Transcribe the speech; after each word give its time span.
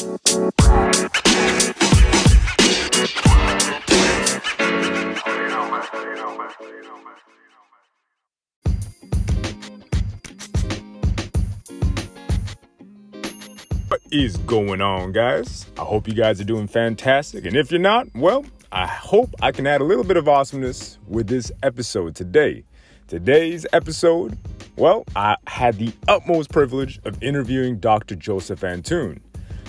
What 0.00 0.16
is 14.10 14.38
going 14.46 14.80
on, 14.80 15.12
guys? 15.12 15.66
I 15.76 15.82
hope 15.82 16.08
you 16.08 16.14
guys 16.14 16.40
are 16.40 16.44
doing 16.44 16.66
fantastic. 16.66 17.44
And 17.44 17.54
if 17.54 17.70
you're 17.70 17.78
not, 17.78 18.08
well, 18.14 18.46
I 18.72 18.86
hope 18.86 19.34
I 19.42 19.52
can 19.52 19.66
add 19.66 19.82
a 19.82 19.84
little 19.84 20.04
bit 20.04 20.16
of 20.16 20.26
awesomeness 20.26 20.98
with 21.08 21.26
this 21.26 21.52
episode 21.62 22.16
today. 22.16 22.64
Today's 23.06 23.66
episode, 23.74 24.38
well, 24.76 25.04
I 25.14 25.36
had 25.46 25.76
the 25.76 25.92
utmost 26.08 26.50
privilege 26.50 27.00
of 27.04 27.22
interviewing 27.22 27.80
Dr. 27.80 28.14
Joseph 28.14 28.60
Antoun. 28.60 29.20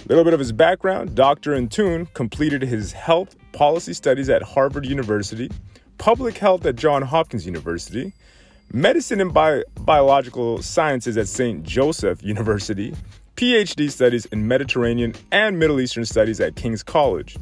A 0.03 0.07
little 0.09 0.23
bit 0.23 0.33
of 0.33 0.39
his 0.39 0.51
background 0.51 1.13
Dr. 1.15 1.51
Antoun 1.51 2.11
completed 2.13 2.63
his 2.63 2.91
health 2.91 3.35
policy 3.51 3.93
studies 3.93 4.29
at 4.29 4.41
Harvard 4.41 4.85
University, 4.85 5.49
public 5.99 6.37
health 6.39 6.65
at 6.65 6.75
Johns 6.75 7.05
Hopkins 7.05 7.45
University, 7.45 8.11
medicine 8.73 9.21
and 9.21 9.31
Bi- 9.31 9.63
biological 9.81 10.61
sciences 10.63 11.17
at 11.17 11.27
St. 11.27 11.63
Joseph 11.63 12.23
University, 12.23 12.95
PhD 13.35 13.91
studies 13.91 14.25
in 14.25 14.47
Mediterranean 14.47 15.13
and 15.31 15.59
Middle 15.59 15.79
Eastern 15.79 16.05
studies 16.05 16.39
at 16.39 16.55
King's 16.55 16.81
College. 16.81 17.37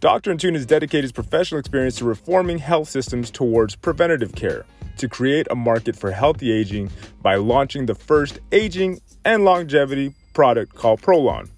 Dr. 0.00 0.34
Antoun 0.34 0.54
has 0.54 0.66
dedicated 0.66 1.04
his 1.04 1.12
professional 1.12 1.60
experience 1.60 1.96
to 1.96 2.04
reforming 2.04 2.58
health 2.58 2.88
systems 2.88 3.30
towards 3.30 3.76
preventative 3.76 4.34
care 4.34 4.66
to 4.96 5.08
create 5.08 5.46
a 5.50 5.54
market 5.54 5.94
for 5.94 6.10
healthy 6.10 6.50
aging 6.50 6.90
by 7.22 7.36
launching 7.36 7.86
the 7.86 7.94
first 7.94 8.40
aging 8.50 9.00
and 9.24 9.44
longevity 9.44 10.12
product 10.34 10.74
called 10.74 11.00
Prolon, 11.00 11.48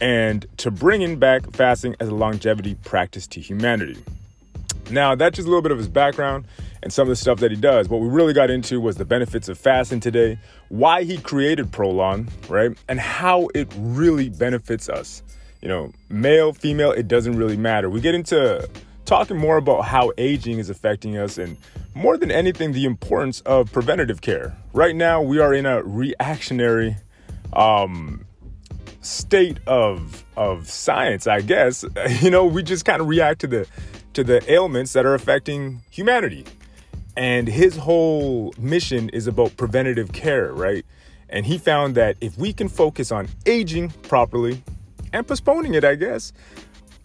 and 0.00 0.46
to 0.58 0.70
bringing 0.70 1.18
back 1.18 1.50
fasting 1.52 1.94
as 2.00 2.08
a 2.08 2.14
longevity 2.14 2.74
practice 2.84 3.26
to 3.28 3.40
humanity. 3.40 3.98
Now, 4.90 5.14
that's 5.14 5.36
just 5.36 5.46
a 5.46 5.48
little 5.48 5.62
bit 5.62 5.72
of 5.72 5.78
his 5.78 5.88
background 5.88 6.46
and 6.82 6.92
some 6.92 7.02
of 7.02 7.08
the 7.08 7.16
stuff 7.16 7.38
that 7.40 7.50
he 7.50 7.56
does. 7.56 7.88
What 7.88 8.00
we 8.00 8.08
really 8.08 8.32
got 8.32 8.50
into 8.50 8.80
was 8.80 8.96
the 8.96 9.04
benefits 9.04 9.48
of 9.48 9.58
fasting 9.58 10.00
today, 10.00 10.38
why 10.68 11.04
he 11.04 11.18
created 11.18 11.70
Prolon, 11.70 12.28
right? 12.48 12.76
And 12.88 12.98
how 12.98 13.48
it 13.54 13.72
really 13.76 14.30
benefits 14.30 14.88
us. 14.88 15.22
You 15.60 15.68
know, 15.68 15.92
male, 16.08 16.52
female, 16.52 16.90
it 16.90 17.06
doesn't 17.06 17.36
really 17.36 17.56
matter. 17.56 17.90
We 17.90 18.00
get 18.00 18.14
into 18.14 18.68
talking 19.04 19.36
more 19.36 19.58
about 19.58 19.82
how 19.84 20.12
aging 20.16 20.58
is 20.58 20.70
affecting 20.70 21.18
us 21.18 21.36
and 21.36 21.56
more 21.94 22.16
than 22.16 22.30
anything, 22.30 22.72
the 22.72 22.86
importance 22.86 23.40
of 23.42 23.70
preventative 23.72 24.20
care. 24.22 24.56
Right 24.72 24.96
now, 24.96 25.20
we 25.20 25.38
are 25.38 25.52
in 25.52 25.66
a 25.66 25.82
reactionary 25.82 26.96
um, 27.52 28.24
state 29.00 29.58
of 29.66 30.24
of 30.36 30.68
science, 30.68 31.26
I 31.26 31.40
guess. 31.40 31.84
You 32.20 32.30
know, 32.30 32.44
we 32.44 32.62
just 32.62 32.84
kind 32.84 33.00
of 33.00 33.08
react 33.08 33.40
to 33.42 33.46
the 33.46 33.66
to 34.14 34.24
the 34.24 34.50
ailments 34.52 34.92
that 34.92 35.06
are 35.06 35.14
affecting 35.14 35.82
humanity. 35.90 36.44
And 37.16 37.48
his 37.48 37.76
whole 37.76 38.54
mission 38.58 39.08
is 39.10 39.26
about 39.26 39.56
preventative 39.56 40.12
care, 40.12 40.52
right? 40.52 40.84
And 41.28 41.46
he 41.46 41.58
found 41.58 41.94
that 41.94 42.16
if 42.20 42.36
we 42.38 42.52
can 42.52 42.68
focus 42.68 43.12
on 43.12 43.28
aging 43.46 43.90
properly 44.02 44.62
and 45.12 45.26
postponing 45.26 45.74
it, 45.74 45.84
I 45.84 45.94
guess, 45.94 46.32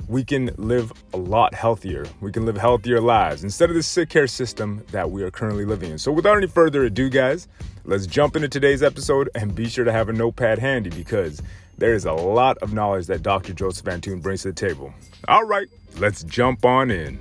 we 0.07 0.23
can 0.23 0.51
live 0.57 0.93
a 1.13 1.17
lot 1.17 1.53
healthier. 1.53 2.05
We 2.21 2.31
can 2.31 2.45
live 2.45 2.57
healthier 2.57 3.01
lives 3.01 3.43
instead 3.43 3.69
of 3.69 3.75
the 3.75 3.83
sick 3.83 4.09
care 4.09 4.27
system 4.27 4.83
that 4.91 5.09
we 5.09 5.23
are 5.23 5.31
currently 5.31 5.65
living 5.65 5.91
in. 5.91 5.97
So, 5.97 6.11
without 6.11 6.37
any 6.37 6.47
further 6.47 6.83
ado, 6.83 7.09
guys, 7.09 7.47
let's 7.83 8.05
jump 8.05 8.35
into 8.35 8.47
today's 8.47 8.83
episode 8.83 9.29
and 9.35 9.55
be 9.55 9.67
sure 9.67 9.85
to 9.85 9.91
have 9.91 10.09
a 10.09 10.13
notepad 10.13 10.59
handy 10.59 10.91
because 10.91 11.41
there 11.77 11.93
is 11.93 12.05
a 12.05 12.13
lot 12.13 12.57
of 12.59 12.73
knowledge 12.73 13.07
that 13.07 13.21
Dr. 13.21 13.53
Joseph 13.53 13.85
Antoun 13.85 14.21
brings 14.21 14.43
to 14.43 14.49
the 14.49 14.53
table. 14.53 14.93
All 15.27 15.43
right, 15.43 15.67
let's 15.97 16.23
jump 16.23 16.63
on 16.65 16.91
in. 16.91 17.19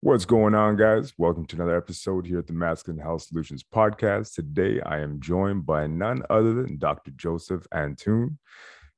What's 0.00 0.24
going 0.24 0.54
on, 0.54 0.76
guys? 0.76 1.12
Welcome 1.16 1.46
to 1.46 1.56
another 1.56 1.76
episode 1.76 2.26
here 2.26 2.40
at 2.40 2.46
the 2.48 2.52
Masculine 2.52 3.00
Health 3.00 3.22
Solutions 3.22 3.62
Podcast. 3.62 4.34
Today, 4.34 4.80
I 4.84 4.98
am 4.98 5.20
joined 5.20 5.64
by 5.64 5.86
none 5.86 6.22
other 6.28 6.52
than 6.54 6.76
Dr. 6.76 7.12
Joseph 7.12 7.66
Antoun. 7.72 8.36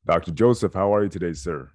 Dr. 0.06 0.32
Joseph, 0.32 0.72
how 0.72 0.94
are 0.94 1.04
you 1.04 1.10
today, 1.10 1.34
sir? 1.34 1.70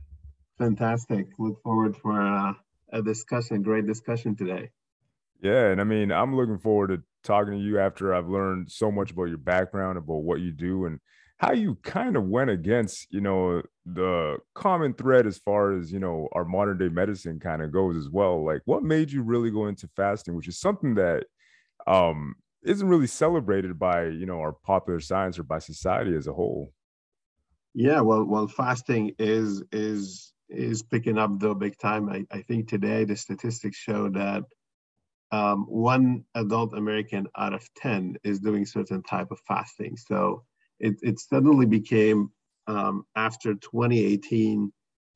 Fantastic. 0.58 1.28
Look 1.38 1.62
forward 1.62 1.96
for 1.96 2.20
uh, 2.20 2.54
a 2.92 3.02
discussion, 3.02 3.62
great 3.62 3.86
discussion 3.88 4.36
today. 4.36 4.72
Yeah, 5.42 5.68
and 5.70 5.80
I 5.80 5.84
mean, 5.86 6.12
I'm 6.12 6.36
looking 6.36 6.58
forward 6.60 6.88
to 6.90 7.04
talking 7.24 7.54
to 7.54 7.60
you 7.60 7.80
after 7.80 8.14
I've 8.14 8.28
learned 8.28 8.72
so 8.72 8.92
much 8.92 9.12
about 9.12 9.26
your 9.26 9.38
background, 9.38 9.98
about 9.98 10.24
what 10.24 10.42
you 10.42 10.52
do, 10.52 10.86
and 10.86 11.00
how 11.38 11.54
you 11.54 11.76
kind 11.76 12.18
of 12.18 12.26
went 12.26 12.50
against, 12.50 13.08
you 13.10 13.22
know, 13.22 13.62
the 13.86 14.40
common 14.54 14.94
thread 14.94 15.26
as 15.26 15.38
far 15.38 15.72
as, 15.78 15.92
you 15.94 16.00
know, 16.00 16.28
our 16.34 16.44
modern 16.44 16.78
day 16.78 16.90
medicine 16.90 17.40
kind 17.40 17.62
of 17.62 17.72
goes 17.72 17.96
as 17.96 18.10
well. 18.10 18.44
Like 18.46 18.62
what 18.66 18.84
made 18.84 19.12
you 19.12 19.24
really 19.24 19.50
go 19.50 19.68
into 19.68 19.88
fasting, 19.96 20.36
which 20.36 20.48
is 20.50 20.60
something 20.60 20.96
that 20.96 21.28
um 21.88 22.36
isn't 22.64 22.90
really 22.90 23.08
celebrated 23.08 23.80
by, 23.80 24.06
you 24.08 24.26
know, 24.26 24.40
our 24.40 24.54
popular 24.54 25.00
science 25.02 25.40
or 25.40 25.44
by 25.44 25.60
society 25.60 26.16
as 26.16 26.28
a 26.28 26.34
whole. 26.34 26.74
Yeah, 27.74 28.02
well, 28.02 28.26
well, 28.26 28.48
fasting 28.48 29.16
is 29.20 29.64
is 29.72 30.34
is 30.50 30.84
picking 30.84 31.18
up 31.18 31.40
though 31.40 31.54
big 31.54 31.78
time. 31.78 32.10
I, 32.10 32.26
I 32.32 32.42
think 32.42 32.68
today 32.68 33.06
the 33.06 33.16
statistics 33.16 33.78
show 33.78 34.10
that 34.10 34.44
um, 35.32 35.66
one 35.68 36.26
adult 36.36 36.74
American 36.74 37.28
out 37.38 37.54
of 37.54 37.68
10 37.76 38.18
is 38.24 38.40
doing 38.40 38.66
certain 38.66 39.04
type 39.04 39.32
of 39.32 39.40
fasting. 39.48 39.96
So 39.96 40.44
it, 40.80 40.96
it 41.02 41.20
suddenly 41.20 41.66
became 41.66 42.32
um, 42.68 43.06
after 43.16 43.54
2018 43.56 44.72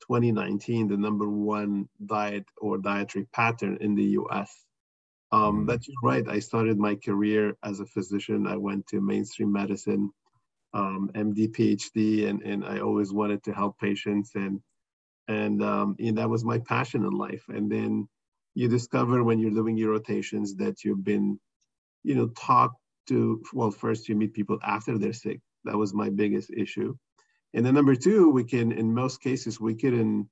2019 0.07 0.89
the 0.89 0.97
number 0.97 1.29
one 1.29 1.88
diet 2.05 2.45
or 2.57 2.77
dietary 2.77 3.25
pattern 3.31 3.77
in 3.79 3.95
the 3.95 4.03
us 4.03 4.65
um, 5.31 5.63
mm. 5.63 5.65
but 5.65 5.88
you're 5.88 5.95
right 6.03 6.27
i 6.27 6.39
started 6.39 6.77
my 6.77 6.95
career 6.95 7.55
as 7.63 7.79
a 7.79 7.85
physician 7.85 8.45
i 8.45 8.57
went 8.57 8.85
to 8.88 9.00
mainstream 9.00 9.51
medicine 9.51 10.11
um, 10.73 11.09
md 11.13 11.55
phd 11.55 12.27
and, 12.27 12.41
and 12.41 12.65
i 12.65 12.79
always 12.79 13.13
wanted 13.13 13.41
to 13.44 13.53
help 13.53 13.79
patients 13.79 14.31
and 14.35 14.59
and, 15.28 15.63
um, 15.63 15.95
that 16.00 16.29
was 16.29 16.44
my 16.44 16.59
passion 16.59 17.03
in 17.03 17.11
life 17.11 17.44
and 17.50 17.72
then 17.72 18.07
you 18.56 18.67
discover 18.67 19.23
when 19.23 19.39
you're 19.39 19.51
doing 19.51 19.78
your 19.78 19.91
rotations 19.91 20.56
that 20.56 20.84
you've 20.84 21.03
been 21.03 21.39
you 22.03 22.16
know 22.16 22.28
talked 22.29 22.78
to 23.07 23.41
well 23.53 23.72
first 23.72 24.07
you 24.07 24.16
meet 24.16 24.33
people 24.33 24.59
after 24.63 24.97
they're 24.97 25.13
sick 25.13 25.39
that 25.66 25.78
was 25.78 25.94
my 25.94 26.09
biggest 26.09 26.51
issue. 26.51 26.95
And 27.53 27.66
then 27.66 27.73
number 27.73 27.95
two, 27.95 28.29
we 28.29 28.44
can, 28.44 28.72
in 28.72 28.94
most 28.94 29.22
cases, 29.22 29.59
we 29.59 29.75
couldn't, 29.75 30.28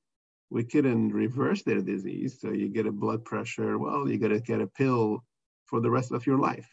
we 0.50 0.63
couldn't 0.63 1.09
reverse 1.13 1.63
their 1.63 1.81
disease. 1.81 2.40
So 2.41 2.51
you 2.51 2.69
get 2.69 2.88
a 2.88 2.91
blood 2.91 3.24
pressure, 3.24 3.78
well, 3.78 4.09
you 4.09 4.18
gotta 4.18 4.40
get 4.40 4.62
a 4.62 4.68
pill 4.68 5.24
for 5.66 5.80
the 5.80 5.90
rest 5.90 6.12
of 6.12 6.25
your 6.25 6.40
life. 6.40 6.68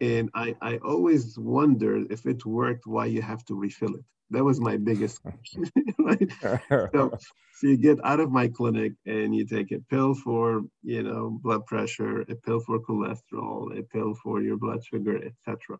And 0.00 0.30
I, 0.34 0.56
I 0.62 0.76
always 0.78 1.38
wondered 1.38 2.10
if 2.10 2.24
it 2.26 2.46
worked, 2.46 2.86
why 2.86 3.06
you 3.06 3.20
have 3.20 3.44
to 3.46 3.54
refill 3.54 3.94
it. 3.94 4.04
That 4.30 4.44
was 4.44 4.60
my 4.60 4.76
biggest 4.76 5.22
question. 5.22 5.64
right? 5.98 6.30
so, 6.94 7.10
so 7.58 7.66
you 7.66 7.76
get 7.76 7.98
out 8.04 8.20
of 8.20 8.30
my 8.30 8.48
clinic 8.48 8.92
and 9.06 9.34
you 9.34 9.44
take 9.46 9.72
a 9.72 9.80
pill 9.90 10.14
for, 10.14 10.62
you 10.82 11.02
know, 11.02 11.38
blood 11.42 11.66
pressure, 11.66 12.22
a 12.22 12.34
pill 12.34 12.60
for 12.60 12.80
cholesterol, 12.80 13.78
a 13.78 13.82
pill 13.82 14.14
for 14.22 14.40
your 14.40 14.56
blood 14.56 14.84
sugar, 14.84 15.16
etc. 15.16 15.78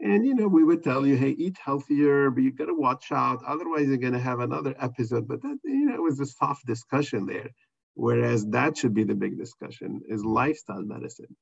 And 0.00 0.26
you 0.26 0.34
know, 0.34 0.48
we 0.48 0.64
would 0.64 0.82
tell 0.82 1.06
you, 1.06 1.16
hey, 1.16 1.30
eat 1.30 1.58
healthier, 1.62 2.30
but 2.30 2.42
you 2.42 2.52
got 2.52 2.66
to 2.66 2.74
watch 2.74 3.12
out. 3.12 3.42
Otherwise, 3.46 3.86
you're 3.86 3.98
going 3.98 4.14
to 4.14 4.18
have 4.18 4.40
another 4.40 4.74
episode. 4.78 5.28
But 5.28 5.42
that, 5.42 5.58
you 5.64 5.86
know, 5.86 5.94
it 5.94 6.02
was 6.02 6.18
a 6.20 6.26
soft 6.26 6.66
discussion 6.66 7.26
there. 7.26 7.50
Whereas 7.94 8.46
that 8.46 8.78
should 8.78 8.94
be 8.94 9.04
the 9.04 9.14
big 9.14 9.36
discussion 9.36 10.00
is 10.08 10.24
lifestyle 10.24 10.82
medicine. 10.82 11.36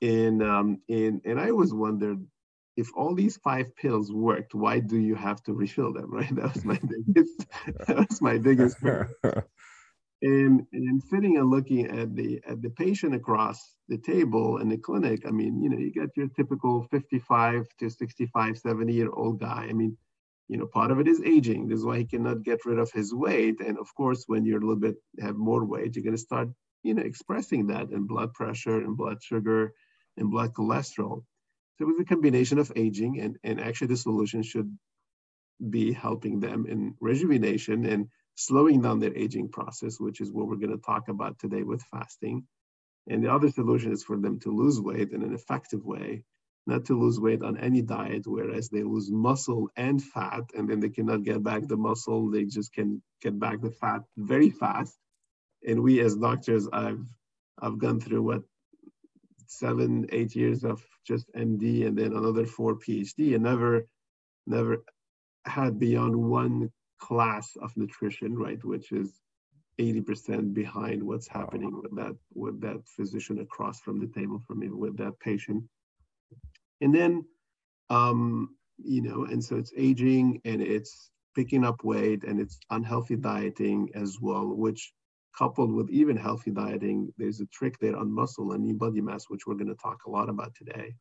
And 0.00 0.42
um, 0.42 0.80
and 0.88 1.20
and 1.24 1.40
I 1.40 1.50
always 1.50 1.72
wondered 1.74 2.24
if 2.76 2.88
all 2.94 3.14
these 3.14 3.36
five 3.38 3.74
pills 3.76 4.12
worked, 4.12 4.54
why 4.54 4.78
do 4.78 4.98
you 4.98 5.16
have 5.16 5.42
to 5.44 5.52
refill 5.52 5.92
them? 5.92 6.10
Right? 6.12 6.34
That 6.34 6.54
was 6.54 6.64
my 6.64 6.80
biggest. 7.06 7.46
that 7.86 8.06
was 8.08 8.22
my 8.22 8.38
biggest. 8.38 8.76
and 10.22 10.66
and 10.72 11.02
sitting 11.02 11.36
and 11.36 11.50
looking 11.50 11.86
at 11.86 12.14
the 12.14 12.40
at 12.48 12.60
the 12.62 12.70
patient 12.70 13.14
across 13.14 13.74
the 13.88 13.98
table 13.98 14.58
in 14.58 14.68
the 14.68 14.76
clinic 14.76 15.22
i 15.26 15.30
mean 15.30 15.62
you 15.62 15.70
know 15.70 15.78
you 15.78 15.92
got 15.92 16.08
your 16.16 16.28
typical 16.36 16.82
55 16.90 17.66
to 17.78 17.88
65 17.88 18.58
70 18.58 18.92
year 18.92 19.10
old 19.12 19.38
guy 19.40 19.66
i 19.70 19.72
mean 19.72 19.96
you 20.48 20.56
know 20.56 20.66
part 20.66 20.90
of 20.90 20.98
it 20.98 21.06
is 21.06 21.22
aging 21.22 21.68
this 21.68 21.78
is 21.78 21.84
why 21.84 21.98
he 21.98 22.04
cannot 22.04 22.42
get 22.42 22.64
rid 22.64 22.78
of 22.78 22.90
his 22.90 23.14
weight 23.14 23.60
and 23.60 23.78
of 23.78 23.94
course 23.94 24.24
when 24.26 24.44
you're 24.44 24.58
a 24.58 24.66
little 24.66 24.80
bit 24.80 24.96
have 25.20 25.36
more 25.36 25.64
weight 25.64 25.94
you're 25.94 26.02
going 26.04 26.16
to 26.16 26.20
start 26.20 26.48
you 26.82 26.94
know 26.94 27.02
expressing 27.02 27.66
that 27.68 27.90
in 27.90 28.06
blood 28.06 28.32
pressure 28.34 28.78
and 28.78 28.96
blood 28.96 29.18
sugar 29.22 29.72
and 30.18 30.30
blood 30.30 30.52
cholesterol 30.52 31.22
so 31.76 31.84
it 31.84 31.88
was 31.88 32.00
a 32.00 32.04
combination 32.04 32.58
of 32.58 32.72
aging 32.76 33.20
and 33.20 33.38
and 33.44 33.60
actually 33.60 33.88
the 33.88 33.96
solution 33.96 34.42
should 34.42 34.70
be 35.70 35.92
helping 35.92 36.40
them 36.40 36.66
in 36.66 36.94
rejuvenation 37.00 37.84
and 37.86 38.08
slowing 38.36 38.80
down 38.80 39.00
their 39.00 39.16
aging 39.16 39.48
process, 39.48 39.98
which 39.98 40.20
is 40.20 40.30
what 40.30 40.46
we're 40.46 40.56
going 40.56 40.76
to 40.76 40.84
talk 40.84 41.08
about 41.08 41.38
today 41.38 41.62
with 41.62 41.82
fasting. 41.90 42.46
And 43.08 43.24
the 43.24 43.32
other 43.32 43.50
solution 43.50 43.92
is 43.92 44.04
for 44.04 44.16
them 44.16 44.38
to 44.40 44.54
lose 44.54 44.80
weight 44.80 45.10
in 45.12 45.22
an 45.22 45.34
effective 45.34 45.84
way, 45.84 46.24
not 46.66 46.84
to 46.86 46.98
lose 46.98 47.18
weight 47.18 47.42
on 47.42 47.58
any 47.58 47.82
diet, 47.82 48.26
whereas 48.26 48.68
they 48.68 48.82
lose 48.82 49.10
muscle 49.10 49.68
and 49.76 50.02
fat, 50.02 50.44
and 50.54 50.68
then 50.68 50.80
they 50.80 50.90
cannot 50.90 51.24
get 51.24 51.42
back 51.42 51.66
the 51.66 51.76
muscle. 51.76 52.30
They 52.30 52.44
just 52.44 52.72
can 52.72 53.02
get 53.22 53.38
back 53.38 53.60
the 53.60 53.70
fat 53.70 54.02
very 54.16 54.50
fast. 54.50 54.96
And 55.66 55.82
we 55.82 56.00
as 56.00 56.16
doctors, 56.16 56.68
I've 56.72 57.04
I've 57.60 57.78
gone 57.78 58.00
through 58.00 58.22
what 58.22 58.42
seven, 59.48 60.06
eight 60.12 60.36
years 60.36 60.64
of 60.64 60.82
just 61.06 61.26
MD 61.34 61.86
and 61.86 61.98
then 61.98 62.12
another 62.12 62.46
four 62.46 62.76
PhD 62.76 63.34
and 63.34 63.42
never, 63.42 63.86
never 64.46 64.84
had 65.44 65.78
beyond 65.78 66.14
one 66.14 66.70
class 67.00 67.56
of 67.60 67.76
nutrition, 67.76 68.36
right, 68.36 68.62
which 68.64 68.92
is 68.92 69.20
80% 69.80 70.54
behind 70.54 71.02
what's 71.02 71.28
happening 71.28 71.80
with 71.82 71.94
that 71.96 72.16
with 72.34 72.60
that 72.60 72.82
physician 72.86 73.40
across 73.40 73.80
from 73.80 74.00
the 74.00 74.08
table 74.08 74.42
from 74.46 74.58
me 74.60 74.68
with 74.68 74.96
that 74.98 75.18
patient. 75.20 75.64
And 76.80 76.94
then 76.94 77.24
um, 77.90 78.56
you 78.78 79.02
know, 79.02 79.24
and 79.24 79.42
so 79.42 79.56
it's 79.56 79.72
aging 79.76 80.40
and 80.44 80.62
it's 80.62 81.10
picking 81.34 81.64
up 81.64 81.84
weight 81.84 82.24
and 82.24 82.40
it's 82.40 82.58
unhealthy 82.70 83.16
dieting 83.16 83.90
as 83.94 84.18
well, 84.20 84.46
which 84.46 84.92
coupled 85.36 85.72
with 85.72 85.90
even 85.90 86.16
healthy 86.16 86.50
dieting, 86.50 87.12
there's 87.16 87.40
a 87.40 87.46
trick 87.46 87.78
there 87.78 87.96
on 87.96 88.12
muscle 88.12 88.52
and 88.52 88.64
lean 88.64 88.78
body 88.78 89.00
mass, 89.00 89.24
which 89.28 89.46
we're 89.46 89.54
going 89.54 89.68
to 89.68 89.74
talk 89.74 90.04
a 90.06 90.10
lot 90.10 90.28
about 90.28 90.54
today. 90.54 90.94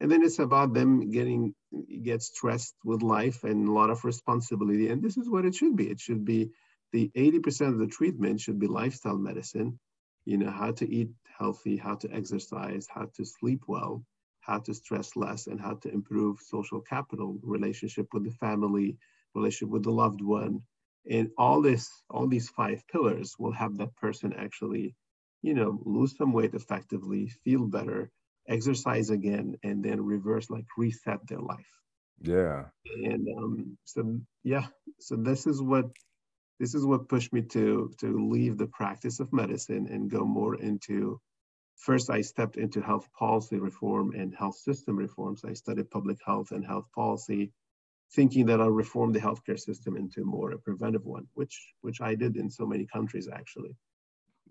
And 0.00 0.10
then 0.10 0.22
it's 0.22 0.38
about 0.38 0.74
them 0.74 1.10
getting 1.10 1.54
get 2.02 2.22
stressed 2.22 2.74
with 2.84 3.02
life 3.02 3.44
and 3.44 3.68
a 3.68 3.72
lot 3.72 3.90
of 3.90 4.04
responsibility. 4.04 4.88
And 4.88 5.02
this 5.02 5.16
is 5.16 5.30
what 5.30 5.46
it 5.46 5.54
should 5.54 5.76
be. 5.76 5.90
It 5.90 6.00
should 6.00 6.24
be 6.24 6.50
the 6.92 7.10
80% 7.16 7.68
of 7.68 7.78
the 7.78 7.86
treatment 7.86 8.40
should 8.40 8.58
be 8.58 8.66
lifestyle 8.66 9.16
medicine. 9.16 9.78
You 10.26 10.38
know, 10.38 10.50
how 10.50 10.72
to 10.72 10.90
eat 10.90 11.10
healthy, 11.38 11.76
how 11.76 11.94
to 11.96 12.12
exercise, 12.12 12.86
how 12.90 13.08
to 13.16 13.24
sleep 13.24 13.62
well, 13.68 14.04
how 14.40 14.58
to 14.58 14.74
stress 14.74 15.16
less, 15.16 15.46
and 15.46 15.60
how 15.60 15.74
to 15.74 15.92
improve 15.92 16.40
social 16.40 16.80
capital, 16.80 17.38
relationship 17.42 18.08
with 18.12 18.24
the 18.24 18.32
family, 18.32 18.96
relationship 19.34 19.70
with 19.70 19.84
the 19.84 19.92
loved 19.92 20.20
one, 20.20 20.62
and 21.10 21.30
all 21.38 21.62
this 21.62 21.90
all 22.10 22.26
these 22.26 22.48
five 22.48 22.82
pillars 22.88 23.34
will 23.38 23.52
have 23.52 23.76
that 23.76 23.94
person 23.96 24.32
actually 24.32 24.94
you 25.42 25.54
know 25.54 25.80
lose 25.84 26.16
some 26.16 26.32
weight 26.32 26.54
effectively 26.54 27.28
feel 27.44 27.66
better 27.66 28.10
exercise 28.48 29.10
again 29.10 29.56
and 29.62 29.84
then 29.84 30.04
reverse 30.04 30.50
like 30.50 30.66
reset 30.76 31.18
their 31.26 31.40
life. 31.40 31.70
Yeah. 32.20 32.66
And 33.04 33.26
um 33.36 33.78
so 33.84 34.20
yeah 34.44 34.66
so 35.00 35.16
this 35.16 35.46
is 35.46 35.60
what 35.60 35.86
this 36.58 36.74
is 36.74 36.86
what 36.86 37.08
pushed 37.08 37.32
me 37.32 37.42
to 37.42 37.92
to 38.00 38.28
leave 38.30 38.56
the 38.56 38.68
practice 38.68 39.20
of 39.20 39.32
medicine 39.32 39.88
and 39.90 40.10
go 40.10 40.24
more 40.24 40.54
into 40.54 41.20
first 41.76 42.08
i 42.08 42.22
stepped 42.22 42.56
into 42.56 42.80
health 42.80 43.06
policy 43.18 43.58
reform 43.58 44.12
and 44.14 44.34
health 44.34 44.56
system 44.56 44.96
reforms. 44.96 45.44
I 45.44 45.52
studied 45.52 45.90
public 45.90 46.18
health 46.24 46.52
and 46.52 46.64
health 46.64 46.86
policy 46.94 47.52
thinking 48.12 48.46
that 48.46 48.60
I'll 48.60 48.70
reform 48.70 49.12
the 49.12 49.20
healthcare 49.20 49.58
system 49.58 49.96
into 49.96 50.24
more 50.24 50.52
a 50.52 50.58
preventive 50.58 51.04
one, 51.04 51.26
which 51.34 51.74
which 51.80 52.00
I 52.00 52.14
did 52.14 52.36
in 52.36 52.50
so 52.50 52.66
many 52.66 52.86
countries 52.86 53.28
actually. 53.32 53.74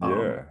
Um, 0.01 0.11
yeah. 0.11 0.39
Um, 0.39 0.45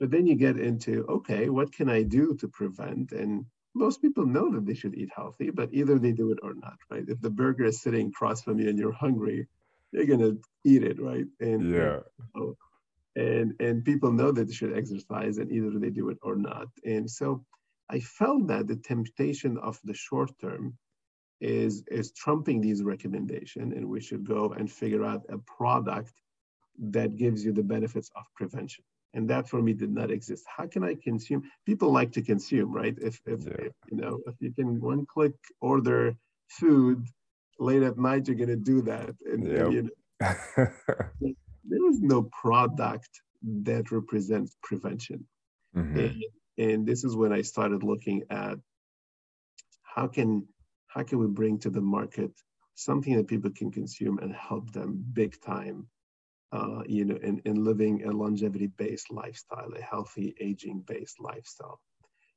but 0.00 0.10
then 0.10 0.26
you 0.26 0.34
get 0.34 0.58
into 0.58 1.04
okay, 1.08 1.48
what 1.48 1.72
can 1.72 1.88
I 1.88 2.02
do 2.02 2.34
to 2.36 2.48
prevent? 2.48 3.12
And 3.12 3.44
most 3.74 4.02
people 4.02 4.26
know 4.26 4.50
that 4.52 4.66
they 4.66 4.74
should 4.74 4.94
eat 4.94 5.10
healthy, 5.14 5.50
but 5.50 5.72
either 5.72 5.98
they 5.98 6.12
do 6.12 6.32
it 6.32 6.38
or 6.42 6.54
not, 6.54 6.76
right? 6.90 7.04
If 7.06 7.20
the 7.20 7.30
burger 7.30 7.64
is 7.64 7.80
sitting 7.80 8.08
across 8.08 8.42
from 8.42 8.58
you 8.58 8.68
and 8.68 8.78
you're 8.78 8.92
hungry, 8.92 9.46
you're 9.92 10.06
gonna 10.06 10.36
eat 10.64 10.82
it, 10.82 11.00
right? 11.00 11.26
And 11.40 11.74
yeah. 11.74 12.00
And, 12.34 12.56
and 13.14 13.54
and 13.60 13.84
people 13.84 14.10
know 14.10 14.32
that 14.32 14.46
they 14.46 14.52
should 14.54 14.76
exercise, 14.76 15.38
and 15.38 15.52
either 15.52 15.78
they 15.78 15.90
do 15.90 16.08
it 16.08 16.18
or 16.22 16.34
not. 16.34 16.68
And 16.84 17.08
so 17.10 17.44
I 17.90 18.00
felt 18.00 18.46
that 18.48 18.68
the 18.68 18.76
temptation 18.76 19.58
of 19.58 19.78
the 19.84 19.94
short 19.94 20.30
term 20.40 20.78
is, 21.42 21.82
is 21.90 22.12
trumping 22.12 22.60
these 22.60 22.82
recommendations, 22.82 23.74
and 23.74 23.88
we 23.88 24.00
should 24.00 24.24
go 24.24 24.52
and 24.52 24.70
figure 24.70 25.04
out 25.04 25.22
a 25.28 25.38
product 25.38 26.12
that 26.78 27.16
gives 27.16 27.44
you 27.44 27.52
the 27.52 27.62
benefits 27.62 28.10
of 28.16 28.24
prevention. 28.36 28.84
And 29.14 29.28
that 29.28 29.48
for 29.48 29.60
me 29.60 29.74
did 29.74 29.92
not 29.92 30.10
exist. 30.10 30.44
How 30.46 30.66
can 30.66 30.84
I 30.84 30.94
consume? 30.94 31.42
People 31.66 31.92
like 31.92 32.12
to 32.12 32.22
consume, 32.22 32.72
right? 32.72 32.96
If, 33.02 33.20
if, 33.26 33.44
yeah. 33.44 33.66
if 33.66 33.72
you 33.90 33.96
know, 33.98 34.20
if 34.26 34.36
you 34.40 34.52
can 34.52 34.80
one 34.80 35.04
click 35.04 35.34
order 35.60 36.16
food 36.48 37.04
late 37.58 37.82
at 37.82 37.98
night, 37.98 38.26
you're 38.26 38.36
gonna 38.36 38.56
do 38.56 38.80
that. 38.82 39.14
And, 39.26 39.44
yep. 39.44 39.66
and 39.66 39.72
you 39.72 39.82
know, 39.82 39.90
there 41.64 41.90
is 41.90 42.00
no 42.00 42.30
product 42.40 43.10
that 43.42 43.90
represents 43.90 44.56
prevention. 44.62 45.26
Mm-hmm. 45.76 45.98
And, 45.98 46.22
and 46.58 46.86
this 46.86 47.04
is 47.04 47.16
when 47.16 47.32
I 47.32 47.42
started 47.42 47.82
looking 47.82 48.22
at 48.30 48.58
how 49.82 50.06
can 50.06 50.46
how 50.92 51.02
can 51.02 51.18
we 51.18 51.26
bring 51.26 51.58
to 51.58 51.70
the 51.70 51.80
market 51.80 52.32
something 52.74 53.16
that 53.16 53.28
people 53.28 53.50
can 53.50 53.70
consume 53.70 54.18
and 54.18 54.34
help 54.34 54.72
them 54.72 55.04
big 55.12 55.40
time 55.40 55.86
uh, 56.52 56.82
you 56.86 57.04
know 57.04 57.16
in, 57.16 57.40
in 57.44 57.64
living 57.64 58.04
a 58.04 58.10
longevity 58.10 58.66
based 58.66 59.10
lifestyle 59.10 59.70
a 59.76 59.82
healthy 59.82 60.34
aging 60.40 60.84
based 60.86 61.20
lifestyle? 61.20 61.80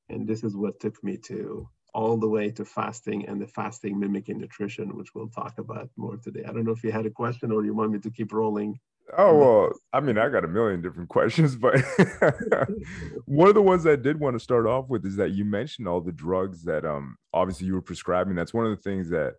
And 0.10 0.28
this 0.28 0.44
is 0.44 0.56
what 0.56 0.80
took 0.80 1.04
me 1.04 1.18
to 1.30 1.68
all 1.94 2.18
the 2.18 2.28
way 2.28 2.52
to 2.52 2.66
fasting 2.66 3.26
and 3.28 3.42
the 3.42 3.48
fasting 3.48 4.00
mimicking 4.00 4.40
nutrition 4.40 4.96
which 4.96 5.16
we'll 5.16 5.30
talk 5.30 5.58
about 5.58 5.90
more 5.96 6.18
today. 6.18 6.44
I 6.48 6.52
don't 6.52 6.66
know 6.66 6.74
if 6.74 6.84
you 6.84 6.92
had 6.92 7.06
a 7.06 7.20
question 7.22 7.52
or 7.52 7.64
you 7.66 7.74
want 7.74 7.92
me 7.92 8.00
to 8.00 8.12
keep 8.12 8.34
rolling 8.34 8.80
Oh 9.18 9.36
well, 9.36 9.70
I 9.94 10.00
mean, 10.00 10.18
I 10.18 10.30
got 10.30 10.44
a 10.44 10.48
million 10.48 10.82
different 10.82 11.10
questions, 11.10 11.56
but 11.56 11.76
one 13.26 13.48
of 13.48 13.54
the 13.54 13.62
ones 13.62 13.86
I 13.86 13.96
did 13.96 14.20
want 14.20 14.36
to 14.36 14.40
start 14.40 14.66
off 14.66 14.90
with 14.90 15.06
is 15.06 15.16
that 15.18 15.32
you 15.32 15.46
mentioned 15.46 15.88
all 15.88 16.02
the 16.02 16.12
drugs 16.12 16.64
that 16.64 16.86
um 16.86 17.18
obviously 17.34 17.68
you 17.68 17.74
were 17.74 17.82
prescribing. 17.82 18.36
That's 18.36 18.54
one 18.54 18.66
of 18.66 18.76
the 18.76 18.82
things 18.82 19.10
that 19.10 19.36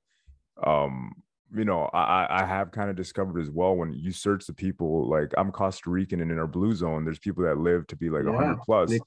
um 0.64 1.12
you 1.54 1.64
know 1.64 1.90
I 1.92 2.42
I 2.42 2.46
have 2.46 2.70
kind 2.70 2.90
of 2.90 2.96
discovered 2.96 3.40
as 3.40 3.50
well 3.50 3.74
when 3.76 3.92
you 3.92 4.12
search 4.12 4.46
the 4.46 4.54
people 4.54 5.08
like 5.08 5.32
I'm 5.36 5.50
Costa 5.50 5.90
Rican 5.90 6.20
and 6.20 6.30
in 6.30 6.38
our 6.38 6.46
blue 6.46 6.74
zone, 6.74 7.04
there's 7.04 7.18
people 7.18 7.44
that 7.44 7.58
live 7.58 7.86
to 7.88 7.96
be 7.96 8.08
like 8.08 8.24
yeah, 8.24 8.30
100 8.30 8.58
plus. 8.64 8.92
Yeah, 8.92 8.98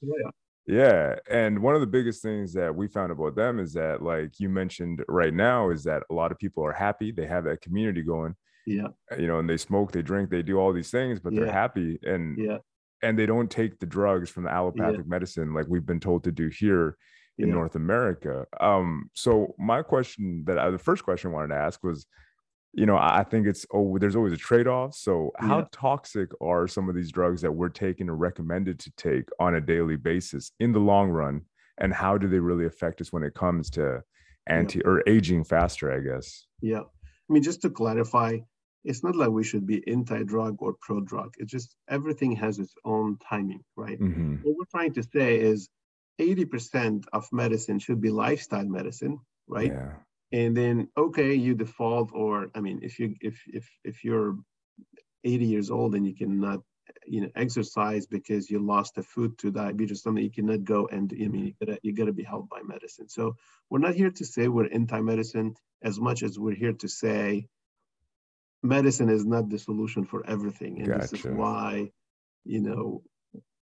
and 1.30 1.60
one 1.60 1.76
of 1.76 1.82
the 1.82 1.88
biggest 1.88 2.22
things 2.22 2.54
that 2.54 2.74
we 2.76 2.88
found 2.88 3.12
about 3.12 3.36
them 3.36 3.60
is 3.60 3.74
that 3.74 4.02
like 4.02 4.40
you 4.40 4.50
mentioned 4.50 5.04
right 5.08 5.34
now 5.34 5.70
is 5.70 5.84
that 5.84 6.04
a 6.10 6.14
lot 6.14 6.32
of 6.32 6.38
people 6.38 6.66
are 6.66 6.72
happy, 6.72 7.12
they 7.12 7.26
have 7.26 7.44
that 7.46 7.62
community 7.62 8.02
going 8.02 8.36
yeah 8.66 8.88
you 9.18 9.26
know 9.26 9.40
and 9.40 9.50
they 9.50 9.56
smoke 9.56 9.92
they 9.92 10.02
drink 10.02 10.30
they 10.30 10.44
do 10.44 10.58
all 10.58 10.74
these 10.74 10.92
things 10.92 11.18
but 11.18 11.34
they're 11.34 11.50
happy 11.50 11.98
and 12.04 12.38
yeah 12.38 12.58
and 13.02 13.18
they 13.18 13.26
don't 13.26 13.50
take 13.50 13.80
the 13.80 13.86
drugs 13.86 14.30
from 14.30 14.44
the 14.44 14.52
allopathic 14.52 14.98
yeah. 14.98 15.04
medicine 15.08 15.54
like 15.54 15.66
we've 15.70 15.86
been 15.86 16.00
told 16.00 16.24
to 16.24 16.32
do 16.32 16.50
here 16.50 16.98
in 17.40 17.48
yeah. 17.48 17.54
North 17.54 17.76
America. 17.76 18.46
Um, 18.60 19.10
so 19.14 19.56
my 19.58 19.82
question 19.82 20.44
that 20.46 20.60
I, 20.60 20.70
the 20.70 20.78
first 20.78 21.04
question 21.04 21.32
I 21.32 21.34
wanted 21.34 21.48
to 21.50 21.62
ask 21.62 21.84
was, 21.84 22.06
you 22.74 22.86
know, 22.86 22.98
I 22.98 23.24
think 23.24 23.48
it's 23.48 23.66
oh, 23.74 23.98
there's 23.98 24.16
always 24.16 24.34
a 24.34 24.38
trade-off. 24.38 24.96
So 24.96 25.32
how 25.38 25.60
yeah. 25.60 25.66
toxic 25.72 26.30
are 26.42 26.68
some 26.68 26.88
of 26.88 26.96
these 26.96 27.12
drugs 27.12 27.42
that 27.42 27.52
we're 27.52 27.70
taking 27.70 28.10
or 28.10 28.16
recommended 28.16 28.80
to 28.80 28.92
take 28.92 29.28
on 29.40 29.56
a 29.56 29.62
daily 29.62 29.96
basis 29.96 30.52
in 30.60 30.72
the 30.72 30.80
long 30.80 31.10
run, 31.10 31.42
and 31.80 31.94
how 31.94 32.18
do 32.18 32.28
they 32.28 32.40
really 32.40 32.66
affect 32.66 33.02
us 33.02 33.12
when 33.12 33.24
it 33.24 33.34
comes 33.34 33.70
to 33.72 34.04
anti 34.48 34.82
or 34.84 35.04
aging 35.08 35.44
faster? 35.44 35.92
I 35.92 36.00
guess. 36.00 36.46
Yeah, 36.62 36.82
I 36.82 37.34
mean, 37.34 37.44
just 37.44 37.62
to 37.64 37.70
clarify, 37.70 38.38
it's 38.84 39.04
not 39.04 39.16
like 39.16 39.30
we 39.30 39.44
should 39.44 39.68
be 39.68 39.86
anti-drug 39.88 40.58
or 40.60 40.76
pro-drug. 40.82 41.34
It's 41.38 41.52
just 41.52 41.76
everything 41.90 42.36
has 42.38 42.60
its 42.60 42.74
own 42.86 43.18
timing, 43.18 43.64
right? 43.76 44.00
Mm-hmm. 44.00 44.38
What 44.44 44.56
we're 44.58 44.80
trying 44.80 44.94
to 44.94 45.04
say 45.04 45.40
is 45.40 45.70
80% 46.20 47.06
of 47.14 47.28
medicine 47.32 47.80
should 47.80 48.02
be 48.02 48.10
lifestyle 48.10 48.66
medicine, 48.66 49.20
right? 49.48 49.72
Yeah. 49.72 49.92
And 50.32 50.56
then 50.56 50.90
okay, 50.98 51.34
you 51.34 51.56
default, 51.56 52.12
or 52.14 52.50
I 52.54 52.60
mean, 52.62 52.80
if 52.84 53.00
you 53.00 53.16
if 53.22 53.42
if 53.48 53.70
if 53.84 54.04
you're 54.04 54.38
80 55.24 55.46
years 55.46 55.70
old 55.72 55.96
and 55.96 56.06
you 56.06 56.16
cannot 56.16 56.62
you 57.06 57.22
know 57.22 57.30
exercise 57.36 58.06
because 58.06 58.50
you 58.50 58.60
lost 58.60 58.96
the 58.96 59.04
food 59.04 59.38
to 59.38 59.52
diabetes 59.52 60.02
something 60.02 60.24
you 60.24 60.32
cannot 60.32 60.64
go 60.64 60.88
and 60.92 61.14
i 61.14 61.28
mean 61.28 61.46
you 61.46 61.54
gotta, 61.60 61.80
you 61.84 61.94
gotta 61.94 62.12
be 62.12 62.24
helped 62.24 62.50
by 62.50 62.62
medicine 62.64 63.08
so 63.08 63.36
we're 63.70 63.80
not 63.80 63.94
here 63.94 64.10
to 64.10 64.26
say 64.26 64.48
we're 64.48 64.74
anti-medicine 64.74 65.54
as 65.84 66.00
much 66.00 66.24
as 66.24 66.40
we're 66.40 66.56
here 66.56 66.74
to 66.74 66.88
say 66.88 67.48
medicine 68.64 69.10
is 69.10 69.26
not 69.26 69.50
the 69.50 69.60
solution 69.60 70.06
for 70.06 70.26
everything. 70.28 70.80
And 70.80 70.88
gotcha. 70.88 71.00
this 71.00 71.14
is 71.14 71.26
why, 71.26 71.92
you 72.46 72.62
know, 72.62 73.04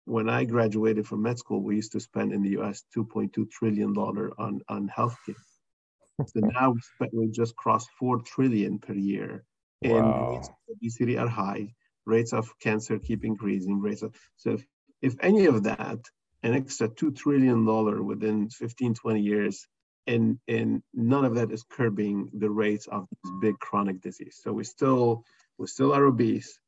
when 0.05 0.29
I 0.29 0.45
graduated 0.45 1.07
from 1.07 1.23
med 1.23 1.39
school, 1.39 1.63
we 1.63 1.77
used 1.77 1.93
to 1.93 2.01
spend 2.01 2.33
in 2.33 2.43
the 2.43 2.59
US 2.61 2.83
$2.2 2.97 3.51
trillion 3.51 3.95
on, 3.97 4.61
on 4.69 4.89
healthcare. 4.89 5.37
So 6.27 6.41
now 6.41 6.75
we, 7.13 7.29
just 7.29 7.57
crossed 7.57 7.91
4 7.99 8.21
trillion 8.23 8.79
per 8.79 8.95
year. 8.95 9.45
And 9.83 9.93
wow. 9.93 10.35
rates 10.35 10.49
of 10.49 10.55
obesity 10.77 11.19
are 11.19 11.29
high, 11.29 11.75
rates 12.07 12.33
of 12.33 12.53
cancer 12.59 12.99
keep 12.99 13.25
increasing, 13.25 13.81
rates 13.81 14.03
of, 14.03 14.15
so 14.37 14.55
if, 14.55 14.67
if 15.03 15.15
any 15.21 15.47
of 15.47 15.63
that, 15.65 15.99
an 16.43 16.55
extra 16.55 16.89
$2 16.89 17.17
trillion 17.17 17.65
within 18.05 18.49
15, 18.51 18.95
20 18.95 19.21
years 19.21 19.67
and 20.09 20.39
and 20.49 20.83
none 20.95 21.27
of 21.27 21.35
that 21.35 21.53
is 21.53 21.65
curbing 21.69 22.31
the 22.33 22.49
rates 22.49 22.87
of 22.89 23.07
this 23.11 23.33
big 23.43 23.59
chronic 23.59 24.01
disease. 24.01 24.41
So 24.43 24.53
we 24.55 24.65
still 24.65 25.23
we 25.59 25.67
still 25.67 25.93
are 25.93 26.07
obese, 26.07 26.59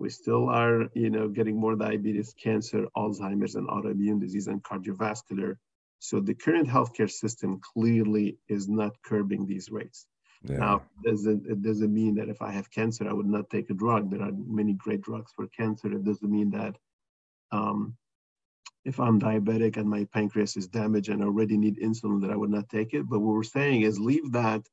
We 0.00 0.08
still 0.08 0.48
are, 0.48 0.88
you 0.94 1.10
know, 1.10 1.28
getting 1.28 1.60
more 1.60 1.76
diabetes, 1.76 2.34
cancer, 2.42 2.86
Alzheimer's, 2.96 3.54
and 3.54 3.68
autoimmune 3.68 4.18
disease 4.18 4.46
and 4.46 4.62
cardiovascular. 4.62 5.56
So 6.00 6.18
the 6.18 6.34
current 6.34 6.66
healthcare 6.66 7.10
system 7.10 7.60
clearly 7.60 8.38
is 8.48 8.68
not 8.68 9.00
curbing 9.02 9.46
these 9.46 9.70
rates. 9.70 10.06
Yeah. 10.42 10.56
Now, 10.56 10.82
doesn't 11.04 11.46
it 11.46 11.62
doesn't 11.62 11.92
mean 11.92 12.14
that 12.14 12.30
if 12.30 12.40
I 12.40 12.50
have 12.52 12.70
cancer, 12.70 13.08
I 13.08 13.12
would 13.12 13.26
not 13.26 13.50
take 13.50 13.68
a 13.68 13.74
drug. 13.74 14.10
There 14.10 14.22
are 14.22 14.32
many 14.32 14.72
great 14.72 15.02
drugs 15.02 15.30
for 15.36 15.46
cancer. 15.48 15.92
It 15.92 16.04
doesn't 16.04 16.30
mean 16.30 16.50
that 16.52 16.76
um, 17.52 17.96
if 18.86 18.98
I'm 18.98 19.20
diabetic 19.20 19.76
and 19.76 19.88
my 19.88 20.04
pancreas 20.06 20.56
is 20.56 20.66
damaged 20.66 21.10
and 21.10 21.22
already 21.22 21.58
need 21.58 21.76
insulin, 21.78 22.22
that 22.22 22.30
I 22.30 22.36
would 22.36 22.50
not 22.50 22.70
take 22.70 22.94
it. 22.94 23.06
But 23.06 23.20
what 23.20 23.34
we're 23.34 23.42
saying 23.42 23.82
is 23.82 24.00
leave 24.00 24.32
that 24.32 24.66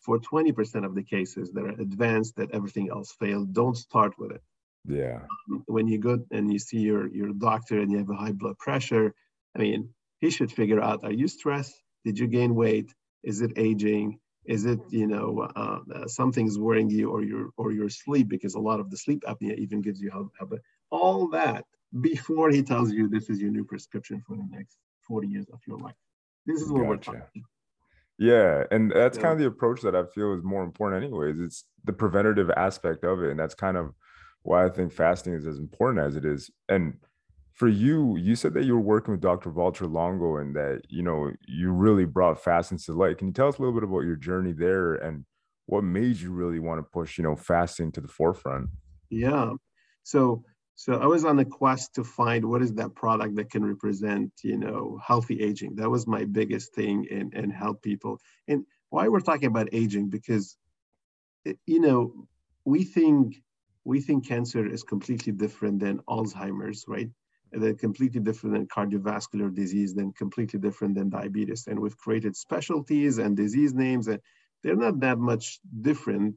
for 0.00 0.18
20% 0.18 0.84
of 0.84 0.96
the 0.96 1.04
cases 1.04 1.52
that 1.52 1.64
are 1.64 1.80
advanced, 1.80 2.34
that 2.36 2.50
everything 2.50 2.90
else 2.90 3.12
failed. 3.12 3.52
Don't 3.52 3.76
start 3.76 4.18
with 4.18 4.32
it. 4.32 4.42
Yeah. 4.84 5.20
Um, 5.48 5.62
when 5.66 5.86
you 5.86 5.98
go 5.98 6.18
and 6.32 6.52
you 6.52 6.58
see 6.58 6.78
your 6.78 7.06
your 7.14 7.32
doctor 7.32 7.80
and 7.80 7.92
you 7.92 7.98
have 7.98 8.10
a 8.10 8.16
high 8.16 8.32
blood 8.32 8.58
pressure, 8.58 9.14
I 9.54 9.60
mean, 9.60 9.90
he 10.22 10.30
should 10.30 10.50
figure 10.50 10.80
out: 10.80 11.04
Are 11.04 11.12
you 11.12 11.28
stressed? 11.28 11.74
Did 12.06 12.18
you 12.18 12.26
gain 12.26 12.54
weight? 12.54 12.94
Is 13.22 13.42
it 13.42 13.52
aging? 13.56 14.18
Is 14.46 14.64
it 14.64 14.80
you 14.88 15.06
know 15.06 15.50
uh, 15.54 15.80
uh, 15.94 16.06
something's 16.06 16.58
worrying 16.58 16.88
you, 16.88 17.10
or 17.10 17.22
your 17.22 17.50
or 17.58 17.72
your 17.72 17.90
sleep? 17.90 18.28
Because 18.28 18.54
a 18.54 18.64
lot 18.70 18.80
of 18.80 18.90
the 18.90 18.96
sleep 18.96 19.22
apnea 19.28 19.58
even 19.58 19.82
gives 19.82 20.00
you 20.00 20.10
help. 20.10 20.32
All 20.90 21.28
that 21.30 21.64
before 22.00 22.48
he 22.50 22.62
tells 22.62 22.90
you 22.92 23.08
this 23.08 23.28
is 23.28 23.38
your 23.40 23.50
new 23.50 23.64
prescription 23.64 24.22
for 24.26 24.36
the 24.36 24.46
next 24.50 24.78
40 25.06 25.28
years 25.28 25.46
of 25.52 25.60
your 25.66 25.78
life. 25.78 25.94
This 26.46 26.62
is 26.62 26.70
what 26.70 26.82
gotcha. 26.82 27.10
we're 27.10 27.18
talking. 27.18 27.44
Yeah, 28.18 28.64
and 28.70 28.92
that's 28.92 29.18
yeah. 29.18 29.22
kind 29.22 29.32
of 29.34 29.38
the 29.40 29.46
approach 29.46 29.80
that 29.82 29.96
I 29.96 30.04
feel 30.14 30.34
is 30.34 30.44
more 30.44 30.62
important, 30.62 31.02
anyways. 31.02 31.40
It's 31.40 31.64
the 31.84 31.92
preventative 31.92 32.50
aspect 32.50 33.04
of 33.04 33.22
it, 33.22 33.30
and 33.30 33.40
that's 33.40 33.54
kind 33.54 33.76
of 33.76 33.92
why 34.42 34.64
I 34.64 34.68
think 34.68 34.92
fasting 34.92 35.34
is 35.34 35.46
as 35.46 35.58
important 35.58 36.06
as 36.06 36.16
it 36.16 36.24
is. 36.24 36.50
And 36.68 36.98
for 37.54 37.68
you, 37.68 38.16
you 38.16 38.34
said 38.34 38.54
that 38.54 38.64
you 38.64 38.74
were 38.74 38.80
working 38.80 39.12
with 39.12 39.20
Dr. 39.20 39.50
Walter 39.50 39.86
Longo 39.86 40.36
and 40.36 40.56
that, 40.56 40.82
you 40.88 41.02
know, 41.02 41.32
you 41.46 41.70
really 41.70 42.04
brought 42.04 42.42
fasting 42.42 42.78
to 42.78 42.92
light. 42.92 43.18
Can 43.18 43.28
you 43.28 43.34
tell 43.34 43.48
us 43.48 43.58
a 43.58 43.62
little 43.62 43.74
bit 43.74 43.84
about 43.88 44.00
your 44.00 44.16
journey 44.16 44.52
there 44.52 44.94
and 44.94 45.24
what 45.66 45.84
made 45.84 46.16
you 46.16 46.32
really 46.32 46.58
want 46.58 46.78
to 46.78 46.82
push, 46.82 47.18
you 47.18 47.24
know, 47.24 47.36
fasting 47.36 47.92
to 47.92 48.00
the 48.00 48.08
forefront? 48.08 48.70
Yeah. 49.10 49.52
So 50.02 50.44
so 50.74 50.94
I 50.94 51.06
was 51.06 51.24
on 51.24 51.38
a 51.38 51.44
quest 51.44 51.94
to 51.94 52.04
find 52.04 52.44
what 52.46 52.62
is 52.62 52.74
that 52.74 52.94
product 52.94 53.36
that 53.36 53.50
can 53.50 53.64
represent, 53.64 54.32
you 54.42 54.56
know, 54.56 54.98
healthy 55.06 55.40
aging. 55.40 55.76
That 55.76 55.90
was 55.90 56.06
my 56.06 56.24
biggest 56.24 56.74
thing 56.74 57.06
and 57.10 57.32
and 57.34 57.52
help 57.52 57.82
people. 57.82 58.18
And 58.48 58.64
why 58.90 59.08
we're 59.08 59.20
talking 59.20 59.48
about 59.48 59.68
aging 59.72 60.08
because 60.08 60.56
eh, 61.46 61.54
you 61.66 61.80
know, 61.80 62.26
we 62.64 62.84
think 62.84 63.42
we 63.84 64.00
think 64.00 64.26
cancer 64.26 64.66
is 64.66 64.82
completely 64.82 65.32
different 65.32 65.80
than 65.80 65.98
Alzheimer's, 66.08 66.84
right? 66.88 67.10
And 67.52 67.62
then 67.62 67.76
completely 67.76 68.20
different 68.20 68.54
than 68.54 68.66
cardiovascular 68.66 69.54
disease, 69.54 69.94
then 69.94 70.12
completely 70.12 70.58
different 70.58 70.94
than 70.94 71.10
diabetes. 71.10 71.66
And 71.66 71.78
we've 71.78 71.96
created 71.98 72.34
specialties 72.34 73.18
and 73.18 73.36
disease 73.36 73.74
names, 73.74 74.08
and 74.08 74.20
they're 74.62 74.76
not 74.76 75.00
that 75.00 75.18
much 75.18 75.60
different. 75.80 76.36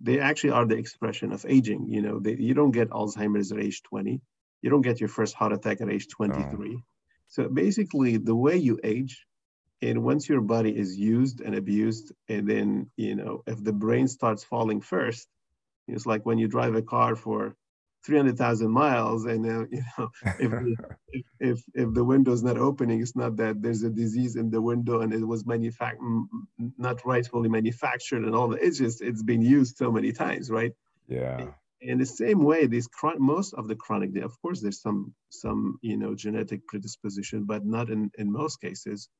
They 0.00 0.18
actually 0.18 0.50
are 0.50 0.66
the 0.66 0.76
expression 0.76 1.32
of 1.32 1.46
aging. 1.48 1.88
You 1.88 2.02
know, 2.02 2.18
they, 2.18 2.34
you 2.34 2.54
don't 2.54 2.72
get 2.72 2.90
Alzheimer's 2.90 3.52
at 3.52 3.60
age 3.60 3.82
20. 3.84 4.20
You 4.62 4.70
don't 4.70 4.82
get 4.82 5.00
your 5.00 5.08
first 5.08 5.34
heart 5.34 5.52
attack 5.52 5.80
at 5.80 5.90
age 5.90 6.08
uh-huh. 6.20 6.26
23. 6.26 6.74
Oh. 6.76 6.82
So 7.28 7.48
basically, 7.48 8.16
the 8.16 8.34
way 8.34 8.56
you 8.56 8.80
age, 8.82 9.26
and 9.80 10.02
once 10.02 10.28
your 10.28 10.40
body 10.40 10.76
is 10.76 10.96
used 10.98 11.40
and 11.40 11.54
abused, 11.54 12.12
and 12.28 12.48
then, 12.48 12.90
you 12.96 13.14
know, 13.14 13.42
if 13.46 13.62
the 13.62 13.72
brain 13.72 14.08
starts 14.08 14.42
falling 14.42 14.80
first, 14.80 15.28
it's 15.86 16.06
like 16.06 16.26
when 16.26 16.38
you 16.38 16.48
drive 16.48 16.74
a 16.74 16.82
car 16.82 17.14
for 17.14 17.54
300,000 18.08 18.70
miles 18.70 19.26
and 19.26 19.44
uh, 19.44 19.66
you 19.70 19.82
know 19.98 20.08
if, 20.40 20.50
the, 20.50 20.76
if, 21.12 21.24
if, 21.40 21.62
if 21.74 21.92
the 21.92 22.02
window 22.02 22.32
is 22.32 22.42
not 22.42 22.56
opening 22.56 23.02
it's 23.02 23.14
not 23.14 23.36
that 23.36 23.60
there's 23.60 23.82
a 23.82 23.90
disease 23.90 24.34
in 24.36 24.50
the 24.50 24.60
window 24.60 25.02
and 25.02 25.12
it 25.12 25.22
was 25.22 25.44
manufactured 25.44 26.00
not 26.78 27.04
rightfully 27.04 27.50
manufactured 27.50 28.24
and 28.24 28.34
all 28.34 28.48
that. 28.48 28.62
It's 28.62 28.78
just 28.78 29.02
it's 29.02 29.22
been 29.22 29.42
used 29.42 29.76
so 29.76 29.92
many 29.92 30.12
times 30.12 30.50
right? 30.50 30.72
Yeah. 31.06 31.50
In 31.82 31.98
the 31.98 32.06
same 32.06 32.42
way 32.42 32.66
these 32.66 32.88
most 33.18 33.52
of 33.52 33.68
the 33.68 33.76
chronic 33.76 34.16
of 34.16 34.40
course 34.40 34.62
there's 34.62 34.80
some 34.80 35.14
some 35.28 35.78
you 35.82 35.98
know 35.98 36.14
genetic 36.14 36.66
predisposition 36.66 37.44
but 37.44 37.66
not 37.66 37.90
in 37.90 38.10
in 38.18 38.32
most 38.32 38.58
cases. 38.62 39.10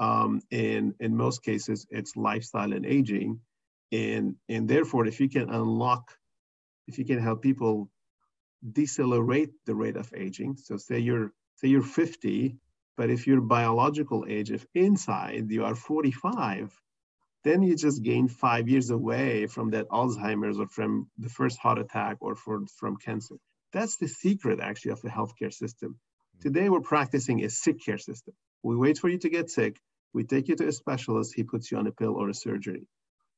Um 0.00 0.40
in 0.50 0.94
in 0.98 1.16
most 1.16 1.44
cases 1.44 1.86
it's 1.90 2.16
lifestyle 2.16 2.72
and 2.72 2.84
aging. 2.84 3.38
And 3.92 4.34
and 4.48 4.68
therefore 4.68 5.06
if 5.06 5.20
you 5.20 5.28
can 5.28 5.48
unlock 5.48 6.10
if 6.88 6.98
you 6.98 7.04
can 7.04 7.20
help 7.20 7.42
people 7.42 7.88
decelerate 8.70 9.50
the 9.66 9.74
rate 9.74 9.96
of 9.96 10.12
aging. 10.14 10.56
So 10.56 10.76
say 10.76 10.98
you're 10.98 11.32
say 11.56 11.68
you're 11.68 11.82
50 11.82 12.56
but 12.96 13.10
if 13.10 13.26
your 13.26 13.40
biological 13.40 14.26
age 14.28 14.50
if 14.50 14.66
inside 14.74 15.50
you 15.50 15.64
are 15.64 15.74
45 15.74 16.72
then 17.44 17.62
you 17.62 17.76
just 17.76 18.02
gain 18.02 18.28
five 18.28 18.68
years 18.68 18.90
away 18.90 19.46
from 19.46 19.70
that 19.70 19.88
alzheimer's 19.88 20.58
or 20.58 20.68
from 20.68 21.08
the 21.18 21.28
first 21.28 21.58
heart 21.58 21.78
attack 21.78 22.18
or 22.20 22.36
for, 22.36 22.62
from 22.76 22.96
cancer. 22.96 23.34
That's 23.72 23.96
the 23.96 24.06
secret 24.06 24.60
actually 24.60 24.92
of 24.92 25.02
the 25.02 25.08
healthcare 25.08 25.52
system. 25.52 25.90
Mm-hmm. 26.36 26.48
Today 26.48 26.68
we're 26.68 26.80
practicing 26.80 27.42
a 27.42 27.50
sick 27.50 27.84
care 27.84 27.98
system. 27.98 28.34
We 28.62 28.76
wait 28.76 28.98
for 28.98 29.08
you 29.08 29.18
to 29.18 29.28
get 29.28 29.50
sick. 29.50 29.80
We 30.12 30.24
take 30.24 30.48
you 30.48 30.56
to 30.56 30.68
a 30.68 30.72
specialist. 30.72 31.34
He 31.34 31.42
puts 31.42 31.70
you 31.70 31.78
on 31.78 31.86
a 31.86 31.92
pill 31.92 32.14
or 32.14 32.28
a 32.28 32.34
surgery. 32.34 32.86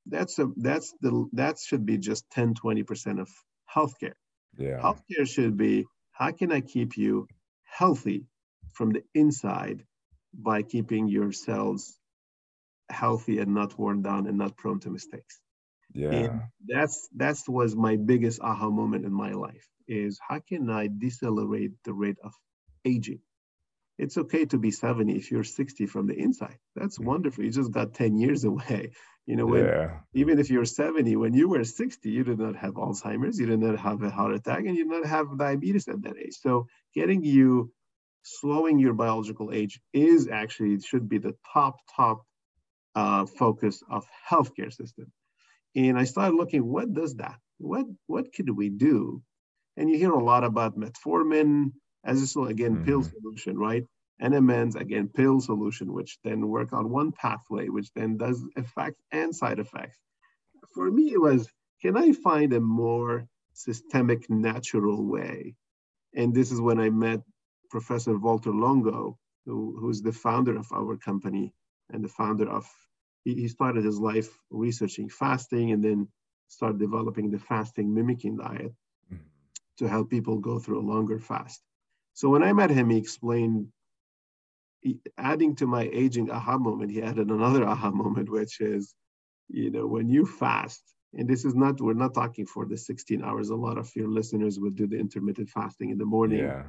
That's 0.07 0.39
a 0.39 0.51
that's 0.57 0.93
the 1.01 1.29
that 1.33 1.59
should 1.59 1.87
be 1.87 1.97
just 1.97 2.29
10 2.31 2.55
20% 2.55 3.21
of 3.21 3.31
healthcare 3.75 4.15
yeah. 4.59 4.81
Healthcare 4.81 5.27
should 5.27 5.57
be 5.57 5.87
how 6.13 6.31
can 6.31 6.53
i 6.53 6.61
keep 6.61 6.97
you 6.97 7.27
healthy 7.65 8.27
from 8.73 8.91
the 8.91 9.03
inside 9.15 9.85
by 10.33 10.63
keeping 10.63 11.09
your 11.09 11.33
cells 11.33 11.99
healthy 12.89 13.39
and 13.39 13.55
not 13.55 13.79
worn 13.79 14.03
down 14.03 14.27
and 14.27 14.39
not 14.39 14.57
prone 14.57 14.81
to 14.81 14.91
mistakes? 14.91 15.41
Yeah. 15.93 16.11
And 16.11 16.43
that's 16.67 17.09
that's 17.15 17.49
was 17.49 17.77
my 17.77 17.97
biggest 17.97 18.41
aha 18.41 18.71
moment 18.71 19.05
in 19.05 19.13
my 19.13 19.33
life 19.33 19.69
is 19.87 20.19
how 20.27 20.41
can 20.41 20.71
i 20.71 20.89
decelerate 20.89 21.73
the 21.85 21.93
rate 21.93 22.19
of 22.23 22.33
aging? 22.85 23.21
It's 23.97 24.19
okay 24.19 24.45
to 24.47 24.59
be 24.59 24.73
70 24.73 25.15
if 25.15 25.31
you're 25.31 25.45
60 25.45 25.87
from 25.87 26.09
the 26.09 26.15
inside. 26.15 26.59
That's 26.75 26.99
mm-hmm. 26.99 27.07
wonderful. 27.07 27.45
You 27.45 27.51
just 27.51 27.71
got 27.71 27.95
10 27.95 28.19
years 28.19 28.45
away 28.45 28.91
you 29.27 29.37
know, 29.37 29.47
when, 29.47 29.65
yeah. 29.65 30.01
even 30.13 30.39
if 30.39 30.51
you're 30.51 30.67
70, 30.67 31.17
when 31.17 31.33
you 31.33 31.49
were 31.49 31.65
60, 31.65 32.11
you 32.11 32.25
did 32.25 32.39
not 32.39 32.57
have 32.57 32.75
Alzheimer's, 32.75 33.39
you 33.39 33.47
did 33.47 33.61
not 33.61 33.79
have 33.79 34.03
a 34.03 34.11
heart 34.11 34.35
attack, 34.35 34.61
and 34.61 34.77
you 34.77 34.85
did 34.85 35.01
not 35.01 35.07
have 35.07 35.39
diabetes 35.39 35.89
at 35.89 36.03
that 36.03 36.19
age. 36.19 36.37
So 36.41 36.67
getting 36.95 37.25
you, 37.25 37.73
slowing 38.23 38.79
your 38.79 38.93
biological 38.93 39.51
age 39.53 39.81
is 39.95 40.29
actually, 40.29 40.79
should 40.81 41.09
be 41.09 41.19
the 41.19 41.35
top, 41.53 41.77
top 41.97 42.25
uh, 42.95 43.25
focus 43.25 43.83
of 43.91 44.05
healthcare 44.31 44.73
system. 44.73 45.11
And 45.75 45.99
I 45.99 46.05
started 46.05 46.37
looking, 46.37 46.65
what 46.67 46.93
does 46.93 47.17
that? 47.17 47.39
What, 47.59 47.87
what 48.07 48.33
could 48.35 48.51
we 48.51 48.69
do? 48.69 49.23
And 49.77 49.89
you 49.91 49.97
hear 49.97 50.13
a 50.13 50.23
lot 50.23 50.45
about 50.45 50.79
metformin 50.79 51.73
as 52.05 52.37
a, 52.37 52.41
again, 52.43 52.77
mm-hmm. 52.77 52.85
pill 52.85 53.03
solution, 53.03 53.59
right? 53.59 53.85
NMNs, 54.23 54.77
again, 54.77 55.09
pill 55.09 55.41
solution, 55.41 55.93
which 55.93 56.19
then 56.23 56.49
work 56.49 56.73
on 56.73 56.91
one 56.91 57.13
pathway, 57.13 57.69
which 57.69 57.93
then 57.95 58.17
does 58.17 58.45
effects 58.57 59.03
and 59.11 59.35
side 59.35 59.59
effects. 59.59 59.99
For 60.73 60.91
me, 60.91 61.13
it 61.13 61.21
was, 61.21 61.49
can 61.83 61.97
I 61.97 62.13
find 62.13 62.53
a 62.53 62.61
more 62.61 63.27
systemic, 63.53 64.31
natural 64.31 65.05
way? 65.05 65.55
And 66.15 66.33
this 66.35 66.53
is 66.53 66.61
when 66.61 66.79
I 66.79 66.91
met 66.91 67.21
Professor 67.71 68.17
Walter 68.17 68.53
Longo, 68.53 69.19
who, 69.47 69.77
who's 69.79 70.01
the 70.01 70.13
founder 70.13 70.57
of 70.57 70.67
our 70.73 70.97
company 70.97 71.53
and 71.91 72.05
the 72.05 72.09
founder 72.09 72.49
of, 72.49 72.67
he, 73.25 73.35
he 73.35 73.49
started 73.49 73.85
his 73.85 73.99
life 73.99 74.29
researching 74.51 75.09
fasting 75.09 75.73
and 75.73 75.83
then 75.83 76.09
started 76.49 76.79
developing 76.79 77.31
the 77.31 77.39
fasting 77.39 77.93
mimicking 77.93 78.37
diet 78.37 78.73
mm-hmm. 79.13 79.17
to 79.79 79.89
help 79.89 80.09
people 80.09 80.39
go 80.39 80.59
through 80.59 80.79
a 80.79 80.91
longer 80.93 81.19
fast. 81.19 81.61
So 82.13 82.29
when 82.29 82.45
I 82.45 82.53
met 82.53 82.71
him, 82.71 82.91
he 82.91 82.97
explained 82.97 83.67
adding 85.19 85.57
to 85.57 85.67
my 85.67 85.89
aging 85.93 86.31
aha 86.31 86.59
moment, 86.59 86.91
he 86.91 87.03
added 87.03 87.29
another 87.31 87.65
aha 87.73 87.91
moment, 87.91 88.31
which 88.31 88.61
is, 88.61 88.95
you 89.49 89.71
know, 89.71 89.87
when 89.87 90.09
you 90.09 90.27
fast, 90.27 90.83
and 91.17 91.29
this 91.29 91.45
is 91.45 91.55
not, 91.55 91.81
we're 91.81 91.95
not 91.95 92.15
talking 92.15 92.47
for 92.47 92.67
the 92.67 92.77
16 92.77 93.23
hours. 93.23 93.51
A 93.51 93.55
lot 93.55 93.79
of 93.79 93.91
your 93.95 94.09
listeners 94.09 94.59
will 94.59 94.71
do 94.71 94.87
the 94.87 94.99
intermittent 94.99 95.49
fasting 95.49 95.91
in 95.91 95.99
the 95.99 96.05
morning. 96.05 96.41
Yeah. 96.41 96.65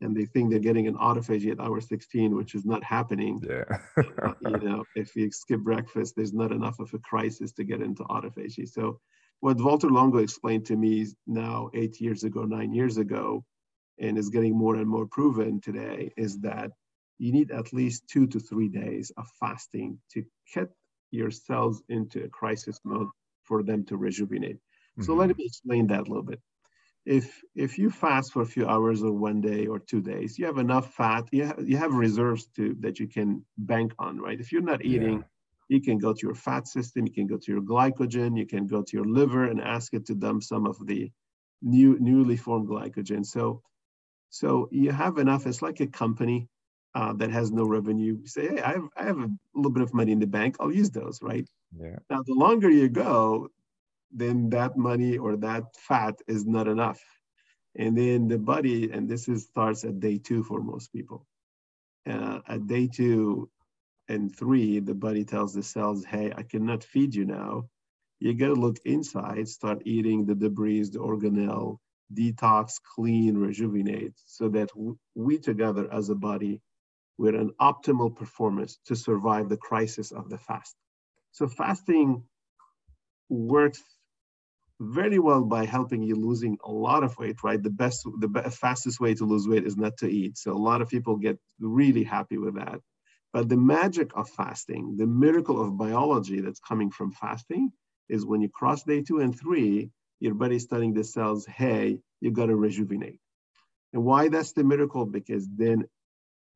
And 0.00 0.16
they 0.16 0.24
think 0.24 0.50
they're 0.50 0.58
getting 0.58 0.88
an 0.88 0.96
autophagy 0.96 1.52
at 1.52 1.60
hour 1.60 1.80
16, 1.80 2.34
which 2.34 2.54
is 2.54 2.64
not 2.64 2.82
happening. 2.82 3.40
Yeah. 3.48 3.78
you 4.40 4.58
know, 4.58 4.84
if 4.96 5.14
you 5.14 5.30
skip 5.30 5.60
breakfast, 5.60 6.14
there's 6.16 6.32
not 6.32 6.50
enough 6.52 6.80
of 6.80 6.92
a 6.94 6.98
crisis 6.98 7.52
to 7.52 7.64
get 7.64 7.82
into 7.82 8.02
autophagy. 8.04 8.68
So, 8.68 8.98
what 9.40 9.60
Walter 9.60 9.90
Longo 9.90 10.18
explained 10.18 10.66
to 10.66 10.76
me 10.76 11.06
now, 11.26 11.68
eight 11.74 12.00
years 12.00 12.24
ago, 12.24 12.44
nine 12.44 12.72
years 12.72 12.96
ago, 12.96 13.44
and 13.98 14.16
is 14.16 14.28
getting 14.28 14.56
more 14.56 14.76
and 14.76 14.88
more 14.88 15.06
proven 15.06 15.60
today, 15.60 16.12
is 16.16 16.40
that 16.40 16.70
you 17.22 17.30
need 17.36 17.50
at 17.52 17.72
least 17.80 18.08
two 18.12 18.26
to 18.32 18.38
three 18.48 18.68
days 18.82 19.06
of 19.16 19.26
fasting 19.40 19.90
to 20.12 20.18
get 20.54 20.68
your 21.18 21.30
cells 21.30 21.76
into 21.88 22.18
a 22.24 22.28
crisis 22.40 22.78
mode 22.84 23.10
for 23.48 23.62
them 23.68 23.80
to 23.88 23.96
rejuvenate. 23.96 24.56
Mm-hmm. 24.56 25.04
So 25.04 25.14
let 25.14 25.28
me 25.38 25.44
explain 25.50 25.84
that 25.88 26.04
a 26.06 26.10
little 26.10 26.28
bit. 26.32 26.40
if 27.04 27.26
if 27.54 27.78
you 27.80 27.90
fast 27.90 28.32
for 28.32 28.42
a 28.42 28.52
few 28.54 28.66
hours 28.74 29.02
or 29.02 29.12
one 29.12 29.40
day 29.40 29.66
or 29.72 29.78
two 29.78 30.02
days, 30.12 30.38
you 30.38 30.46
have 30.46 30.58
enough 30.58 30.94
fat. 30.94 31.24
You 31.32 31.44
have, 31.46 31.60
you 31.70 31.76
have 31.76 31.94
reserves 31.94 32.46
to 32.56 32.64
that 32.80 32.98
you 33.00 33.08
can 33.16 33.28
bank 33.56 33.90
on, 33.98 34.20
right? 34.20 34.40
If 34.40 34.52
you're 34.52 34.70
not 34.72 34.84
eating, 34.84 35.18
yeah. 35.18 35.24
you 35.68 35.80
can 35.80 35.98
go 35.98 36.12
to 36.12 36.26
your 36.26 36.34
fat 36.46 36.64
system, 36.68 37.06
you 37.06 37.12
can 37.12 37.26
go 37.26 37.38
to 37.38 37.52
your 37.52 37.62
glycogen, 37.62 38.38
you 38.38 38.46
can 38.46 38.66
go 38.66 38.82
to 38.82 38.96
your 38.96 39.06
liver 39.18 39.44
and 39.50 39.60
ask 39.60 39.94
it 39.94 40.06
to 40.06 40.14
dump 40.14 40.42
some 40.42 40.66
of 40.66 40.76
the 40.86 41.10
new 41.60 41.98
newly 42.00 42.36
formed 42.36 42.68
glycogen. 42.68 43.24
So 43.24 43.62
so 44.30 44.68
you 44.70 44.92
have 44.92 45.18
enough. 45.18 45.46
It's 45.46 45.62
like 45.62 45.80
a 45.80 45.86
company 46.04 46.48
uh, 46.94 47.12
that 47.14 47.30
has 47.30 47.50
no 47.50 47.64
revenue. 47.64 48.18
You 48.20 48.26
say, 48.26 48.48
hey, 48.48 48.60
I 48.60 48.72
have, 48.72 48.88
I 48.96 49.04
have 49.04 49.18
a 49.18 49.30
little 49.54 49.72
bit 49.72 49.82
of 49.82 49.94
money 49.94 50.12
in 50.12 50.18
the 50.18 50.26
bank. 50.26 50.56
I'll 50.60 50.72
use 50.72 50.90
those, 50.90 51.20
right? 51.22 51.48
Yeah. 51.78 51.98
Now, 52.10 52.22
the 52.26 52.34
longer 52.34 52.70
you 52.70 52.88
go, 52.88 53.48
then 54.10 54.50
that 54.50 54.76
money 54.76 55.16
or 55.16 55.36
that 55.36 55.64
fat 55.76 56.16
is 56.28 56.44
not 56.44 56.68
enough. 56.68 57.00
And 57.76 57.96
then 57.96 58.28
the 58.28 58.38
body, 58.38 58.90
and 58.90 59.08
this 59.08 59.28
is 59.28 59.44
starts 59.44 59.84
at 59.84 60.00
day 60.00 60.18
two 60.18 60.42
for 60.44 60.60
most 60.60 60.92
people. 60.92 61.26
Uh, 62.06 62.40
at 62.46 62.66
day 62.66 62.88
two 62.88 63.48
and 64.08 64.34
three, 64.36 64.80
the 64.80 64.94
body 64.94 65.24
tells 65.24 65.54
the 65.54 65.62
cells, 65.62 66.04
hey, 66.04 66.32
I 66.36 66.42
cannot 66.42 66.84
feed 66.84 67.14
you 67.14 67.24
now. 67.24 67.68
You 68.20 68.34
got 68.34 68.48
to 68.48 68.54
look 68.54 68.78
inside, 68.84 69.48
start 69.48 69.82
eating 69.86 70.26
the 70.26 70.34
debris, 70.34 70.90
the 70.90 70.98
organelle, 70.98 71.78
detox, 72.12 72.74
clean, 72.94 73.38
rejuvenate, 73.38 74.12
so 74.26 74.48
that 74.50 74.68
we 75.14 75.38
together 75.38 75.88
as 75.90 76.10
a 76.10 76.14
body, 76.14 76.60
we're 77.18 77.36
an 77.36 77.52
optimal 77.60 78.14
performance 78.14 78.78
to 78.86 78.96
survive 78.96 79.48
the 79.48 79.56
crisis 79.56 80.12
of 80.12 80.28
the 80.28 80.38
fast. 80.38 80.74
So 81.32 81.48
fasting 81.48 82.24
works 83.28 83.82
very 84.80 85.18
well 85.18 85.44
by 85.44 85.64
helping 85.64 86.02
you 86.02 86.16
losing 86.16 86.58
a 86.64 86.70
lot 86.70 87.04
of 87.04 87.16
weight, 87.18 87.36
right? 87.44 87.62
The 87.62 87.70
best, 87.70 88.06
the 88.18 88.28
best, 88.28 88.58
fastest 88.58 89.00
way 89.00 89.14
to 89.14 89.24
lose 89.24 89.46
weight 89.46 89.64
is 89.64 89.76
not 89.76 89.96
to 89.98 90.08
eat. 90.08 90.36
So 90.36 90.52
a 90.52 90.58
lot 90.58 90.82
of 90.82 90.88
people 90.88 91.16
get 91.16 91.38
really 91.60 92.02
happy 92.02 92.38
with 92.38 92.56
that. 92.56 92.80
But 93.32 93.48
the 93.48 93.56
magic 93.56 94.10
of 94.14 94.28
fasting, 94.28 94.96
the 94.98 95.06
miracle 95.06 95.62
of 95.62 95.78
biology 95.78 96.40
that's 96.40 96.60
coming 96.60 96.90
from 96.90 97.12
fasting 97.12 97.70
is 98.08 98.26
when 98.26 98.42
you 98.42 98.48
cross 98.48 98.82
day 98.82 99.02
two 99.02 99.20
and 99.20 99.38
three, 99.38 99.90
your 100.20 100.34
body's 100.34 100.66
telling 100.66 100.92
the 100.92 101.04
cells, 101.04 101.46
hey, 101.46 102.00
you've 102.20 102.34
got 102.34 102.46
to 102.46 102.56
rejuvenate. 102.56 103.20
And 103.92 104.04
why 104.04 104.28
that's 104.28 104.52
the 104.52 104.64
miracle? 104.64 105.06
Because 105.06 105.48
then 105.48 105.84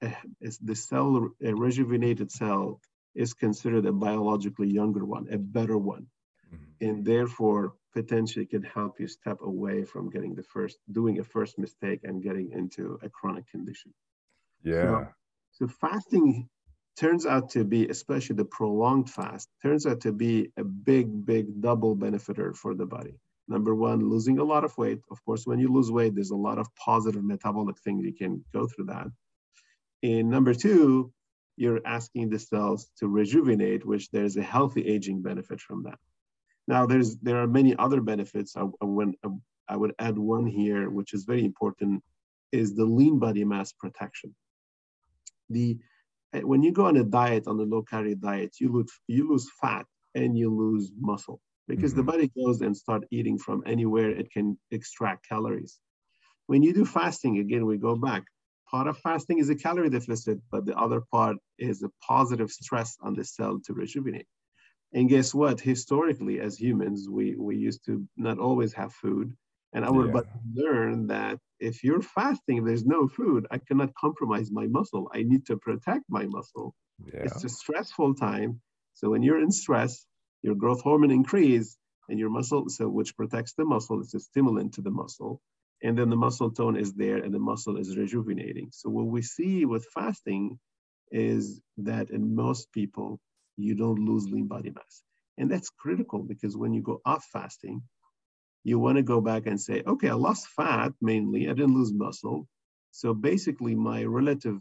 the 0.01 0.75
cell, 0.75 1.31
a 1.43 1.55
rejuvenated 1.55 2.31
cell 2.31 2.81
is 3.15 3.35
considered 3.35 3.87
a 3.87 3.93
biologically 3.93 4.69
younger 4.69 5.05
one, 5.05 5.27
a 5.31 5.39
better 5.39 5.79
one. 5.79 6.07
Mm-hmm. 6.53 6.89
And 6.89 7.05
therefore, 7.05 7.75
potentially 7.93 8.47
can 8.47 8.63
help 8.63 9.01
you 9.01 9.09
step 9.09 9.39
away 9.43 9.85
from 9.85 10.11
getting 10.11 10.35
the 10.35 10.43
first, 10.43 10.79
doing 10.93 11.19
a 11.19 11.25
first 11.25 11.59
mistake 11.59 12.01
and 12.05 12.23
getting 12.23 12.53
into 12.53 12.99
a 13.03 13.09
chronic 13.09 13.49
condition. 13.51 13.93
Yeah. 14.63 15.07
So, 15.53 15.67
so 15.67 15.69
fasting 15.81 16.49
turns 16.99 17.25
out 17.25 17.51
to 17.51 17.65
be, 17.65 17.89
especially 17.89 18.37
the 18.37 18.45
prolonged 18.45 19.11
fast, 19.11 19.49
turns 19.63 19.87
out 19.87 20.01
to 20.03 20.13
be 20.13 20.51
a 20.59 20.65
big, 20.65 21.25
big 21.25 21.61
double 21.61 21.95
benefiter 21.95 22.53
for 22.53 22.75
the 22.75 22.87
body. 22.87 23.15
Number 23.49 23.75
one, 23.75 24.01
losing 24.01 24.39
a 24.39 24.45
lot 24.45 24.65
of 24.65 24.77
weight. 24.77 25.01
Of 25.11 25.25
course, 25.25 25.47
when 25.47 25.59
you 25.59 25.73
lose 25.73 25.91
weight, 25.91 26.15
there's 26.15 26.33
a 26.33 26.37
lot 26.37 26.59
of 26.59 26.67
positive 26.75 27.23
metabolic 27.23 27.79
things 27.79 28.05
you 28.05 28.13
can 28.13 28.45
go 28.53 28.67
through 28.67 28.87
that. 28.87 29.07
And 30.03 30.31
number 30.31 30.55
two, 30.55 31.13
you're 31.57 31.81
asking 31.87 32.31
the 32.31 32.39
cells 32.39 32.91
to 32.99 33.09
rejuvenate, 33.09 33.87
which 33.87 34.11
there's 34.11 34.37
a 34.37 34.43
healthy 34.43 34.87
aging 34.87 35.23
benefit 35.23 35.61
from 35.61 35.83
that. 35.85 35.99
Now, 36.69 36.87
there's 36.87 37.17
there 37.19 37.39
are 37.39 37.47
many 37.47 37.75
other 37.77 38.01
benefits. 38.01 38.57
I, 38.57 38.65
I, 38.83 39.29
I 39.69 39.77
would 39.77 39.95
add 39.99 40.19
one 40.19 40.47
here, 40.47 40.91
which 40.91 41.15
is 41.15 41.25
very 41.25 41.45
important, 41.45 42.03
is 42.53 42.75
the 42.75 42.85
lean 42.85 43.19
body 43.19 43.45
mass 43.45 43.73
protection. 43.73 44.35
The 45.51 45.79
eh, 46.35 46.41
when 46.41 46.63
you 46.63 46.73
go 46.73 46.87
on 46.87 46.97
a 46.97 47.05
diet, 47.05 47.47
on 47.47 47.59
a 47.59 47.63
low 47.63 47.83
calorie 47.83 48.17
diet, 48.17 48.57
you 48.61 48.73
lose 48.73 48.93
you 49.07 49.31
lose 49.31 49.49
fat 49.61 49.87
and 50.15 50.37
you 50.37 50.55
lose 50.55 50.91
muscle 50.99 51.41
because 51.69 51.93
mm-hmm. 51.93 52.07
the 52.07 52.13
body 52.13 52.31
goes 52.37 52.61
and 52.61 52.77
start 52.77 53.05
eating 53.11 53.39
from 53.39 53.63
anywhere 53.67 54.11
it 54.11 54.31
can 54.31 54.59
extract 54.71 55.29
calories. 55.29 55.79
When 56.47 56.63
you 56.63 56.73
do 56.73 56.85
fasting, 56.85 57.39
again, 57.39 57.67
we 57.67 57.77
go 57.77 57.97
back. 57.97 58.25
Part 58.71 58.89
of 58.89 58.99
fasting 58.99 59.39
is 59.39 59.49
a 59.49 59.55
calorie 59.55 59.91
deficit, 59.91 60.39
but 60.51 60.67
the 60.67 60.77
other 60.77 61.03
part 61.13 61.37
is 61.59 61.83
a 61.83 61.91
positive 62.07 62.51
stress 62.51 62.97
on 63.01 63.15
the 63.15 63.25
cell 63.25 63.61
to 63.65 63.73
rejuvenate. 63.73 64.27
And 64.93 65.09
guess 65.09 65.35
what? 65.35 65.61
Historically, 65.61 66.41
as 66.41 66.59
humans, 66.59 67.09
we, 67.09 67.37
we 67.37 67.57
used 67.57 67.85
to 67.87 68.07
not 68.17 68.39
always 68.39 68.73
have 68.73 68.93
food. 68.93 69.33
And 69.73 69.85
our 69.85 70.07
yeah. 70.07 70.13
body 70.13 70.29
learned 70.55 71.11
that 71.11 71.39
if 71.61 71.85
you're 71.85 72.03
fasting, 72.03 72.65
there's 72.65 72.87
no 72.87 73.07
food, 73.07 73.47
I 73.51 73.59
cannot 73.59 73.95
compromise 73.95 74.51
my 74.51 74.67
muscle. 74.67 75.11
I 75.13 75.23
need 75.23 75.47
to 75.47 75.57
protect 75.57 76.05
my 76.09 76.27
muscle. 76.27 76.75
Yeah. 77.13 77.21
It's 77.25 77.45
a 77.45 77.49
stressful 77.49 78.15
time. 78.15 78.61
So 78.95 79.11
when 79.11 79.23
you're 79.23 79.41
in 79.41 79.51
stress, 79.51 80.07
your 80.43 80.55
growth 80.55 80.81
hormone 80.83 81.11
increase 81.11 81.77
and 82.09 82.19
your 82.19 82.31
muscle, 82.31 82.69
so 82.69 82.89
which 82.89 83.17
protects 83.17 83.53
the 83.55 83.65
muscle, 83.65 84.01
it's 84.01 84.15
a 84.15 84.21
stimulant 84.21 84.75
to 84.75 84.83
the 84.83 84.91
muscle. 84.91 85.41
And 85.83 85.97
then 85.97 86.11
the 86.11 86.17
muscle 86.17 86.51
tone 86.51 86.77
is 86.77 86.95
there 86.95 87.19
and 87.19 87.33
the 87.33 87.39
muscle 87.39 87.77
is 87.77 87.97
rejuvenating. 87.97 88.71
So 88.73 88.89
what 88.89 89.07
we 89.07 89.23
see 89.23 89.65
with 89.65 89.87
fasting 89.95 90.59
is 91.11 91.61
that 91.79 92.11
in 92.11 92.35
most 92.35 92.73
people, 92.73 93.21
you 93.57 93.75
don't 93.75 93.99
lose 93.99 94.29
lean 94.29 94.47
body 94.47 94.71
mass. 94.71 95.03
And 95.39 95.51
that's 95.51 95.71
critical 95.71 96.21
because 96.23 96.57
when 96.57 96.73
you 96.73 96.83
go 96.83 97.01
off 97.05 97.25
fasting, 97.33 97.83
you 98.65 98.79
want 98.79 98.97
to 98.97 99.03
go 99.03 99.21
back 99.21 99.47
and 99.47 99.61
say, 99.61 99.83
okay, 99.87 100.09
I 100.09 100.15
lost 100.15 100.49
fat 100.49 100.93
mainly, 101.01 101.49
I 101.49 101.53
didn't 101.53 101.75
lose 101.75 101.93
muscle. 101.93 102.49
So 102.91 103.13
basically, 103.15 103.75
my 103.75 104.05
relative 104.05 104.59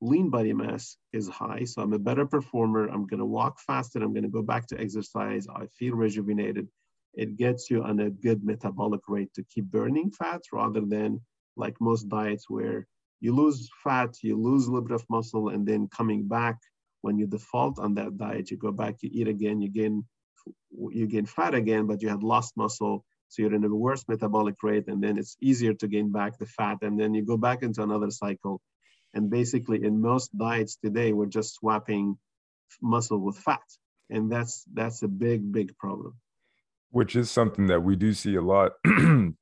lean 0.00 0.30
body 0.30 0.52
mass 0.52 0.96
is 1.12 1.28
high. 1.28 1.64
So 1.64 1.82
I'm 1.82 1.92
a 1.92 1.98
better 1.98 2.26
performer. 2.26 2.86
I'm 2.86 3.06
going 3.06 3.20
to 3.20 3.26
walk 3.26 3.58
faster. 3.60 4.02
I'm 4.02 4.12
going 4.12 4.24
to 4.24 4.28
go 4.28 4.42
back 4.42 4.66
to 4.68 4.80
exercise. 4.80 5.46
I 5.48 5.66
feel 5.78 5.94
rejuvenated. 5.94 6.68
It 7.14 7.36
gets 7.36 7.70
you 7.70 7.82
on 7.82 8.00
a 8.00 8.10
good 8.10 8.44
metabolic 8.44 9.00
rate 9.08 9.32
to 9.34 9.44
keep 9.44 9.66
burning 9.66 10.10
fat 10.10 10.42
rather 10.52 10.80
than 10.80 11.20
like 11.56 11.76
most 11.80 12.08
diets 12.08 12.48
where 12.48 12.86
you 13.20 13.34
lose 13.34 13.68
fat, 13.84 14.16
you 14.22 14.36
lose 14.36 14.66
a 14.66 14.70
little 14.70 14.86
bit 14.86 14.94
of 14.94 15.04
muscle, 15.10 15.48
and 15.48 15.66
then 15.66 15.88
coming 15.88 16.26
back 16.26 16.56
when 17.02 17.18
you 17.18 17.26
default 17.26 17.78
on 17.78 17.94
that 17.94 18.16
diet, 18.16 18.50
you 18.50 18.56
go 18.56 18.72
back, 18.72 18.96
you 19.02 19.10
eat 19.12 19.28
again, 19.28 19.60
you 19.60 19.68
gain 19.68 20.04
you 20.90 21.06
gain 21.06 21.26
fat 21.26 21.54
again, 21.54 21.86
but 21.86 22.02
you 22.02 22.08
had 22.08 22.22
lost 22.22 22.56
muscle. 22.56 23.04
So 23.28 23.42
you're 23.42 23.54
in 23.54 23.64
a 23.64 23.68
worse 23.68 24.04
metabolic 24.08 24.56
rate, 24.62 24.88
and 24.88 25.02
then 25.02 25.18
it's 25.18 25.36
easier 25.40 25.74
to 25.74 25.86
gain 25.86 26.10
back 26.10 26.38
the 26.38 26.46
fat, 26.46 26.78
and 26.82 26.98
then 26.98 27.14
you 27.14 27.22
go 27.22 27.36
back 27.36 27.62
into 27.62 27.82
another 27.82 28.10
cycle. 28.10 28.60
And 29.14 29.30
basically, 29.30 29.84
in 29.84 30.00
most 30.00 30.36
diets 30.36 30.76
today, 30.76 31.12
we're 31.12 31.26
just 31.26 31.54
swapping 31.54 32.18
muscle 32.82 33.18
with 33.18 33.38
fat, 33.38 33.62
and 34.08 34.30
that's 34.32 34.64
that's 34.72 35.02
a 35.02 35.08
big, 35.08 35.52
big 35.52 35.76
problem. 35.78 36.14
Which 36.90 37.16
is 37.16 37.30
something 37.30 37.68
that 37.68 37.82
we 37.82 37.96
do 37.96 38.12
see 38.12 38.34
a 38.34 38.42
lot 38.42 38.72
in 38.84 39.36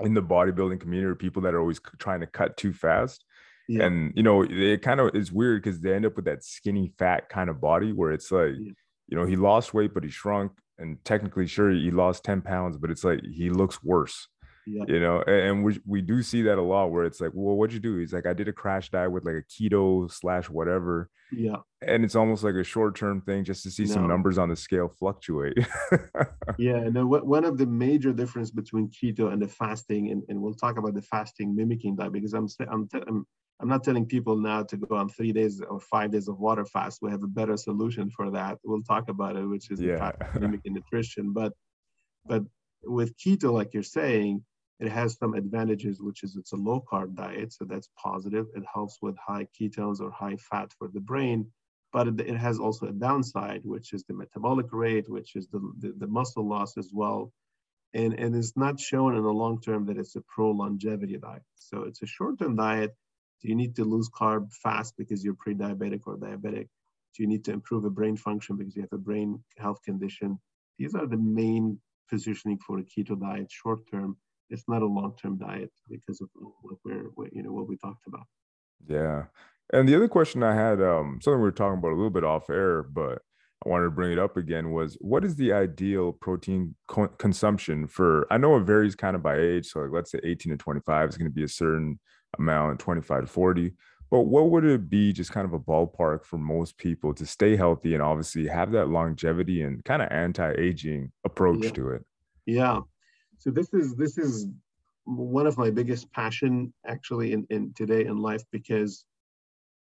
the 0.00 0.22
bodybuilding 0.22 0.80
community, 0.80 1.14
people 1.16 1.42
that 1.42 1.54
are 1.54 1.60
always 1.60 1.80
trying 1.98 2.20
to 2.20 2.26
cut 2.26 2.56
too 2.56 2.72
fast. 2.72 3.24
Yeah. 3.68 3.84
And 3.84 4.12
you 4.16 4.22
know, 4.22 4.42
it 4.42 4.80
kind 4.82 5.00
of 5.00 5.14
is 5.14 5.30
weird 5.30 5.62
because 5.62 5.80
they 5.80 5.94
end 5.94 6.06
up 6.06 6.16
with 6.16 6.24
that 6.24 6.44
skinny, 6.44 6.92
fat 6.98 7.28
kind 7.28 7.50
of 7.50 7.60
body 7.60 7.92
where 7.92 8.12
it's 8.12 8.32
like, 8.32 8.52
yeah. 8.58 8.72
you 9.08 9.16
know, 9.16 9.26
he 9.26 9.36
lost 9.36 9.74
weight, 9.74 9.92
but 9.92 10.04
he 10.04 10.10
shrunk. 10.10 10.52
And 10.78 10.96
technically, 11.04 11.46
sure, 11.46 11.70
he 11.70 11.90
lost 11.90 12.24
10 12.24 12.40
pounds, 12.40 12.78
but 12.78 12.90
it's 12.90 13.04
like 13.04 13.20
he 13.22 13.50
looks 13.50 13.82
worse 13.82 14.28
yeah. 14.68 14.84
you 14.86 15.00
know 15.00 15.22
and 15.22 15.64
we, 15.64 15.78
we 15.86 16.00
do 16.02 16.22
see 16.22 16.42
that 16.42 16.58
a 16.58 16.62
lot 16.62 16.90
where 16.90 17.04
it's 17.04 17.20
like 17.20 17.30
well 17.34 17.56
what'd 17.56 17.72
you 17.72 17.80
do 17.80 17.96
he's 17.98 18.12
like 18.12 18.26
i 18.26 18.32
did 18.32 18.48
a 18.48 18.52
crash 18.52 18.90
diet 18.90 19.10
with 19.10 19.24
like 19.24 19.34
a 19.34 19.42
keto 19.42 20.10
slash 20.10 20.48
whatever 20.48 21.08
yeah 21.32 21.56
and 21.82 22.04
it's 22.04 22.14
almost 22.14 22.42
like 22.44 22.54
a 22.54 22.64
short-term 22.64 23.20
thing 23.20 23.44
just 23.44 23.62
to 23.62 23.70
see 23.70 23.84
no. 23.84 23.94
some 23.94 24.08
numbers 24.08 24.38
on 24.38 24.48
the 24.48 24.56
scale 24.56 24.88
fluctuate 24.88 25.56
yeah 26.58 26.88
no 26.88 27.06
one 27.06 27.44
of 27.44 27.58
the 27.58 27.66
major 27.66 28.12
difference 28.12 28.50
between 28.50 28.88
keto 28.88 29.32
and 29.32 29.40
the 29.40 29.48
fasting 29.48 30.10
and, 30.10 30.22
and 30.28 30.40
we'll 30.40 30.54
talk 30.54 30.78
about 30.78 30.94
the 30.94 31.02
fasting 31.02 31.54
mimicking 31.54 31.96
diet 31.96 32.12
because 32.12 32.34
i'm 32.34 32.46
i'm, 32.70 32.88
I'm 33.06 33.26
I'm 33.60 33.68
not 33.68 33.82
telling 33.82 34.06
people 34.06 34.36
now 34.36 34.62
to 34.62 34.76
go 34.76 34.94
on 34.94 35.08
three 35.08 35.32
days 35.32 35.60
or 35.60 35.80
five 35.80 36.12
days 36.12 36.28
of 36.28 36.38
water 36.38 36.64
fast. 36.64 37.00
We 37.02 37.10
have 37.10 37.24
a 37.24 37.28
better 37.28 37.56
solution 37.56 38.08
for 38.08 38.30
that. 38.30 38.58
We'll 38.62 38.82
talk 38.82 39.08
about 39.08 39.34
it, 39.34 39.44
which 39.44 39.70
is 39.72 39.80
yeah. 39.80 40.12
mimicking 40.38 40.74
nutrition. 40.74 41.32
But 41.32 41.54
but 42.24 42.44
with 42.84 43.16
keto, 43.16 43.52
like 43.52 43.74
you're 43.74 43.82
saying, 43.82 44.44
it 44.80 44.90
has 44.90 45.16
some 45.16 45.34
advantages, 45.34 46.00
which 46.00 46.22
is 46.22 46.36
it's 46.36 46.52
a 46.52 46.56
low 46.56 46.84
carb 46.90 47.16
diet, 47.16 47.52
so 47.52 47.64
that's 47.64 47.88
positive. 47.96 48.46
It 48.54 48.64
helps 48.72 48.98
with 49.02 49.16
high 49.16 49.48
ketones 49.58 50.00
or 50.00 50.10
high 50.10 50.36
fat 50.36 50.72
for 50.78 50.88
the 50.88 51.00
brain, 51.00 51.50
but 51.92 52.06
it, 52.20 52.36
has 52.36 52.60
also 52.60 52.86
a 52.86 52.92
downside, 52.92 53.62
which 53.64 53.92
is 53.92 54.04
the 54.04 54.14
metabolic 54.14 54.66
rate, 54.72 55.08
which 55.08 55.34
is 55.34 55.48
the, 55.48 55.58
the, 55.80 55.94
the 55.98 56.06
muscle 56.06 56.46
loss 56.48 56.76
as 56.76 56.90
well. 56.92 57.32
And, 57.92 58.12
and 58.14 58.36
it's 58.36 58.56
not 58.56 58.78
shown 58.78 59.16
in 59.16 59.22
the 59.22 59.32
long 59.32 59.60
term 59.60 59.86
that 59.86 59.98
it's 59.98 60.14
a 60.14 60.20
pro 60.20 60.50
longevity 60.50 61.16
diet. 61.16 61.42
So 61.56 61.82
it's 61.82 62.02
a 62.02 62.06
short 62.06 62.38
term 62.38 62.54
diet. 62.54 62.94
Do 63.42 63.48
you 63.48 63.56
need 63.56 63.74
to 63.76 63.84
lose 63.84 64.08
carb 64.10 64.52
fast 64.52 64.94
because 64.96 65.24
you're 65.24 65.34
pre 65.34 65.54
diabetic 65.54 66.02
or 66.06 66.18
diabetic? 66.18 66.68
Do 67.16 67.22
you 67.22 67.26
need 67.26 67.44
to 67.46 67.52
improve 67.52 67.84
a 67.84 67.90
brain 67.90 68.16
function 68.16 68.56
because 68.56 68.76
you 68.76 68.82
have 68.82 68.92
a 68.92 68.98
brain 68.98 69.42
health 69.56 69.82
condition? 69.84 70.38
These 70.78 70.94
are 70.94 71.06
the 71.06 71.16
main 71.16 71.80
positioning 72.08 72.58
for 72.58 72.78
a 72.78 72.82
keto 72.82 73.18
diet 73.18 73.50
short 73.50 73.80
term 73.90 74.16
it's 74.50 74.64
not 74.68 74.82
a 74.82 74.86
long-term 74.86 75.38
diet 75.38 75.70
because 75.88 76.20
of 76.20 76.28
what 76.34 76.78
we're 76.84 77.10
what, 77.14 77.32
you 77.32 77.42
know 77.42 77.52
what 77.52 77.68
we 77.68 77.76
talked 77.76 78.06
about. 78.06 78.26
Yeah, 78.86 79.24
and 79.72 79.88
the 79.88 79.96
other 79.96 80.08
question 80.08 80.42
I 80.42 80.54
had, 80.54 80.80
um, 80.80 81.20
something 81.22 81.38
we 81.38 81.44
were 81.44 81.52
talking 81.52 81.78
about 81.78 81.92
a 81.92 81.96
little 81.96 82.10
bit 82.10 82.24
off 82.24 82.48
air, 82.48 82.82
but 82.82 83.22
I 83.64 83.68
wanted 83.68 83.84
to 83.84 83.90
bring 83.90 84.12
it 84.12 84.18
up 84.18 84.36
again 84.36 84.70
was 84.70 84.96
what 85.00 85.24
is 85.24 85.34
the 85.34 85.52
ideal 85.52 86.12
protein 86.12 86.74
co- 86.86 87.08
consumption 87.08 87.88
for? 87.88 88.26
I 88.30 88.38
know 88.38 88.56
it 88.56 88.62
varies 88.62 88.94
kind 88.94 89.16
of 89.16 89.22
by 89.22 89.38
age. 89.38 89.66
So, 89.66 89.80
like, 89.80 89.90
let's 89.92 90.12
say 90.12 90.20
18 90.22 90.52
to 90.52 90.56
25 90.56 91.08
is 91.08 91.16
going 91.18 91.30
to 91.30 91.34
be 91.34 91.44
a 91.44 91.48
certain 91.48 91.98
amount, 92.38 92.78
25 92.78 93.22
to 93.22 93.26
40. 93.26 93.72
But 94.10 94.20
what 94.20 94.50
would 94.50 94.64
it 94.64 94.88
be, 94.88 95.12
just 95.12 95.32
kind 95.32 95.44
of 95.44 95.52
a 95.52 95.60
ballpark 95.60 96.24
for 96.24 96.38
most 96.38 96.78
people 96.78 97.12
to 97.14 97.26
stay 97.26 97.56
healthy 97.56 97.92
and 97.92 98.02
obviously 98.02 98.46
have 98.46 98.72
that 98.72 98.88
longevity 98.88 99.62
and 99.62 99.84
kind 99.84 100.00
of 100.00 100.10
anti 100.10 100.52
aging 100.52 101.12
approach 101.24 101.64
yeah. 101.64 101.70
to 101.70 101.90
it? 101.90 102.06
Yeah. 102.46 102.80
So 103.48 103.52
this 103.52 103.72
is 103.72 103.94
this 103.94 104.18
is 104.18 104.46
one 105.04 105.46
of 105.46 105.56
my 105.56 105.70
biggest 105.70 106.12
passion 106.12 106.70
actually 106.86 107.32
in, 107.32 107.46
in 107.48 107.72
today 107.72 108.04
in 108.04 108.18
life 108.18 108.42
because 108.52 109.06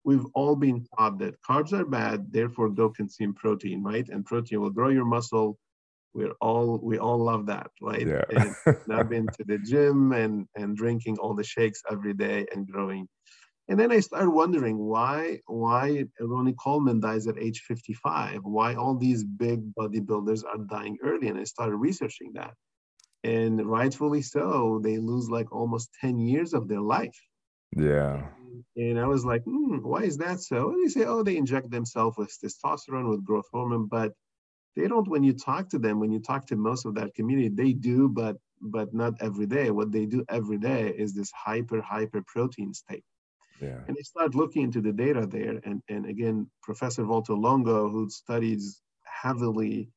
we've 0.05 0.27
all 0.35 0.55
been 0.55 0.85
taught 0.99 1.19
that 1.21 1.41
carbs 1.41 1.73
are 1.73 1.87
bad, 1.87 2.31
therefore 2.31 2.69
go 2.69 2.91
consume 2.91 3.33
protein, 3.33 3.83
right? 3.83 4.07
And 4.07 4.23
protein 4.27 4.61
will 4.61 4.69
grow 4.69 4.91
your 4.91 5.07
muscle. 5.07 5.59
We're 6.13 6.35
all 6.43 6.79
we 6.83 6.99
all 6.99 7.17
love 7.17 7.47
that, 7.47 7.71
right? 7.81 8.07
Yeah. 8.07 8.25
and 8.29 8.55
I've 8.93 9.09
been 9.09 9.29
to 9.29 9.45
the 9.47 9.57
gym 9.57 10.13
and 10.13 10.47
and 10.55 10.77
drinking 10.77 11.17
all 11.17 11.33
the 11.33 11.43
shakes 11.43 11.81
every 11.91 12.13
day 12.13 12.45
and 12.55 12.71
growing. 12.71 13.09
And 13.69 13.81
then 13.81 13.93
I 13.93 14.01
started 14.01 14.29
wondering 14.29 14.77
why 14.77 15.41
why 15.47 16.05
Ronnie 16.21 16.57
Coleman 16.63 17.01
dies 17.01 17.27
at 17.29 17.39
age 17.39 17.61
55, 17.61 18.41
why 18.43 18.75
all 18.75 18.95
these 18.95 19.25
big 19.25 19.73
bodybuilders 19.73 20.45
are 20.45 20.59
dying 20.69 20.99
early. 21.03 21.29
And 21.29 21.39
I 21.39 21.45
started 21.45 21.77
researching 21.77 22.33
that. 22.35 22.53
And 23.25 23.67
rightfully 23.67 24.21
so, 24.21 24.81
they 24.83 24.99
lose 24.99 25.31
like 25.31 25.51
almost 25.51 25.89
10 26.01 26.19
years 26.19 26.53
of 26.53 26.69
their 26.69 26.83
life. 26.83 27.19
Yeah. 27.75 28.27
And 28.77 29.01
I 29.01 29.07
was 29.07 29.25
like, 29.25 29.43
hmm, 29.45 29.79
why 29.79 30.03
is 30.03 30.19
that 30.19 30.41
so? 30.41 30.71
And 30.71 30.85
they 30.85 30.91
say, 30.91 31.07
oh, 31.07 31.23
they 31.23 31.37
inject 31.37 31.71
themselves 31.71 32.19
with 32.19 32.37
testosterone, 32.43 33.09
with 33.09 33.25
growth 33.25 33.47
hormone, 33.51 33.87
but 33.87 34.13
they 34.77 34.89
don't. 34.89 35.09
When 35.09 35.25
you 35.25 35.33
talk 35.33 35.71
to 35.71 35.79
them, 35.79 36.01
when 36.01 36.13
you 36.13 36.21
talk 36.21 36.47
to 36.49 36.57
most 36.57 36.85
of 36.85 36.95
that 36.97 37.15
community, 37.15 37.49
they 37.49 37.73
do, 37.73 38.09
but 38.09 38.37
but 38.61 38.93
not 38.93 39.15
every 39.21 39.47
day. 39.47 39.71
What 39.71 39.93
they 39.93 40.07
do 40.07 40.25
every 40.29 40.59
day 40.59 40.93
is 40.97 41.15
this 41.15 41.31
hyper 41.33 41.81
hyper 41.81 42.23
protein 42.27 42.75
state. 42.75 43.05
Yeah. 43.61 43.81
And 43.87 43.97
they 43.97 44.03
start 44.03 44.35
looking 44.35 44.63
into 44.63 44.81
the 44.81 44.93
data 44.93 45.27
there, 45.27 45.61
and 45.65 45.81
and 45.89 46.07
again, 46.07 46.51
Professor 46.63 47.05
Valter 47.05 47.41
Longo, 47.41 47.89
who 47.89 48.11
studies 48.11 48.83
heavily 49.05 49.91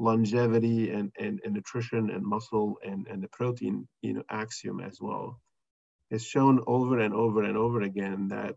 longevity 0.00 0.90
and, 0.90 1.12
and, 1.18 1.40
and 1.44 1.54
nutrition 1.54 2.10
and 2.10 2.24
muscle 2.24 2.78
and, 2.84 3.06
and 3.08 3.22
the 3.22 3.28
protein 3.28 3.86
you 4.02 4.14
know 4.14 4.22
axiom 4.30 4.80
as 4.80 4.98
well 5.00 5.38
has 6.10 6.24
shown 6.24 6.60
over 6.66 6.98
and 6.98 7.14
over 7.14 7.42
and 7.44 7.56
over 7.56 7.82
again 7.82 8.28
that 8.28 8.56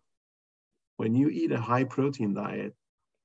when 0.97 1.15
you 1.15 1.29
eat 1.29 1.51
a 1.51 1.59
high 1.59 1.83
protein 1.83 2.33
diet, 2.33 2.73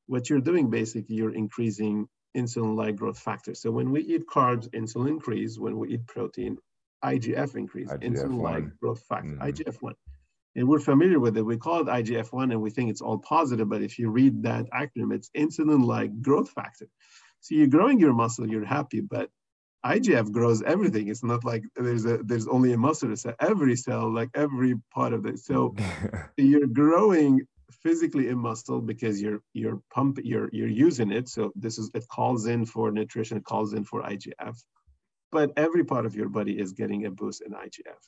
what 0.07 0.29
you're 0.29 0.41
doing 0.41 0.71
basically, 0.71 1.17
you're 1.17 1.35
increasing 1.35 2.09
insulin-like 2.37 2.97
growth 2.97 3.19
factor. 3.19 3.55
So 3.55 3.71
when 3.71 3.91
we 3.91 4.03
eat 4.03 4.27
carbs, 4.27 4.69
insulin 4.71 5.09
increase. 5.09 5.59
When 5.59 5.79
we 5.79 5.95
eat 5.95 6.07
protein, 6.07 6.59
IGF 7.05 7.55
increase, 7.57 7.91
insulin-like 7.91 8.79
growth 8.81 9.03
factor, 9.09 9.29
mm-hmm. 9.29 9.43
IGF-1. 9.43 9.93
And 10.57 10.69
we're 10.69 10.81
familiar 10.81 11.21
with 11.21 11.37
it. 11.37 11.43
We 11.43 11.57
call 11.57 11.81
it 11.81 11.87
IGF-1 11.87 12.51
and 12.51 12.61
we 12.61 12.71
think 12.71 12.91
it's 12.91 13.01
all 13.01 13.19
positive, 13.19 13.69
but 13.69 13.83
if 13.83 13.99
you 13.99 14.11
read 14.11 14.43
that 14.43 14.67
acronym, 14.71 15.15
it's 15.15 15.31
insulin-like 15.37 16.21
growth 16.21 16.51
factor. 16.51 16.89
So 17.41 17.55
you're 17.55 17.67
growing 17.69 18.01
your 18.01 18.13
muscle, 18.13 18.49
you're 18.49 18.65
happy, 18.65 19.01
but 19.01 19.31
IGF 19.85 20.33
grows 20.33 20.63
everything. 20.63 21.09
It's 21.09 21.23
not 21.23 21.45
like 21.45 21.63
there's 21.77 22.05
a 22.05 22.19
there's 22.19 22.49
only 22.49 22.73
a 22.73 22.79
muscle 22.79 23.15
cell. 23.17 23.35
Every 23.41 23.77
cell, 23.77 24.13
like 24.13 24.31
every 24.35 24.75
part 24.93 25.13
of 25.13 25.25
it. 25.27 25.39
So 25.39 25.75
you're 26.37 26.67
growing 26.67 27.47
physically 27.83 28.29
in 28.29 28.39
muscle 28.39 28.81
because 28.81 29.23
you're 29.23 29.41
you're 29.53 29.81
pump 29.95 30.19
you're 30.23 30.49
you're 30.53 30.69
using 30.69 31.13
it. 31.13 31.29
So 31.29 31.53
this 31.55 31.79
is 31.79 31.91
it 31.95 32.09
calls 32.09 32.47
in 32.47 32.67
for 32.67 32.91
nutrition, 32.91 33.39
it 33.39 33.45
calls 33.45 33.73
in 33.73 33.85
for 33.85 34.03
IGF. 34.03 34.57
But 35.31 35.53
every 35.57 35.85
part 35.85 36.07
of 36.07 36.15
your 36.15 36.29
body 36.29 36.59
is 36.59 36.73
getting 36.73 37.07
a 37.07 37.11
boost 37.11 37.43
in 37.43 37.53
IGF. 37.53 38.03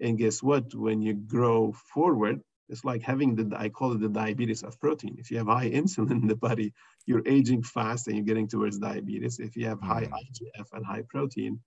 And 0.00 0.18
guess 0.18 0.42
what? 0.42 0.74
When 0.74 1.02
you 1.02 1.14
grow 1.14 1.72
forward, 1.92 2.42
it's 2.68 2.84
like 2.84 3.02
having 3.02 3.34
the, 3.34 3.56
I 3.56 3.68
call 3.68 3.92
it 3.92 4.00
the 4.00 4.08
diabetes 4.08 4.62
of 4.62 4.78
protein. 4.80 5.16
If 5.18 5.30
you 5.30 5.38
have 5.38 5.46
high 5.46 5.70
insulin 5.80 6.22
in 6.22 6.26
the 6.26 6.36
body, 6.36 6.72
you're 7.06 7.26
aging 7.26 7.62
fast 7.62 8.06
and 8.06 8.16
you're 8.16 8.24
getting 8.24 8.48
towards 8.48 8.78
diabetes. 8.78 9.38
If 9.38 9.56
you 9.56 9.66
have 9.66 9.80
high 9.80 10.04
mm. 10.04 10.12
IGF 10.12 10.66
and 10.72 10.84
high 10.84 11.04
protein, 11.08 11.60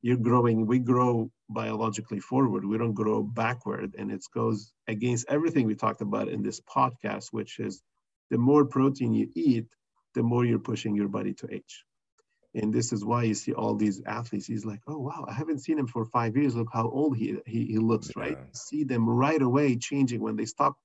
you're 0.00 0.16
growing, 0.16 0.66
we 0.66 0.78
grow 0.78 1.30
biologically 1.50 2.20
forward. 2.20 2.64
We 2.64 2.78
don't 2.78 2.94
grow 2.94 3.22
backward. 3.22 3.96
And 3.98 4.12
it 4.12 4.24
goes 4.32 4.72
against 4.86 5.26
everything 5.28 5.66
we 5.66 5.74
talked 5.74 6.02
about 6.02 6.28
in 6.28 6.42
this 6.42 6.60
podcast, 6.60 7.28
which 7.32 7.58
is 7.58 7.82
the 8.30 8.38
more 8.38 8.64
protein 8.64 9.12
you 9.12 9.28
eat, 9.34 9.66
the 10.14 10.22
more 10.22 10.44
you're 10.44 10.58
pushing 10.58 10.94
your 10.94 11.08
body 11.08 11.34
to 11.34 11.48
age. 11.52 11.84
And 12.58 12.74
this 12.74 12.92
is 12.92 13.04
why 13.04 13.22
you 13.22 13.34
see 13.34 13.52
all 13.52 13.76
these 13.76 14.02
athletes. 14.04 14.46
He's 14.46 14.64
like, 14.64 14.80
oh 14.88 14.98
wow, 14.98 15.24
I 15.28 15.32
haven't 15.32 15.60
seen 15.60 15.78
him 15.78 15.86
for 15.86 16.04
five 16.04 16.36
years. 16.36 16.56
Look 16.56 16.68
how 16.72 16.88
old 16.88 17.16
he 17.16 17.36
he, 17.46 17.66
he 17.66 17.78
looks, 17.78 18.10
yeah. 18.16 18.22
right? 18.22 18.38
See 18.52 18.84
them 18.84 19.08
right 19.08 19.40
away 19.40 19.76
changing 19.76 20.20
when 20.20 20.36
they 20.36 20.44
stop 20.44 20.76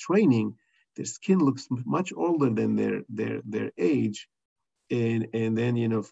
training. 0.00 0.56
Their 0.96 1.06
skin 1.06 1.38
looks 1.38 1.68
much 1.70 2.12
older 2.14 2.50
than 2.50 2.76
their 2.76 3.02
their 3.08 3.40
their 3.44 3.70
age, 3.78 4.28
and 4.90 5.28
and 5.32 5.56
then 5.56 5.76
you 5.76 5.88
know, 5.88 6.04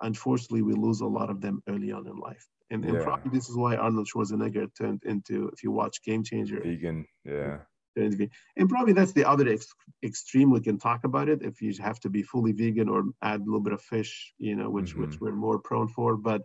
unfortunately, 0.00 0.62
we 0.62 0.74
lose 0.74 1.02
a 1.02 1.06
lot 1.06 1.30
of 1.30 1.40
them 1.40 1.62
early 1.68 1.92
on 1.92 2.06
in 2.06 2.16
life. 2.16 2.46
And, 2.70 2.84
and 2.86 2.94
yeah. 2.94 3.04
probably 3.04 3.30
this 3.30 3.50
is 3.50 3.56
why 3.56 3.76
Arnold 3.76 4.08
Schwarzenegger 4.08 4.68
turned 4.74 5.02
into, 5.04 5.48
if 5.48 5.62
you 5.62 5.70
watch 5.70 6.02
Game 6.02 6.24
Changer, 6.24 6.60
vegan. 6.60 7.06
Yeah 7.24 7.58
and 7.96 8.68
probably 8.68 8.92
that's 8.92 9.12
the 9.12 9.28
other 9.28 9.48
ex- 9.48 9.74
extreme 10.02 10.50
we 10.50 10.60
can 10.60 10.78
talk 10.78 11.04
about 11.04 11.28
it. 11.28 11.42
If 11.42 11.62
you 11.62 11.72
have 11.80 12.00
to 12.00 12.10
be 12.10 12.22
fully 12.22 12.52
vegan 12.52 12.88
or 12.88 13.04
add 13.22 13.40
a 13.40 13.44
little 13.44 13.60
bit 13.60 13.72
of 13.72 13.82
fish, 13.82 14.32
you 14.38 14.56
know, 14.56 14.70
which 14.70 14.90
mm-hmm. 14.90 15.02
which 15.02 15.20
we're 15.20 15.32
more 15.32 15.58
prone 15.58 15.88
for. 15.88 16.16
But 16.16 16.42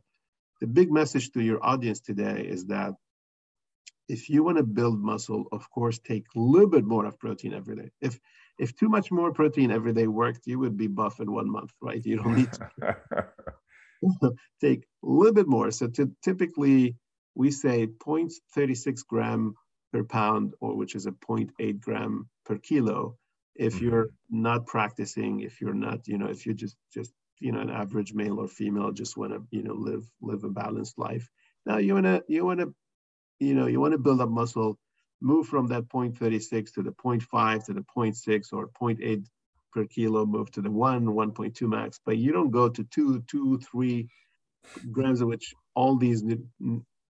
the 0.62 0.68
big 0.68 0.92
message 0.92 1.32
to 1.32 1.42
your 1.42 1.64
audience 1.64 2.02
today 2.02 2.46
is 2.48 2.66
that 2.68 2.94
if 4.08 4.30
you 4.30 4.44
want 4.44 4.58
to 4.58 4.64
build 4.64 5.00
muscle, 5.00 5.46
of 5.52 5.70
course, 5.70 6.00
take 6.00 6.26
a 6.36 6.40
little 6.40 6.70
bit 6.70 6.84
more 6.84 7.06
of 7.06 7.20
protein 7.20 7.54
every 7.54 7.76
day. 7.76 7.92
If 8.02 8.20
if 8.58 8.76
too 8.76 8.90
much 8.90 9.12
more 9.12 9.32
protein 9.32 9.72
every 9.72 9.94
day 9.94 10.08
worked, 10.08 10.46
you 10.46 10.60
would 10.60 10.76
be 10.76 10.88
buff 10.88 11.20
in 11.20 11.32
one 11.32 11.50
month, 11.50 11.72
right? 11.82 12.06
You 12.06 12.18
don't 12.18 12.36
need 12.36 12.52
to 12.54 12.70
take 14.62 14.84
a 15.04 15.08
little 15.08 15.34
bit 15.34 15.48
more. 15.48 15.72
So 15.72 15.88
to, 15.88 16.12
typically, 16.24 16.96
we 17.36 17.52
say 17.52 17.88
0.36 17.88 19.06
gram 19.08 19.56
per 19.92 20.04
pound, 20.04 20.54
or 20.60 20.76
which 20.76 20.96
is 20.96 21.06
a 21.06 21.12
0.8 21.12 21.80
gram 21.80 22.30
per 22.46 22.58
kilo. 22.58 23.18
If 23.56 23.76
mm-hmm. 23.76 23.86
you're 23.86 24.10
not 24.30 24.66
practicing, 24.68 25.42
if 25.42 25.62
you're 25.62 25.74
not, 25.74 26.08
you 26.08 26.18
know, 26.18 26.28
if 26.28 26.46
you're 26.46 26.56
just 26.56 26.78
just 26.94 27.12
you 27.40 27.52
know 27.52 27.60
an 27.60 27.70
average 27.70 28.14
male 28.14 28.40
or 28.40 28.48
female, 28.48 28.92
just 28.92 29.18
want 29.18 29.34
to 29.34 29.44
you 29.52 29.64
know 29.64 29.74
live 29.74 30.06
live 30.22 30.44
a 30.44 30.50
balanced 30.50 30.98
life. 30.98 31.28
Now 31.66 31.78
you 31.78 31.94
wanna 31.94 32.22
you 32.28 32.46
wanna 32.46 32.68
you 33.40 33.54
know 33.54 33.68
you 33.68 33.80
want 33.80 33.94
to 33.94 33.98
build 33.98 34.22
up 34.22 34.30
muscle, 34.30 34.78
move 35.22 35.48
from 35.48 35.68
that 35.68 35.90
0.36 35.90 36.74
to 36.74 36.84
the 36.84 36.92
0.5 36.92 37.66
to 37.66 37.74
the 37.74 37.86
0.6 37.96 38.54
or 38.54 38.70
0.8 38.82 39.26
per 39.72 39.86
kilo, 39.86 40.26
move 40.26 40.52
to 40.52 40.62
the 40.62 40.72
one 40.72 41.06
1.2 41.06 41.62
max, 41.68 42.00
but 42.06 42.18
you 42.18 42.32
don't 42.32 42.52
go 42.52 42.70
to 42.70 42.84
two 42.86 43.22
two 43.28 43.60
three 43.60 44.10
grams 44.92 45.22
of 45.22 45.28
which 45.28 45.54
all 45.76 45.96
these 45.96 46.24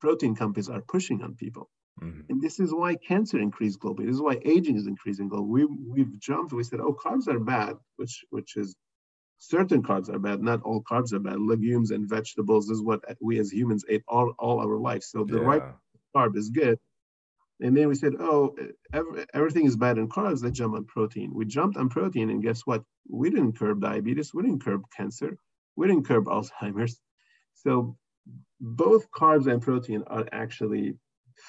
protein 0.00 0.34
companies 0.34 0.68
are 0.68 0.82
pushing 0.82 1.22
on 1.22 1.34
people. 1.34 1.68
Mm-hmm. 2.00 2.20
And 2.28 2.42
this 2.42 2.58
is 2.60 2.72
why 2.72 2.96
cancer 2.96 3.38
increased 3.38 3.80
globally. 3.80 4.06
This 4.06 4.16
is 4.16 4.22
why 4.22 4.40
aging 4.44 4.76
is 4.76 4.86
increasing 4.86 5.28
globally. 5.28 5.48
We, 5.48 5.64
we've 5.64 6.18
jumped, 6.18 6.52
we 6.52 6.64
said, 6.64 6.80
oh, 6.80 6.94
carbs 6.94 7.28
are 7.28 7.40
bad, 7.40 7.76
which, 7.96 8.24
which 8.30 8.56
is 8.56 8.76
certain 9.38 9.82
carbs 9.82 10.08
are 10.08 10.18
bad. 10.18 10.42
Not 10.42 10.62
all 10.62 10.82
carbs 10.82 11.12
are 11.12 11.18
bad. 11.18 11.40
Legumes 11.40 11.90
and 11.90 12.08
vegetables 12.08 12.70
is 12.70 12.80
what 12.82 13.00
we 13.20 13.38
as 13.38 13.52
humans 13.52 13.84
ate 13.88 14.02
all, 14.08 14.34
all 14.38 14.60
our 14.60 14.78
life. 14.78 15.02
So 15.02 15.24
the 15.24 15.38
yeah. 15.38 15.46
right 15.46 15.62
carb 16.16 16.36
is 16.36 16.50
good. 16.50 16.78
And 17.60 17.76
then 17.76 17.88
we 17.88 17.94
said, 17.94 18.14
oh, 18.18 18.56
every, 18.92 19.24
everything 19.34 19.66
is 19.66 19.76
bad 19.76 19.98
in 19.98 20.08
carbs. 20.08 20.42
Let's 20.42 20.58
jump 20.58 20.74
on 20.74 20.84
protein. 20.84 21.32
We 21.32 21.44
jumped 21.44 21.76
on 21.76 21.88
protein, 21.88 22.30
and 22.30 22.42
guess 22.42 22.62
what? 22.64 22.82
We 23.08 23.30
didn't 23.30 23.56
curb 23.56 23.80
diabetes. 23.80 24.34
We 24.34 24.42
didn't 24.42 24.64
curb 24.64 24.82
cancer. 24.96 25.36
We 25.76 25.86
didn't 25.86 26.06
curb 26.06 26.24
Alzheimer's. 26.24 26.98
So 27.54 27.96
both 28.60 29.10
carbs 29.12 29.46
and 29.46 29.62
protein 29.62 30.02
are 30.08 30.26
actually 30.32 30.94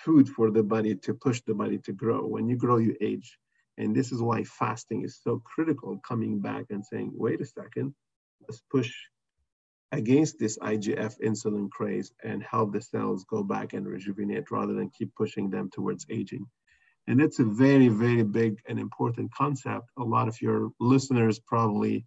food 0.03 0.27
for 0.27 0.51
the 0.51 0.63
body 0.63 0.95
to 0.95 1.13
push 1.13 1.41
the 1.41 1.53
body 1.53 1.77
to 1.79 1.93
grow. 1.93 2.25
When 2.25 2.47
you 2.47 2.57
grow, 2.57 2.77
you 2.77 2.95
age. 3.01 3.37
And 3.77 3.95
this 3.95 4.11
is 4.11 4.21
why 4.21 4.43
fasting 4.43 5.03
is 5.03 5.19
so 5.23 5.41
critical, 5.45 5.99
coming 6.07 6.39
back 6.39 6.65
and 6.69 6.85
saying, 6.85 7.11
wait 7.15 7.41
a 7.41 7.45
second, 7.45 7.93
let's 8.41 8.61
push 8.71 8.91
against 9.91 10.39
this 10.39 10.57
IGF 10.57 11.19
insulin 11.21 11.69
craze 11.69 12.11
and 12.23 12.43
help 12.43 12.73
the 12.73 12.81
cells 12.81 13.25
go 13.29 13.43
back 13.43 13.73
and 13.73 13.87
rejuvenate 13.87 14.51
rather 14.51 14.73
than 14.73 14.89
keep 14.89 15.13
pushing 15.15 15.49
them 15.49 15.69
towards 15.71 16.05
aging. 16.09 16.45
And 17.07 17.21
it's 17.21 17.39
a 17.39 17.43
very, 17.45 17.89
very 17.89 18.23
big 18.23 18.59
and 18.67 18.79
important 18.79 19.33
concept. 19.33 19.89
A 19.97 20.03
lot 20.03 20.27
of 20.27 20.41
your 20.41 20.71
listeners 20.79 21.39
probably 21.39 22.05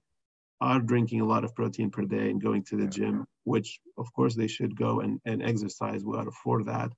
are 0.60 0.80
drinking 0.80 1.20
a 1.20 1.26
lot 1.26 1.44
of 1.44 1.54
protein 1.54 1.90
per 1.90 2.02
day 2.02 2.30
and 2.30 2.42
going 2.42 2.64
to 2.64 2.76
the 2.76 2.86
gym. 2.86 3.26
which 3.44 3.80
of 3.96 4.12
course 4.12 4.34
they 4.34 4.48
should 4.48 4.74
go 4.76 5.00
and, 5.00 5.20
and 5.24 5.42
exercise 5.42 6.02
well 6.04 6.28
for 6.42 6.64
that. 6.64 6.90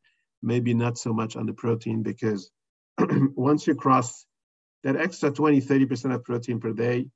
Maybe 0.42 0.74
not 0.74 0.98
so 0.98 1.12
much 1.12 1.36
on 1.36 1.46
the 1.46 1.52
protein 1.52 2.02
because 2.02 2.50
once 2.98 3.66
you 3.66 3.74
cross 3.74 4.24
that 4.84 4.96
extra 4.96 5.30
20, 5.30 5.60
30% 5.60 6.14
of 6.14 6.24
protein 6.24 6.60
per 6.60 6.72
day, 6.72 7.06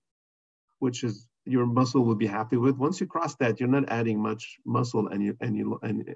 which 0.78 1.04
is 1.04 1.28
your 1.44 1.66
muscle 1.66 2.04
will 2.04 2.14
be 2.14 2.26
happy 2.26 2.56
with. 2.56 2.76
Once 2.76 3.00
you 3.00 3.06
cross 3.06 3.34
that, 3.36 3.58
you're 3.58 3.68
not 3.68 3.88
adding 3.88 4.20
much 4.20 4.58
muscle 4.64 5.08
any 5.12 5.32
any 5.40 5.64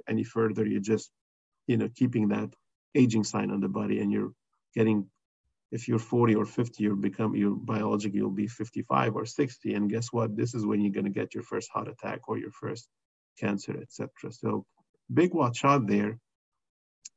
any, 0.09 0.25
further. 0.25 0.66
You're 0.66 0.81
just, 0.81 1.11
you 1.66 1.77
know, 1.77 1.88
keeping 1.95 2.29
that 2.29 2.51
aging 2.95 3.25
sign 3.25 3.51
on 3.51 3.61
the 3.61 3.69
body, 3.69 4.01
and 4.01 4.12
you're 4.12 4.33
getting. 4.75 5.09
If 5.73 5.88
you're 5.88 5.99
40 5.99 6.37
or 6.37 6.45
50, 6.45 6.85
you'll 6.85 6.95
become 6.95 7.35
your 7.35 7.51
biologically 7.51 8.19
you'll 8.19 8.31
be 8.31 8.47
55 8.47 9.16
or 9.16 9.27
60, 9.27 9.75
and 9.75 9.90
guess 9.90 10.12
what? 10.12 10.37
This 10.37 10.55
is 10.55 10.64
when 10.64 10.81
you're 10.81 10.92
going 10.92 11.07
to 11.07 11.11
get 11.11 11.35
your 11.35 11.42
first 11.42 11.71
heart 11.71 11.88
attack 11.88 12.29
or 12.29 12.38
your 12.38 12.53
first 12.53 12.88
cancer, 13.38 13.77
etc. 13.83 14.09
So, 14.31 14.64
big 15.12 15.35
watch 15.35 15.64
out 15.64 15.88
there. 15.88 16.19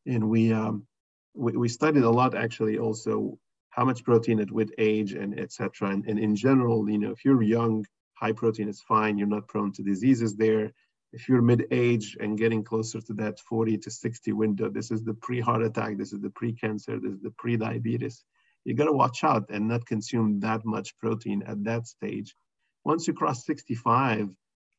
And 0.05 0.29
we 0.29 0.53
um, 0.53 0.85
we, 1.33 1.53
we 1.53 1.69
studied 1.69 2.03
a 2.03 2.09
lot 2.09 2.35
actually 2.35 2.77
also 2.77 3.37
how 3.69 3.85
much 3.85 4.03
protein 4.03 4.39
at 4.39 4.51
with 4.51 4.71
age 4.77 5.13
and 5.13 5.39
etc. 5.39 5.89
And, 5.89 6.05
and 6.05 6.19
in 6.19 6.35
general, 6.35 6.89
you 6.89 6.97
know, 6.97 7.11
if 7.11 7.23
you're 7.23 7.41
young 7.41 7.85
high 8.19 8.33
protein 8.33 8.67
is 8.67 8.81
fine. 8.81 9.17
You're 9.17 9.27
not 9.27 9.47
prone 9.47 9.71
to 9.73 9.83
diseases 9.83 10.35
there. 10.35 10.71
If 11.11 11.27
you're 11.27 11.41
mid-age 11.41 12.17
and 12.19 12.37
getting 12.37 12.63
closer 12.63 13.01
to 13.01 13.13
that 13.13 13.39
40 13.39 13.77
to 13.79 13.89
60 13.89 14.33
window, 14.33 14.69
this 14.69 14.91
is 14.91 15.03
the 15.03 15.15
pre-heart 15.15 15.63
attack, 15.63 15.97
this 15.97 16.13
is 16.13 16.19
the 16.19 16.29
pre-cancer, 16.29 16.99
this 16.99 17.13
is 17.13 17.21
the 17.21 17.31
pre-diabetes. 17.31 18.23
You 18.65 18.75
got 18.75 18.85
to 18.85 18.91
watch 18.91 19.23
out 19.23 19.49
and 19.49 19.67
not 19.67 19.85
consume 19.85 20.39
that 20.41 20.65
much 20.65 20.97
protein 20.99 21.41
at 21.47 21.63
that 21.63 21.87
stage. 21.87 22.35
Once 22.83 23.07
you 23.07 23.13
cross 23.13 23.45
65, 23.45 24.29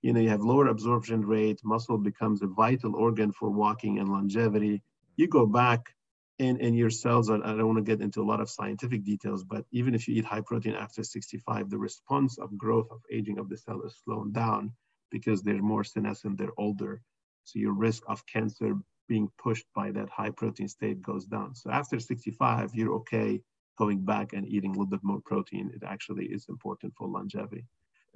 you 0.03 0.12
know 0.12 0.20
you 0.20 0.29
have 0.29 0.42
lower 0.42 0.68
absorption 0.68 1.23
rate. 1.23 1.61
Muscle 1.64 1.99
becomes 1.99 2.42
a 2.42 2.46
vital 2.46 2.94
organ 2.94 3.33
for 3.33 3.51
walking 3.51 3.99
and 3.99 4.09
longevity. 4.09 4.83
You 5.20 5.28
go 5.28 5.44
back 5.44 5.94
and, 6.38 6.59
and 6.62 6.74
your 6.74 6.88
cells 6.88 7.28
are, 7.28 7.44
I 7.44 7.48
don't 7.48 7.66
want 7.66 7.76
to 7.76 7.90
get 7.92 8.00
into 8.00 8.22
a 8.22 8.28
lot 8.33 8.40
of 8.40 8.48
scientific 8.48 9.04
details, 9.04 9.44
but 9.44 9.66
even 9.70 9.94
if 9.94 10.09
you 10.09 10.14
eat 10.14 10.24
high 10.24 10.40
protein 10.40 10.74
after 10.74 11.02
65, 11.02 11.68
the 11.68 11.76
response 11.76 12.38
of 12.38 12.56
growth 12.56 12.88
of 12.90 13.02
aging 13.12 13.38
of 13.38 13.50
the 13.50 13.59
cell 13.59 13.83
is 13.83 13.94
slowed 14.02 14.33
down 14.33 14.72
because 15.11 15.42
they're 15.42 15.61
more 15.61 15.85
senescent, 15.85 16.38
they're 16.38 16.59
older. 16.59 17.02
So 17.44 17.59
your 17.59 17.74
risk 17.74 18.02
of 18.09 18.24
cancer 18.24 18.78
being 19.09 19.28
pushed 19.37 19.66
by 19.74 19.90
that 19.90 20.09
high 20.09 20.30
protein 20.30 20.68
state 20.68 21.02
goes 21.02 21.26
down. 21.26 21.54
So 21.54 21.70
after 21.70 22.00
65, 22.00 22.74
you're 22.74 22.94
okay 23.00 23.42
going 23.76 24.02
back 24.02 24.33
and 24.33 24.48
eating 24.48 24.70
a 24.70 24.72
little 24.72 24.87
bit 24.87 25.00
more 25.02 25.20
protein. 25.20 25.70
It 25.74 25.83
actually 25.87 26.28
is 26.37 26.46
important 26.48 26.94
for 26.96 27.06
longevity. 27.06 27.66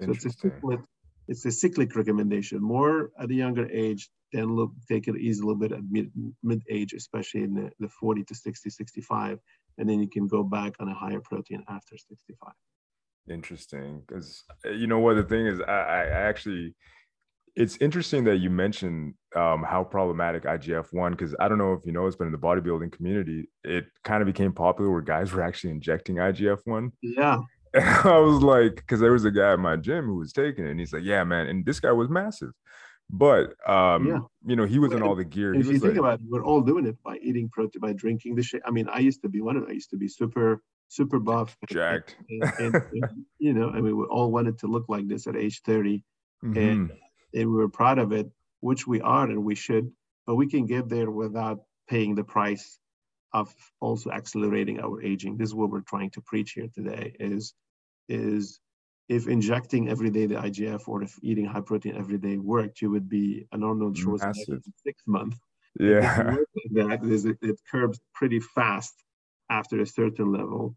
So 0.01 0.11
it's 0.13 0.25
a 0.25 0.31
cyclic, 0.31 0.81
it's 1.29 1.45
a 1.45 1.51
cyclic 1.51 1.97
recommendation. 1.97 2.61
More 2.63 3.11
at 3.19 3.31
a 3.31 3.35
younger 3.35 3.69
age, 3.71 4.11
then 4.33 4.55
look, 4.55 4.73
take 4.89 5.09
it 5.09 5.17
easy 5.17 5.41
a 5.43 5.47
little 5.47 5.59
bit 5.59 5.73
at 5.73 5.81
mid, 5.91 6.11
mid 6.43 6.63
age, 6.69 6.93
especially 6.93 7.43
in 7.43 7.55
the, 7.55 7.71
the 7.81 7.89
40 7.89 8.25
to 8.25 8.35
60, 8.35 8.71
65, 8.71 9.39
and 9.79 9.89
then 9.89 10.01
you 10.01 10.09
can 10.09 10.29
go 10.29 10.43
back 10.43 10.75
on 10.81 10.89
a 10.89 10.95
higher 10.95 11.21
protein 11.21 11.65
after 11.69 11.97
65. 11.97 12.53
Interesting, 13.29 14.03
because 14.07 14.45
uh, 14.67 14.71
you 14.71 14.87
know 14.87 14.99
what 14.99 15.17
the 15.17 15.23
thing 15.23 15.47
is, 15.47 15.61
I, 15.61 15.73
I 15.73 16.05
actually, 16.09 16.75
it's 17.57 17.79
interesting 17.79 18.25
that 18.25 18.37
you 18.37 18.51
mentioned 18.51 19.15
um, 19.35 19.65
how 19.67 19.83
problematic 19.83 20.43
IGF 20.45 20.93
one, 20.93 21.13
because 21.13 21.35
I 21.41 21.49
don't 21.49 21.57
know 21.57 21.73
if 21.73 21.87
you 21.87 21.93
know, 21.93 22.07
it's 22.07 22.17
been 22.17 22.27
in 22.27 22.33
the 22.33 22.39
bodybuilding 22.39 22.93
community, 22.93 23.49
it 23.63 23.87
kind 24.03 24.21
of 24.21 24.27
became 24.27 24.53
popular 24.53 24.91
where 24.91 25.01
guys 25.01 25.33
were 25.33 25.43
actually 25.43 25.71
injecting 25.71 26.17
IGF 26.17 26.61
one. 26.65 26.93
Yeah. 27.01 27.39
And 27.75 27.85
I 28.05 28.19
was 28.19 28.43
like, 28.43 28.77
because 28.77 29.01
there 29.01 29.13
was 29.13 29.25
a 29.25 29.31
guy 29.31 29.53
at 29.53 29.59
my 29.59 29.77
gym 29.77 30.07
who 30.07 30.17
was 30.17 30.33
taking 30.33 30.65
it, 30.65 30.71
and 30.71 30.81
he's 30.81 30.93
like, 30.93 31.03
"Yeah, 31.03 31.25
man," 31.25 31.49
and 31.49 31.67
this 31.67 31.81
guy 31.81 31.93
was 31.93 32.09
massive. 32.09 32.53
But 33.11 33.55
um, 33.69 34.07
yeah. 34.07 34.19
you 34.47 34.57
know, 34.57 34.65
he 34.65 34.79
was 34.79 34.93
in 34.93 35.03
all 35.03 35.15
the 35.15 35.25
gear. 35.25 35.55
If 35.55 35.67
you 35.67 35.79
think 35.79 35.97
about 35.97 36.21
it, 36.21 36.27
we're 36.29 36.45
all 36.45 36.61
doing 36.61 36.87
it 36.87 36.97
by 37.03 37.17
eating 37.17 37.51
protein, 37.51 37.81
by 37.81 37.93
drinking 37.93 38.37
the 38.37 38.43
shit. 38.43 38.63
I 38.65 38.71
mean, 38.71 38.89
I 38.89 39.01
used 39.01 39.23
to 39.23 39.29
be 39.29 39.41
one 39.41 39.57
of 39.57 39.63
them. 39.63 39.71
I 39.71 39.75
used 39.75 39.91
to 39.91 39.97
be 39.97 40.09
super, 40.09 40.63
super 40.89 41.19
buff, 41.19 41.57
jacked. 41.69 42.17
And, 42.29 42.53
and, 42.59 42.75
and, 42.75 43.27
you 43.39 43.53
know, 43.53 43.69
I 43.71 43.81
mean, 43.81 43.97
we 43.97 44.05
all 44.05 44.33
wanted 44.33 44.59
to 44.61 44.69
look 44.69 44.87
like 44.89 45.07
this 45.07 45.27
at 45.27 45.37
age 45.37 45.61
30, 45.63 46.03
mm-hmm. 46.45 46.57
and 46.57 46.93
and 47.35 47.51
we 47.51 47.57
were 47.57 47.69
proud 47.69 47.99
of 47.99 48.13
it, 48.13 48.31
which 48.61 48.87
we 48.87 49.01
are 49.01 49.25
and 49.25 49.45
we 49.45 49.55
should. 49.55 49.91
But 50.27 50.37
we 50.37 50.47
can 50.47 50.65
get 50.65 50.89
there 50.89 51.11
without 51.11 51.61
paying 51.89 52.15
the 52.15 52.25
price 52.25 52.79
of 53.35 53.55
also 53.81 54.11
accelerating 54.11 54.81
our 54.81 55.03
aging. 55.03 55.37
This 55.37 55.49
is 55.51 55.55
what 55.55 55.71
we're 55.71 55.81
trying 55.81 56.11
to 56.11 56.23
preach 56.23 56.53
here 56.53 56.69
today: 56.75 57.15
is 57.21 57.53
is 58.09 58.61
if 59.09 59.29
injecting 59.29 59.89
every 59.89 60.11
day 60.11 60.27
the 60.27 60.37
IGF 60.37 60.89
or 60.89 61.03
if 61.03 61.19
eating 61.23 61.45
high 61.45 61.61
protein 61.61 61.97
every 61.97 62.19
day 62.19 62.39
worked, 62.39 62.81
you 62.81 62.91
would 62.91 63.09
be 63.09 63.47
a 63.53 63.57
Arnold 63.57 63.97
Schwarzenegger 63.97 64.49
in 64.49 64.73
six 64.83 65.03
months. 65.07 65.39
Yeah. 65.79 66.37
That 66.73 67.05
is, 67.05 67.25
it, 67.25 67.39
it 67.43 67.61
curbs 67.71 68.01
pretty 68.15 68.41
fast 68.41 68.95
after 69.51 69.81
a 69.81 69.87
certain 69.87 70.33
level. 70.33 70.77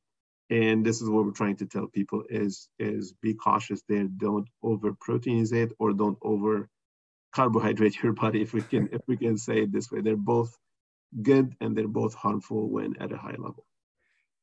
And 0.50 0.86
this 0.86 1.02
is 1.02 1.10
what 1.10 1.26
we're 1.26 1.32
trying 1.32 1.58
to 1.58 1.66
tell 1.66 1.88
people 1.88 2.24
is, 2.30 2.70
is 2.80 3.14
be 3.22 3.34
cautious 3.34 3.82
there. 3.88 4.06
Don't 4.06 4.48
over 4.64 4.94
proteinize 4.94 5.54
it 5.54 5.72
or 5.80 5.94
don't 5.94 6.18
over 6.22 6.70
carbohydrate 7.34 8.02
your 8.02 8.14
body 8.14 8.42
if 8.42 8.54
we 8.54 8.62
can 8.62 8.90
if 8.92 9.02
we 9.08 9.18
can 9.18 9.38
say 9.38 9.62
it 9.64 9.72
this 9.72 9.92
way. 9.92 10.02
They're 10.02 10.16
both 10.16 10.58
good 11.22 11.56
and 11.62 11.78
they're 11.78 11.88
both 11.88 12.14
harmful 12.14 12.70
when 12.70 12.96
at 13.00 13.12
a 13.12 13.18
high 13.18 13.38
level. 13.38 13.66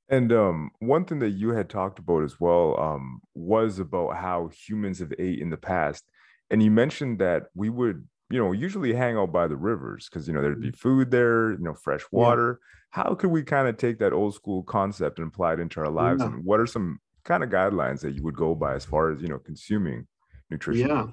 And 0.08 0.32
um, 0.32 0.70
one 0.80 1.04
thing 1.04 1.20
that 1.20 1.30
you 1.30 1.50
had 1.50 1.70
talked 1.70 1.98
about 1.98 2.24
as 2.24 2.38
well 2.38 2.78
um, 2.78 3.20
was 3.34 3.78
about 3.78 4.16
how 4.16 4.48
humans 4.48 4.98
have 4.98 5.12
ate 5.18 5.40
in 5.40 5.50
the 5.50 5.56
past. 5.56 6.04
And 6.50 6.62
you 6.62 6.70
mentioned 6.70 7.18
that 7.20 7.44
we 7.54 7.70
would, 7.70 8.06
you 8.30 8.38
know, 8.38 8.52
usually 8.52 8.92
hang 8.92 9.16
out 9.16 9.32
by 9.32 9.46
the 9.46 9.56
rivers 9.56 10.08
because, 10.08 10.28
you 10.28 10.34
know, 10.34 10.42
there'd 10.42 10.60
be 10.60 10.68
mm-hmm. 10.68 10.76
food 10.76 11.10
there, 11.10 11.52
you 11.52 11.64
know, 11.64 11.74
fresh 11.74 12.02
water. 12.10 12.60
Yeah. 12.60 13.02
How 13.02 13.14
could 13.14 13.30
we 13.30 13.42
kind 13.42 13.66
of 13.66 13.76
take 13.76 13.98
that 13.98 14.12
old 14.12 14.34
school 14.34 14.62
concept 14.62 15.18
and 15.18 15.28
apply 15.28 15.54
it 15.54 15.60
into 15.60 15.80
our 15.80 15.90
lives? 15.90 16.20
Yeah. 16.20 16.28
And 16.28 16.44
what 16.44 16.60
are 16.60 16.66
some 16.66 17.00
kind 17.24 17.42
of 17.42 17.50
guidelines 17.50 18.00
that 18.00 18.14
you 18.14 18.22
would 18.22 18.36
go 18.36 18.54
by 18.54 18.74
as 18.74 18.84
far 18.84 19.10
as, 19.10 19.22
you 19.22 19.28
know, 19.28 19.38
consuming 19.38 20.06
nutrition? 20.50 20.88
Yeah. 20.88 21.06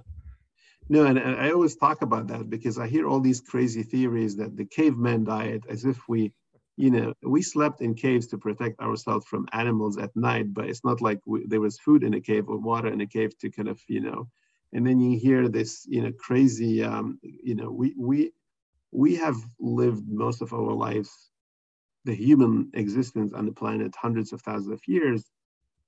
No, 0.89 1.05
and, 1.05 1.17
and 1.17 1.39
I 1.39 1.51
always 1.51 1.77
talk 1.77 2.01
about 2.01 2.27
that 2.27 2.49
because 2.49 2.77
I 2.77 2.87
hear 2.87 3.07
all 3.07 3.21
these 3.21 3.39
crazy 3.39 3.83
theories 3.83 4.35
that 4.35 4.57
the 4.57 4.65
caveman 4.65 5.23
diet, 5.23 5.63
as 5.69 5.85
if 5.85 5.97
we, 6.09 6.33
you 6.81 6.89
know, 6.89 7.13
we 7.21 7.43
slept 7.43 7.81
in 7.81 7.93
caves 7.93 8.25
to 8.25 8.39
protect 8.39 8.79
ourselves 8.79 9.27
from 9.27 9.47
animals 9.53 9.99
at 9.99 10.15
night, 10.15 10.51
but 10.51 10.65
it's 10.65 10.83
not 10.83 10.99
like 10.99 11.19
we, 11.27 11.45
there 11.45 11.61
was 11.61 11.77
food 11.77 12.03
in 12.03 12.15
a 12.15 12.19
cave 12.19 12.49
or 12.49 12.57
water 12.57 12.87
in 12.87 13.01
a 13.01 13.05
cave 13.05 13.37
to 13.37 13.51
kind 13.51 13.67
of, 13.67 13.79
you 13.87 13.99
know, 13.99 14.27
and 14.73 14.87
then 14.87 14.99
you 14.99 15.19
hear 15.19 15.47
this, 15.47 15.85
you 15.87 16.01
know, 16.01 16.11
crazy, 16.11 16.83
um, 16.83 17.19
you 17.21 17.53
know, 17.53 17.69
we, 17.69 17.93
we, 17.95 18.31
we 18.91 19.15
have 19.15 19.35
lived 19.59 20.09
most 20.09 20.41
of 20.41 20.53
our 20.53 20.73
lives, 20.73 21.29
the 22.05 22.15
human 22.15 22.71
existence 22.73 23.31
on 23.31 23.45
the 23.45 23.51
planet, 23.51 23.93
hundreds 23.95 24.33
of 24.33 24.41
thousands 24.41 24.73
of 24.73 24.81
years, 24.87 25.23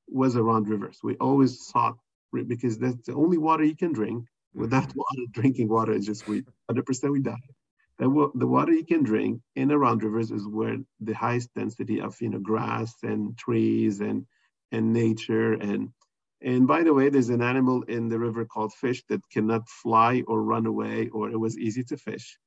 was 0.08 0.36
around 0.36 0.68
rivers. 0.68 1.00
We 1.02 1.16
always 1.16 1.66
sought, 1.66 1.98
because 2.32 2.78
that's 2.78 3.08
the 3.08 3.16
only 3.16 3.40
water 3.40 3.64
you 3.64 3.76
can 3.76 3.94
drink. 3.94 4.28
Without 4.54 4.90
mm-hmm. 4.90 5.00
water, 5.04 5.32
drinking 5.32 5.70
water 5.70 5.94
is 5.94 6.06
just 6.06 6.28
we 6.28 6.44
100% 6.70 7.12
we 7.12 7.20
die 7.20 7.50
the, 8.04 8.48
water 8.48 8.72
you 8.72 8.86
can 8.86 9.04
drink 9.04 9.42
in 9.56 9.72
around 9.72 10.04
rivers 10.04 10.32
is 10.32 10.48
where 10.48 10.78
the 11.00 11.14
highest 11.14 11.54
density 11.54 12.02
of 12.02 12.20
you 12.22 12.30
know 12.30 12.40
grass 12.40 12.96
and 13.04 13.38
trees 13.38 14.00
and 14.00 14.26
and 14.72 14.94
nature 14.94 15.54
and 15.54 15.90
and 16.42 16.68
by 16.68 16.84
the 16.84 16.94
way 16.94 17.10
there's 17.10 17.30
an 17.30 17.42
animal 17.42 17.84
in 17.84 18.10
the 18.10 18.20
river 18.20 18.46
called 18.46 18.74
fish 18.74 19.04
that 19.10 19.22
cannot 19.30 19.68
fly 19.70 20.24
or 20.28 20.44
run 20.44 20.66
away 20.66 21.10
or 21.10 21.30
it 21.30 21.38
was 21.38 21.58
easy 21.58 21.84
to 21.86 21.98
fish. 21.98 22.38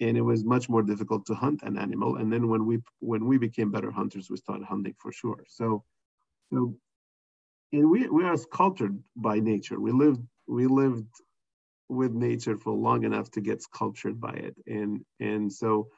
And 0.00 0.16
it 0.16 0.22
was 0.22 0.44
much 0.44 0.68
more 0.68 0.82
difficult 0.82 1.26
to 1.26 1.34
hunt 1.34 1.62
an 1.62 1.78
animal. 1.78 2.16
And 2.16 2.32
then 2.32 2.48
when 2.48 2.66
we 2.66 2.78
when 3.00 3.26
we 3.26 3.38
became 3.38 3.70
better 3.70 3.90
hunters 3.90 4.30
we 4.30 4.36
started 4.36 4.64
hunting 4.64 4.94
for 4.98 5.12
sure. 5.12 5.44
So 5.48 5.84
so 6.52 6.76
and 7.72 7.90
we, 7.90 8.08
we 8.08 8.24
are 8.24 8.36
sculptured 8.36 8.98
by 9.16 9.40
nature. 9.40 9.78
We 9.80 9.92
lived 9.92 10.22
we 10.46 10.66
lived 10.66 11.06
with 11.88 12.12
nature 12.12 12.56
for 12.56 12.72
long 12.72 13.04
enough 13.04 13.30
to 13.32 13.40
get 13.40 13.62
sculptured 13.62 14.20
by 14.20 14.32
it. 14.32 14.54
And, 14.66 15.04
and 15.20 15.52
so, 15.52 15.88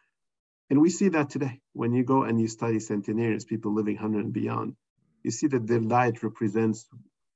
and 0.68 0.80
we 0.80 0.90
see 0.90 1.10
that 1.10 1.30
today. 1.30 1.60
When 1.72 1.92
you 1.92 2.04
go 2.04 2.24
and 2.24 2.40
you 2.40 2.48
study 2.48 2.80
centenarians, 2.80 3.44
people 3.44 3.74
living 3.74 3.94
100 3.94 4.24
and 4.24 4.32
beyond, 4.32 4.74
you 5.22 5.30
see 5.30 5.46
that 5.48 5.66
their 5.66 5.80
diet 5.80 6.22
represents 6.22 6.86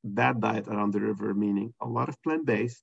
that 0.04 0.40
diet 0.40 0.68
around 0.68 0.92
the 0.92 1.00
river, 1.00 1.32
meaning 1.34 1.74
a 1.80 1.86
lot 1.86 2.08
of 2.08 2.20
plant-based, 2.22 2.82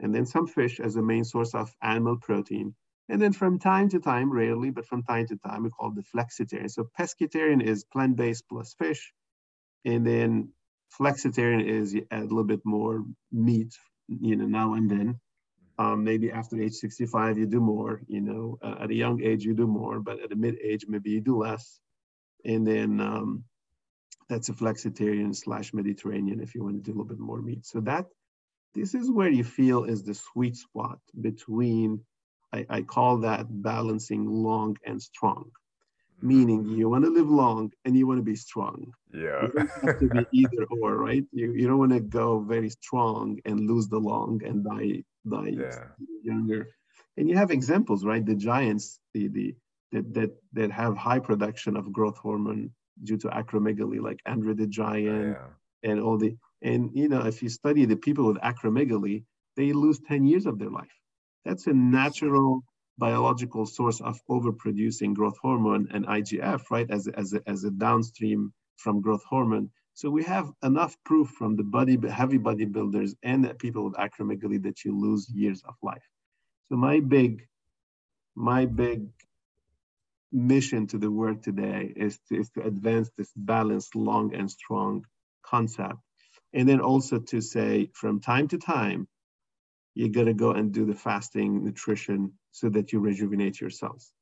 and 0.00 0.14
then 0.14 0.26
some 0.26 0.46
fish 0.46 0.80
as 0.80 0.96
a 0.96 1.02
main 1.02 1.24
source 1.24 1.54
of 1.54 1.72
animal 1.82 2.16
protein. 2.16 2.74
And 3.08 3.22
then 3.22 3.32
from 3.32 3.58
time 3.58 3.88
to 3.90 4.00
time, 4.00 4.32
rarely, 4.32 4.70
but 4.70 4.86
from 4.86 5.04
time 5.04 5.26
to 5.28 5.36
time, 5.36 5.62
we 5.62 5.70
call 5.70 5.92
it 5.92 5.94
the 5.94 6.18
flexitarian. 6.18 6.70
So 6.70 6.88
pescatarian 6.98 7.62
is 7.62 7.84
plant-based 7.84 8.44
plus 8.48 8.74
fish. 8.74 9.12
And 9.84 10.04
then 10.04 10.52
flexitarian 11.00 11.64
is 11.64 11.94
you 11.94 12.06
add 12.10 12.22
a 12.22 12.24
little 12.24 12.44
bit 12.44 12.62
more 12.64 13.04
meat 13.30 13.72
you 14.08 14.36
know, 14.36 14.46
now 14.46 14.74
and 14.74 14.90
then. 14.90 15.20
Um, 15.78 16.04
maybe 16.04 16.32
after 16.32 16.60
age 16.60 16.72
65, 16.74 17.36
you 17.38 17.46
do 17.46 17.60
more, 17.60 18.00
you 18.08 18.22
know, 18.22 18.58
uh, 18.62 18.76
at 18.80 18.90
a 18.90 18.94
young 18.94 19.22
age, 19.22 19.44
you 19.44 19.54
do 19.54 19.66
more, 19.66 20.00
but 20.00 20.20
at 20.20 20.32
a 20.32 20.36
mid 20.36 20.56
age, 20.62 20.86
maybe 20.88 21.10
you 21.10 21.20
do 21.20 21.36
less. 21.36 21.80
And 22.46 22.66
then 22.66 22.98
um, 23.00 23.44
that's 24.28 24.48
a 24.48 24.54
flexitarian 24.54 25.36
slash 25.36 25.74
Mediterranean 25.74 26.40
if 26.40 26.54
you 26.54 26.64
want 26.64 26.76
to 26.76 26.82
do 26.82 26.92
a 26.92 26.94
little 26.94 27.04
bit 27.04 27.18
more 27.18 27.42
meat. 27.42 27.66
So 27.66 27.80
that 27.80 28.06
this 28.74 28.94
is 28.94 29.10
where 29.10 29.28
you 29.28 29.44
feel 29.44 29.84
is 29.84 30.02
the 30.02 30.14
sweet 30.14 30.56
spot 30.56 30.98
between, 31.20 32.00
I, 32.52 32.66
I 32.68 32.82
call 32.82 33.18
that 33.18 33.46
balancing 33.50 34.26
long 34.26 34.76
and 34.84 35.00
strong. 35.00 35.50
Meaning 36.22 36.64
you 36.64 36.88
want 36.88 37.04
to 37.04 37.10
live 37.10 37.28
long 37.28 37.72
and 37.84 37.96
you 37.96 38.06
want 38.06 38.18
to 38.18 38.22
be 38.24 38.36
strong. 38.36 38.92
Yeah. 39.12 39.48
You 39.56 39.64
have 39.82 39.98
to 40.00 40.08
be 40.08 40.26
either 40.32 40.64
or, 40.82 40.96
right? 40.96 41.24
You, 41.32 41.52
you 41.52 41.66
don't 41.68 41.78
want 41.78 41.92
to 41.92 42.00
go 42.00 42.40
very 42.40 42.70
strong 42.70 43.38
and 43.44 43.60
lose 43.60 43.88
the 43.88 43.98
long 43.98 44.40
and 44.44 44.64
die 44.64 45.04
die 45.28 45.54
Yeah. 45.58 45.88
younger. 46.22 46.68
And 47.16 47.28
you 47.28 47.36
have 47.36 47.50
examples, 47.50 48.04
right? 48.04 48.24
The 48.24 48.34
giants, 48.34 48.98
the 49.14 49.28
the 49.28 49.54
that 49.92 50.14
that 50.14 50.30
that 50.54 50.70
have 50.70 50.96
high 50.96 51.18
production 51.20 51.76
of 51.76 51.92
growth 51.92 52.18
hormone 52.18 52.70
due 53.02 53.18
to 53.18 53.28
acromegaly, 53.28 54.00
like 54.00 54.20
Andre 54.26 54.54
the 54.54 54.66
Giant 54.66 55.36
Yeah. 55.36 55.48
and 55.82 56.00
all 56.00 56.18
the 56.18 56.36
and 56.62 56.90
you 56.94 57.08
know 57.08 57.22
if 57.26 57.42
you 57.42 57.48
study 57.48 57.84
the 57.84 57.96
people 57.96 58.26
with 58.26 58.38
acromegaly, 58.38 59.24
they 59.56 59.72
lose 59.72 59.98
10 60.00 60.24
years 60.26 60.46
of 60.46 60.58
their 60.58 60.70
life. 60.70 60.96
That's 61.44 61.66
a 61.66 61.72
natural 61.74 62.62
biological 62.98 63.66
source 63.66 64.00
of 64.00 64.20
overproducing 64.30 65.14
growth 65.14 65.36
hormone 65.40 65.88
and 65.92 66.06
IGF, 66.06 66.70
right? 66.70 66.90
As 66.90 67.08
as 67.08 67.32
a, 67.34 67.42
as 67.46 67.64
a 67.64 67.70
downstream 67.70 68.52
from 68.76 69.00
growth 69.00 69.24
hormone. 69.24 69.70
So 69.94 70.10
we 70.10 70.24
have 70.24 70.52
enough 70.62 70.96
proof 71.04 71.30
from 71.30 71.56
the 71.56 71.64
body 71.64 71.98
heavy 72.08 72.38
bodybuilders 72.38 73.14
and 73.22 73.58
people 73.58 73.84
with 73.84 73.94
acromegaly 73.94 74.62
that 74.64 74.84
you 74.84 74.98
lose 74.98 75.28
years 75.30 75.62
of 75.66 75.74
life. 75.82 76.06
So 76.68 76.76
my 76.76 77.00
big, 77.00 77.46
my 78.34 78.66
big 78.66 79.08
mission 80.32 80.86
to 80.88 80.98
the 80.98 81.10
world 81.10 81.42
today 81.42 81.92
is 81.96 82.18
to, 82.28 82.36
is 82.36 82.50
to 82.50 82.62
advance 82.62 83.10
this 83.16 83.32
balanced, 83.36 83.94
long 83.94 84.34
and 84.34 84.50
strong 84.50 85.06
concept. 85.42 85.96
And 86.52 86.68
then 86.68 86.80
also 86.80 87.18
to 87.18 87.40
say 87.40 87.90
from 87.94 88.20
time 88.20 88.48
to 88.48 88.58
time, 88.58 89.08
you 89.96 90.10
got 90.10 90.26
to 90.26 90.34
go 90.34 90.52
and 90.52 90.72
do 90.74 90.86
the 90.86 90.94
fasting 90.94 91.64
nutrition 91.64 92.34
so 92.52 92.70
that 92.70 92.92
you 92.92 93.00
rejuvenate 93.00 93.60
your 93.62 93.70
cells. 93.70 94.14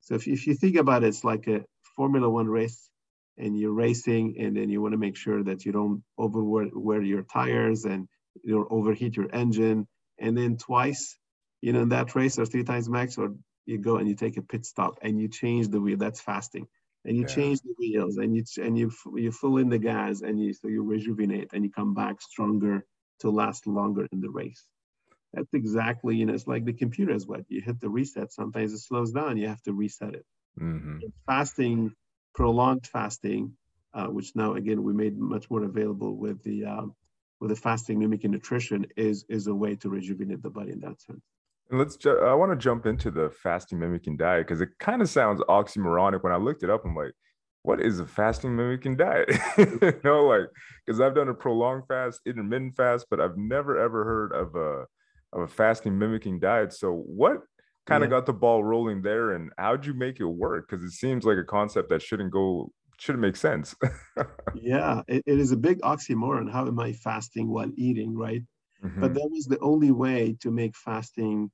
So 0.00 0.16
if, 0.16 0.28
if 0.28 0.46
you 0.46 0.54
think 0.54 0.76
about 0.76 1.04
it, 1.04 1.08
it's 1.08 1.24
like 1.24 1.48
a 1.48 1.64
Formula 1.96 2.30
One 2.30 2.48
race 2.48 2.90
and 3.38 3.58
you're 3.58 3.72
racing 3.72 4.36
and 4.40 4.56
then 4.56 4.70
you 4.70 4.82
want 4.82 4.92
to 4.94 4.98
make 4.98 5.16
sure 5.16 5.42
that 5.44 5.64
you 5.66 5.72
don't 5.72 6.02
overwear 6.18 7.02
your 7.02 7.22
tires 7.24 7.84
and 7.86 8.08
you 8.44 8.54
don't 8.56 8.72
overheat 8.72 9.16
your 9.16 9.28
engine. 9.34 9.88
And 10.18 10.36
then 10.36 10.56
twice, 10.58 11.18
you 11.62 11.72
know, 11.72 11.82
in 11.82 11.88
that 11.90 12.14
race 12.14 12.38
or 12.38 12.46
three 12.46 12.64
times 12.64 12.88
max, 12.88 13.18
or 13.18 13.34
you 13.66 13.78
go 13.78 13.96
and 13.98 14.08
you 14.08 14.14
take 14.16 14.36
a 14.38 14.42
pit 14.42 14.66
stop 14.66 14.98
and 15.02 15.20
you 15.20 15.28
change 15.28 15.68
the 15.68 15.80
wheel. 15.80 15.98
That's 15.98 16.20
fasting. 16.20 16.66
And 17.04 17.16
you 17.16 17.24
Yeah. 17.24 17.36
change 17.36 17.60
the 17.62 17.74
wheels 17.78 18.18
and 18.18 18.36
you 18.36 18.44
and 18.62 18.78
you 18.78 18.92
you 19.16 19.32
fill 19.32 19.58
in 19.58 19.70
the 19.70 19.78
gas 19.78 20.22
and 20.22 20.40
you 20.40 20.52
so 20.54 20.68
you 20.68 20.82
rejuvenate 20.84 21.50
and 21.54 21.64
you 21.64 21.70
come 21.70 21.94
back 21.94 22.20
stronger 22.20 22.84
to 23.20 23.30
last 23.30 23.66
longer 23.66 24.06
in 24.12 24.20
the 24.20 24.30
race. 24.30 24.66
That's 25.32 25.52
exactly, 25.54 26.16
you 26.16 26.26
know, 26.26 26.34
it's 26.34 26.46
like 26.46 26.64
the 26.64 26.72
computer 26.72 27.12
is 27.12 27.26
what 27.26 27.44
you 27.48 27.60
hit 27.60 27.80
the 27.80 27.88
reset. 27.88 28.32
Sometimes 28.32 28.72
it 28.72 28.78
slows 28.78 29.12
down. 29.12 29.36
You 29.36 29.48
have 29.48 29.62
to 29.62 29.72
reset 29.72 30.14
it. 30.14 30.24
hmm 30.58 30.98
Fasting, 31.26 31.94
prolonged 32.34 32.86
fasting, 32.86 33.56
uh, 33.94 34.08
which 34.08 34.34
now 34.34 34.54
again 34.54 34.82
we 34.82 34.92
made 34.92 35.16
much 35.18 35.50
more 35.50 35.64
available 35.64 36.16
with 36.16 36.42
the 36.42 36.64
um, 36.64 36.94
with 37.40 37.50
the 37.50 37.56
fasting 37.56 37.98
mimicking 37.98 38.30
nutrition, 38.32 38.86
is 38.96 39.24
is 39.28 39.46
a 39.46 39.54
way 39.54 39.76
to 39.76 39.88
rejuvenate 39.88 40.42
the 40.42 40.50
body 40.50 40.72
in 40.72 40.80
that 40.80 41.00
sense. 41.00 41.22
And 41.70 41.78
let's. 41.78 41.96
Ju- 41.96 42.18
I 42.18 42.34
want 42.34 42.52
to 42.52 42.56
jump 42.56 42.86
into 42.86 43.10
the 43.10 43.30
fasting 43.30 43.78
mimicking 43.78 44.16
diet 44.16 44.46
because 44.46 44.60
it 44.60 44.70
kind 44.78 45.00
of 45.02 45.08
sounds 45.08 45.40
oxymoronic. 45.48 46.22
When 46.22 46.32
I 46.32 46.36
looked 46.36 46.62
it 46.62 46.70
up, 46.70 46.84
I'm 46.84 46.96
like, 46.96 47.12
"What 47.62 47.80
is 47.80 48.00
a 48.00 48.06
fasting 48.06 48.56
mimicking 48.56 48.96
diet?" 48.96 49.30
you 49.58 50.00
know, 50.04 50.24
like 50.26 50.48
because 50.84 51.00
I've 51.00 51.14
done 51.14 51.28
a 51.28 51.34
prolonged 51.34 51.86
fast, 51.86 52.20
intermittent 52.26 52.76
fast, 52.76 53.06
but 53.10 53.20
I've 53.20 53.36
never 53.36 53.78
ever 53.78 54.04
heard 54.04 54.32
of 54.32 54.54
a 54.56 54.86
of 55.32 55.42
a 55.42 55.48
fasting 55.48 55.98
mimicking 55.98 56.40
diet. 56.40 56.72
So, 56.72 56.92
what 56.92 57.42
kind 57.86 58.04
of 58.04 58.08
Yeah. 58.08 58.10
got 58.10 58.26
the 58.26 58.32
ball 58.32 58.64
rolling 58.64 59.02
there, 59.02 59.32
and 59.32 59.52
how'd 59.58 59.86
you 59.86 59.94
make 59.94 60.20
it 60.20 60.24
work? 60.26 60.68
Because 60.68 60.84
it 60.84 60.92
seems 60.92 61.24
like 61.24 61.38
a 61.38 61.44
concept 61.44 61.88
that 61.90 62.02
shouldn't 62.02 62.32
go 62.32 62.72
shouldn't 62.98 63.22
make 63.22 63.36
sense. 63.36 63.74
Yeah, 64.52 65.02
it, 65.08 65.22
it 65.26 65.38
is 65.38 65.52
a 65.52 65.56
big 65.56 65.80
oxymoron. 65.80 66.50
How 66.50 66.66
am 66.66 66.78
I 66.80 66.92
fasting 66.92 67.48
while 67.48 67.70
eating, 67.76 68.16
right? 68.16 68.42
Mhm. 68.82 69.00
But 69.00 69.14
that 69.14 69.28
was 69.30 69.46
the 69.46 69.58
only 69.60 69.92
way 69.92 70.36
to 70.40 70.50
make 70.50 70.76
fasting 70.76 71.50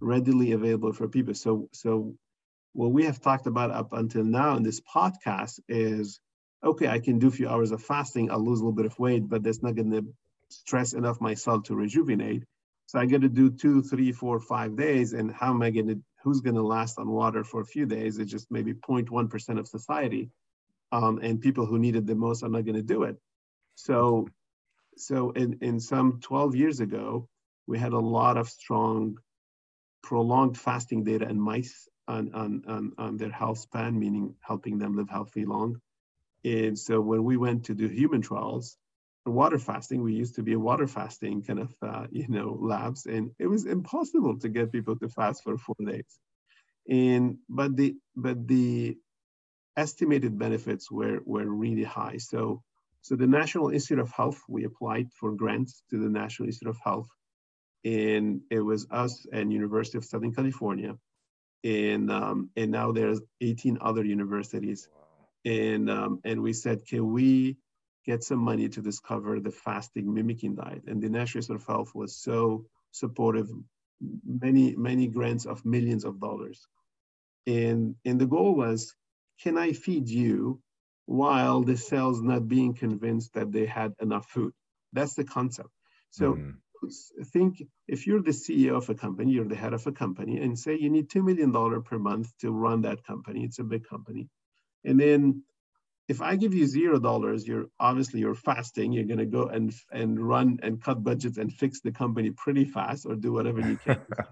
readily 0.00 0.52
available 0.52 0.92
for 0.92 1.08
people. 1.08 1.34
So, 1.34 1.68
so 1.72 2.16
what 2.74 2.92
we 2.92 3.04
have 3.06 3.20
talked 3.20 3.46
about 3.46 3.70
up 3.72 3.92
until 3.92 4.24
now 4.24 4.56
in 4.56 4.62
this 4.64 4.80
podcast 4.80 5.60
is, 5.68 6.20
okay, 6.64 6.88
I 6.88 7.00
can 7.00 7.18
do 7.18 7.28
a 7.28 7.32
few 7.32 7.48
hours 7.48 7.72
of 7.72 7.82
fasting. 7.82 8.30
I'll 8.30 8.44
lose 8.44 8.60
a 8.60 8.64
little 8.64 8.76
bit 8.76 8.86
of 8.86 8.98
weight, 8.98 9.28
but 9.28 9.42
that's 9.44 9.62
not 9.62 9.76
going 9.76 9.92
to 9.92 10.06
stress 10.50 10.94
enough 10.94 11.20
my 11.20 11.34
cell 11.34 11.62
to 11.62 11.76
rejuvenate. 11.76 12.44
So 12.90 12.98
I 12.98 13.06
got 13.06 13.20
to 13.20 13.28
do 13.28 13.50
two, 13.50 13.82
three, 13.82 14.10
four, 14.10 14.40
five 14.40 14.74
days. 14.74 15.12
And 15.12 15.32
how 15.32 15.50
am 15.50 15.62
I 15.62 15.70
going 15.70 15.86
to? 15.86 16.02
Who's 16.24 16.40
going 16.40 16.56
to 16.56 16.62
last 16.62 16.98
on 16.98 17.08
water 17.08 17.44
for 17.44 17.60
a 17.60 17.64
few 17.64 17.86
days? 17.86 18.18
It's 18.18 18.32
just 18.32 18.50
maybe 18.50 18.74
0.1 18.74 19.30
percent 19.30 19.60
of 19.60 19.68
society, 19.68 20.30
um, 20.90 21.20
and 21.22 21.40
people 21.40 21.66
who 21.66 21.78
need 21.78 21.94
it 21.94 22.04
the 22.04 22.16
most 22.16 22.42
are 22.42 22.48
not 22.48 22.64
going 22.64 22.74
to 22.74 22.82
do 22.82 23.04
it. 23.04 23.16
So 23.76 24.26
so 24.96 25.30
in, 25.30 25.58
in 25.60 25.78
some 25.78 26.18
12 26.20 26.56
years 26.56 26.80
ago, 26.80 27.28
we 27.68 27.78
had 27.78 27.92
a 27.92 27.98
lot 27.98 28.36
of 28.36 28.48
strong 28.48 29.18
prolonged 30.02 30.58
fasting 30.58 31.04
data 31.04 31.28
in 31.28 31.40
mice 31.40 31.88
on, 32.08 32.34
on, 32.34 32.64
on, 32.66 32.92
on 32.98 33.16
their 33.18 33.30
health 33.30 33.58
span, 33.58 33.96
meaning 33.96 34.34
helping 34.40 34.78
them 34.78 34.96
live 34.96 35.08
healthy 35.08 35.44
long. 35.44 35.80
And 36.44 36.76
so 36.76 37.00
when 37.00 37.22
we 37.22 37.36
went 37.36 37.66
to 37.66 37.74
do 37.74 37.86
human 37.86 38.20
trials, 38.20 38.76
water 39.26 39.58
fasting, 39.58 40.02
we 40.02 40.14
used 40.14 40.36
to 40.36 40.42
be 40.42 40.54
a 40.54 40.58
water 40.58 40.86
fasting 40.86 41.42
kind 41.42 41.60
of, 41.60 41.74
uh, 41.82 42.06
you 42.10 42.26
know, 42.28 42.56
labs, 42.60 43.06
and 43.06 43.32
it 43.38 43.46
was 43.46 43.66
impossible 43.66 44.38
to 44.40 44.48
get 44.48 44.72
people 44.72 44.96
to 44.96 45.08
fast 45.08 45.42
for 45.44 45.58
four 45.58 45.76
days. 45.84 46.18
And, 46.88 47.38
but 47.48 47.76
the, 47.76 47.96
but 48.16 48.48
the 48.48 48.96
estimated 49.76 50.38
benefits 50.38 50.90
were, 50.90 51.20
were 51.24 51.46
really 51.46 51.84
high. 51.84 52.16
So 52.16 52.62
so 53.02 53.16
the 53.16 53.26
National 53.26 53.70
Institute 53.70 53.98
of 53.98 54.10
Health, 54.10 54.42
we 54.48 54.64
applied 54.64 55.12
for 55.12 55.32
grants 55.32 55.82
to 55.90 55.98
the 55.98 56.10
National 56.10 56.48
Institute 56.48 56.68
of 56.68 56.78
Health, 56.84 57.08
and 57.84 58.42
it 58.50 58.60
was 58.60 58.86
us 58.90 59.26
and 59.32 59.52
University 59.52 59.96
of 59.96 60.04
Southern 60.04 60.34
California, 60.34 60.96
and 61.64 62.10
um, 62.10 62.50
and 62.56 62.70
now 62.70 62.92
there's 62.92 63.20
18 63.40 63.78
other 63.80 64.04
universities, 64.04 64.88
and 65.44 65.90
um, 65.90 66.20
and 66.24 66.42
we 66.42 66.52
said, 66.52 66.86
can 66.86 67.10
we 67.12 67.56
get 68.04 68.22
some 68.24 68.38
money 68.40 68.68
to 68.70 68.82
discover 68.82 69.40
the 69.40 69.50
fasting 69.50 70.12
mimicking 70.14 70.54
diet? 70.56 70.84
And 70.86 71.02
the 71.02 71.08
National 71.10 71.40
Institute 71.40 71.60
of 71.62 71.66
Health 71.66 71.94
was 71.94 72.16
so 72.16 72.66
supportive, 72.92 73.48
many 74.24 74.76
many 74.76 75.08
grants 75.08 75.46
of 75.46 75.64
millions 75.64 76.04
of 76.04 76.20
dollars, 76.20 76.66
and 77.46 77.96
and 78.04 78.20
the 78.20 78.26
goal 78.26 78.54
was, 78.54 78.94
can 79.42 79.58
I 79.58 79.72
feed 79.72 80.08
you 80.08 80.62
while 81.06 81.62
the 81.62 81.76
cells 81.76 82.20
not 82.22 82.48
being 82.48 82.74
convinced 82.74 83.34
that 83.34 83.52
they 83.52 83.66
had 83.66 83.94
enough 84.00 84.26
food. 84.30 84.52
That's 84.92 85.14
the 85.14 85.24
concept. 85.24 85.70
So 86.10 86.36
Mhm. 86.36 86.60
think 87.32 87.62
if 87.88 88.06
you're 88.06 88.22
the 88.22 88.32
CEO 88.32 88.76
of 88.76 88.88
a 88.90 88.94
company, 88.94 89.32
you're 89.32 89.48
the 89.48 89.56
head 89.56 89.74
of 89.74 89.86
a 89.86 89.92
company, 89.92 90.40
and 90.40 90.58
say 90.58 90.76
you 90.78 90.90
need 90.90 91.10
$2 91.10 91.24
million 91.24 91.52
per 91.82 91.98
month 91.98 92.36
to 92.38 92.52
run 92.52 92.82
that 92.82 93.04
company, 93.04 93.44
it's 93.44 93.58
a 93.58 93.64
big 93.64 93.84
company. 93.84 94.28
And 94.84 95.00
then 95.00 95.44
if 96.12 96.20
I 96.22 96.36
give 96.36 96.54
you 96.54 96.66
zero 96.66 96.98
dollars, 97.00 97.46
you're 97.48 97.66
obviously 97.80 98.20
you're 98.20 98.34
fasting, 98.50 98.92
you're 98.92 99.10
gonna 99.12 99.26
go 99.38 99.44
and 99.48 99.72
and 99.92 100.10
run 100.34 100.58
and 100.64 100.82
cut 100.82 101.04
budgets 101.04 101.38
and 101.38 101.52
fix 101.52 101.80
the 101.82 101.92
company 101.92 102.30
pretty 102.32 102.66
fast 102.66 103.06
or 103.06 103.16
do 103.16 103.32
whatever 103.32 103.60
you 103.60 103.78
can. 103.78 103.96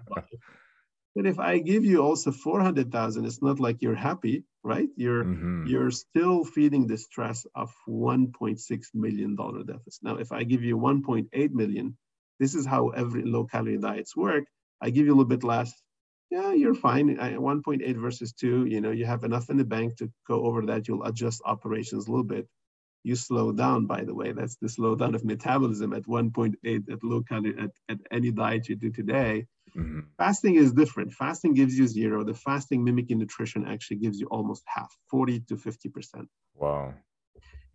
But 1.15 1.25
if 1.27 1.37
I 1.39 1.59
give 1.59 1.85
you 1.85 2.01
also 2.01 2.31
400,000, 2.31 3.25
it's 3.25 3.41
not 3.43 3.59
like 3.59 3.81
you're 3.81 3.95
happy, 4.09 4.45
right? 4.63 4.89
You're 4.95 5.29
Mhm. 5.29 5.71
you're 5.71 5.91
still 5.91 6.43
feeding 6.45 6.87
the 6.87 6.97
stress 6.97 7.45
of 7.53 7.71
1.6 7.85 8.89
million 8.95 9.35
dollar 9.35 9.63
deficit. 9.63 10.01
Now, 10.03 10.15
if 10.17 10.31
I 10.31 10.43
give 10.45 10.63
you 10.63 10.77
1.8 10.77 11.51
million, 11.51 11.97
this 12.39 12.55
is 12.55 12.65
how 12.65 12.89
every 12.89 13.23
low 13.23 13.45
calorie 13.45 13.77
diets 13.77 14.15
work. 14.15 14.45
I 14.81 14.89
give 14.89 15.05
you 15.05 15.11
a 15.13 15.17
little 15.17 15.25
bit 15.35 15.43
less. 15.43 15.71
Yeah, 16.29 16.53
you're 16.53 16.75
fine. 16.75 17.17
1.8 17.17 17.97
versus 17.97 18.33
two, 18.33 18.65
you 18.65 18.81
know, 18.81 18.91
you 18.91 19.05
have 19.05 19.23
enough 19.23 19.49
in 19.49 19.57
the 19.57 19.65
bank 19.65 19.97
to 19.97 20.11
go 20.27 20.45
over 20.45 20.65
that. 20.67 20.87
You'll 20.87 21.03
adjust 21.05 21.41
operations 21.45 22.07
a 22.07 22.11
little 22.11 22.23
bit. 22.23 22.47
You 23.03 23.15
slow 23.15 23.51
down, 23.51 23.87
by 23.87 24.03
the 24.03 24.13
way. 24.13 24.31
That's 24.33 24.57
the 24.57 24.67
slowdown 24.67 25.15
of 25.15 25.23
metabolism 25.25 25.93
at 25.93 26.03
1.8 26.03 26.89
at 26.91 27.03
low 27.03 27.23
calorie 27.23 27.57
at, 27.57 27.71
at 27.87 27.99
any 28.11 28.31
diet 28.31 28.69
you 28.69 28.75
do 28.75 28.91
today. 28.91 29.47
Mhm. 29.75 30.05
Fasting 30.17 30.55
is 30.55 30.73
different. 30.73 31.13
Fasting 31.13 31.53
gives 31.53 31.77
you 31.79 31.87
zero. 31.87 32.23
The 32.23 32.33
fasting 32.33 32.83
mimicking 32.83 33.17
nutrition 33.19 33.65
actually 33.65 33.97
gives 33.97 34.19
you 34.19 34.27
almost 34.27 34.63
half, 34.67 34.95
40 35.09 35.39
to 35.47 35.55
50%. 35.55 36.27
Wow. 36.55 36.93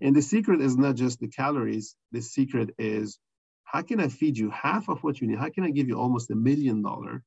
And 0.00 0.14
the 0.14 0.22
secret 0.22 0.60
is 0.60 0.76
not 0.76 0.96
just 0.96 1.20
the 1.20 1.28
calories. 1.28 1.96
The 2.12 2.20
secret 2.20 2.74
is 2.78 3.18
how 3.64 3.82
can 3.82 3.98
I 4.00 4.08
feed 4.08 4.36
you 4.36 4.50
half 4.50 4.88
of 4.88 5.02
what 5.02 5.20
you 5.20 5.26
need? 5.26 5.38
How 5.38 5.48
can 5.48 5.64
I 5.64 5.70
give 5.70 5.88
you 5.88 5.98
almost 5.98 6.30
a 6.30 6.34
million 6.34 6.82
dollar, 6.82 7.22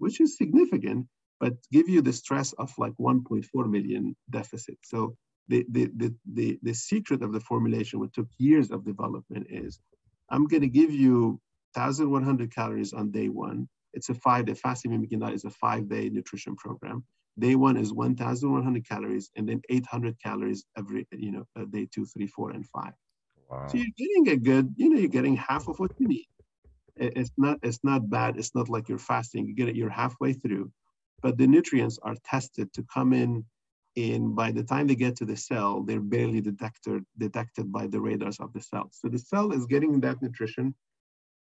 which 0.00 0.20
is 0.20 0.36
significant, 0.36 1.06
but 1.38 1.54
give 1.70 1.88
you 1.88 2.02
the 2.02 2.12
stress 2.12 2.52
of 2.54 2.72
like 2.78 2.94
1.4 3.00 3.70
million 3.70 4.16
deficit? 4.30 4.78
So 4.82 5.16
the, 5.48 5.64
the, 5.70 5.90
the, 5.96 6.14
the, 6.32 6.58
the 6.62 6.74
secret 6.74 7.22
of 7.22 7.32
the 7.32 7.40
formulation, 7.40 8.00
what 8.00 8.12
took 8.12 8.28
years 8.38 8.70
of 8.70 8.84
development, 8.84 9.46
is 9.50 9.80
I'm 10.30 10.46
going 10.46 10.62
to 10.62 10.68
give 10.68 10.90
you 10.90 11.40
1,100 11.74 12.54
calories 12.54 12.92
on 12.92 13.10
day 13.10 13.28
one. 13.28 13.68
It's 13.92 14.08
a 14.08 14.14
five 14.14 14.46
day 14.46 14.54
fasting 14.54 14.92
mimicking 14.92 15.18
diet 15.20 15.34
is 15.34 15.44
a 15.44 15.50
five 15.50 15.88
day 15.88 16.08
nutrition 16.08 16.56
program. 16.56 17.04
Day 17.38 17.54
one 17.54 17.76
is 17.76 17.92
1,100 17.92 18.88
calories 18.88 19.30
and 19.36 19.48
then 19.48 19.62
800 19.70 20.20
calories 20.22 20.64
every, 20.76 21.06
you 21.12 21.32
know, 21.32 21.46
uh, 21.58 21.64
day 21.64 21.88
two, 21.92 22.04
three, 22.04 22.26
four, 22.26 22.50
and 22.50 22.66
five. 22.68 22.92
Wow. 23.48 23.66
So 23.66 23.78
you're 23.78 23.86
getting 23.96 24.28
a 24.28 24.36
good, 24.36 24.74
you 24.76 24.90
know, 24.90 24.98
you're 24.98 25.08
getting 25.08 25.36
half 25.36 25.68
of 25.68 25.78
what 25.78 25.92
you 25.98 26.06
need. 26.06 26.26
It's 27.00 27.32
not, 27.36 27.58
it's 27.62 27.80
not 27.82 28.10
bad. 28.10 28.36
It's 28.36 28.54
not 28.54 28.68
like 28.68 28.88
you're 28.88 28.98
fasting. 28.98 29.46
You 29.46 29.54
get 29.54 29.68
it, 29.68 29.76
you're 29.76 29.90
halfway 29.90 30.34
through, 30.34 30.70
but 31.22 31.38
the 31.38 31.46
nutrients 31.46 31.98
are 32.02 32.16
tested 32.24 32.72
to 32.74 32.84
come 32.92 33.12
in 33.12 33.44
and 33.96 34.36
by 34.36 34.52
the 34.52 34.62
time 34.62 34.86
they 34.86 34.94
get 34.94 35.16
to 35.16 35.24
the 35.24 35.36
cell, 35.36 35.82
they're 35.82 36.00
barely 36.00 36.40
detected, 36.40 37.04
detected 37.18 37.72
by 37.72 37.86
the 37.88 38.00
radars 38.00 38.38
of 38.38 38.52
the 38.52 38.60
cell. 38.60 38.88
So 38.92 39.08
the 39.08 39.18
cell 39.18 39.52
is 39.52 39.66
getting 39.66 40.00
that 40.00 40.22
nutrition, 40.22 40.74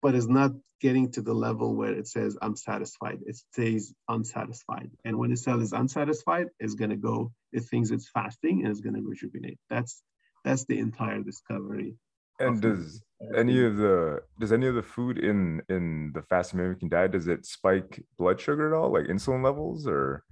but 0.01 0.15
is 0.15 0.27
not 0.27 0.51
getting 0.79 1.11
to 1.11 1.21
the 1.21 1.33
level 1.33 1.75
where 1.75 1.93
it 1.93 2.07
says, 2.07 2.37
I'm 2.41 2.55
satisfied. 2.55 3.19
It 3.27 3.35
stays 3.35 3.93
unsatisfied. 4.09 4.89
And 5.05 5.17
when 5.17 5.29
the 5.29 5.37
cell 5.37 5.61
is 5.61 5.73
unsatisfied, 5.73 6.47
it's 6.59 6.73
gonna 6.73 6.97
go, 6.97 7.31
it 7.53 7.61
thinks 7.65 7.91
it's 7.91 8.09
fasting 8.09 8.61
and 8.61 8.71
it's 8.71 8.81
gonna 8.81 9.01
rejuvenate. 9.01 9.59
That's 9.69 10.01
that's 10.43 10.65
the 10.65 10.79
entire 10.79 11.21
discovery. 11.21 11.95
And 12.41 12.61
does 12.61 13.01
any 13.35 13.63
of 13.63 13.77
the 13.77 14.21
does 14.39 14.51
any 14.51 14.67
of 14.67 14.75
the 14.75 14.83
food 14.83 15.17
in 15.17 15.61
in 15.69 16.11
the 16.13 16.21
fasting 16.23 16.59
mimicking 16.59 16.89
diet 16.89 17.11
does 17.11 17.27
it 17.27 17.45
spike 17.45 18.03
blood 18.17 18.39
sugar 18.39 18.73
at 18.73 18.77
all, 18.77 18.91
like 18.91 19.05
insulin 19.05 19.43
levels, 19.43 19.87
or 19.87 20.23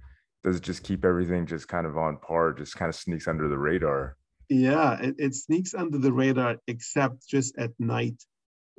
does 0.42 0.56
it 0.56 0.62
just 0.62 0.82
keep 0.82 1.04
everything 1.04 1.46
just 1.46 1.68
kind 1.68 1.86
of 1.86 1.96
on 1.96 2.16
par, 2.18 2.52
just 2.52 2.76
kind 2.76 2.88
of 2.88 2.94
sneaks 2.94 3.28
under 3.28 3.48
the 3.48 3.58
radar? 3.58 4.16
Yeah, 4.48 5.00
it, 5.00 5.14
it 5.18 5.34
sneaks 5.34 5.74
under 5.74 5.98
the 5.98 6.12
radar, 6.12 6.56
except 6.66 7.26
just 7.28 7.56
at 7.58 7.70
night. 7.78 8.20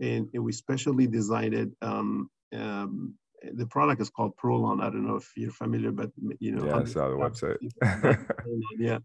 And, 0.01 0.27
and 0.33 0.43
we 0.43 0.51
specially 0.51 1.07
designed 1.07 1.53
it. 1.53 1.69
Um, 1.81 2.29
um, 2.53 3.13
the 3.53 3.67
product 3.67 4.01
is 4.01 4.09
called 4.09 4.33
Prolon. 4.35 4.81
I 4.81 4.89
don't 4.89 5.07
know 5.07 5.15
if 5.15 5.31
you're 5.37 5.51
familiar, 5.51 5.91
but 5.91 6.11
you 6.39 6.51
know. 6.51 6.65
Yeah, 6.65 6.79
I 6.79 6.83
saw 6.83 7.09
the 7.09 7.15
website. 7.15 7.57
yeah. 8.77 8.99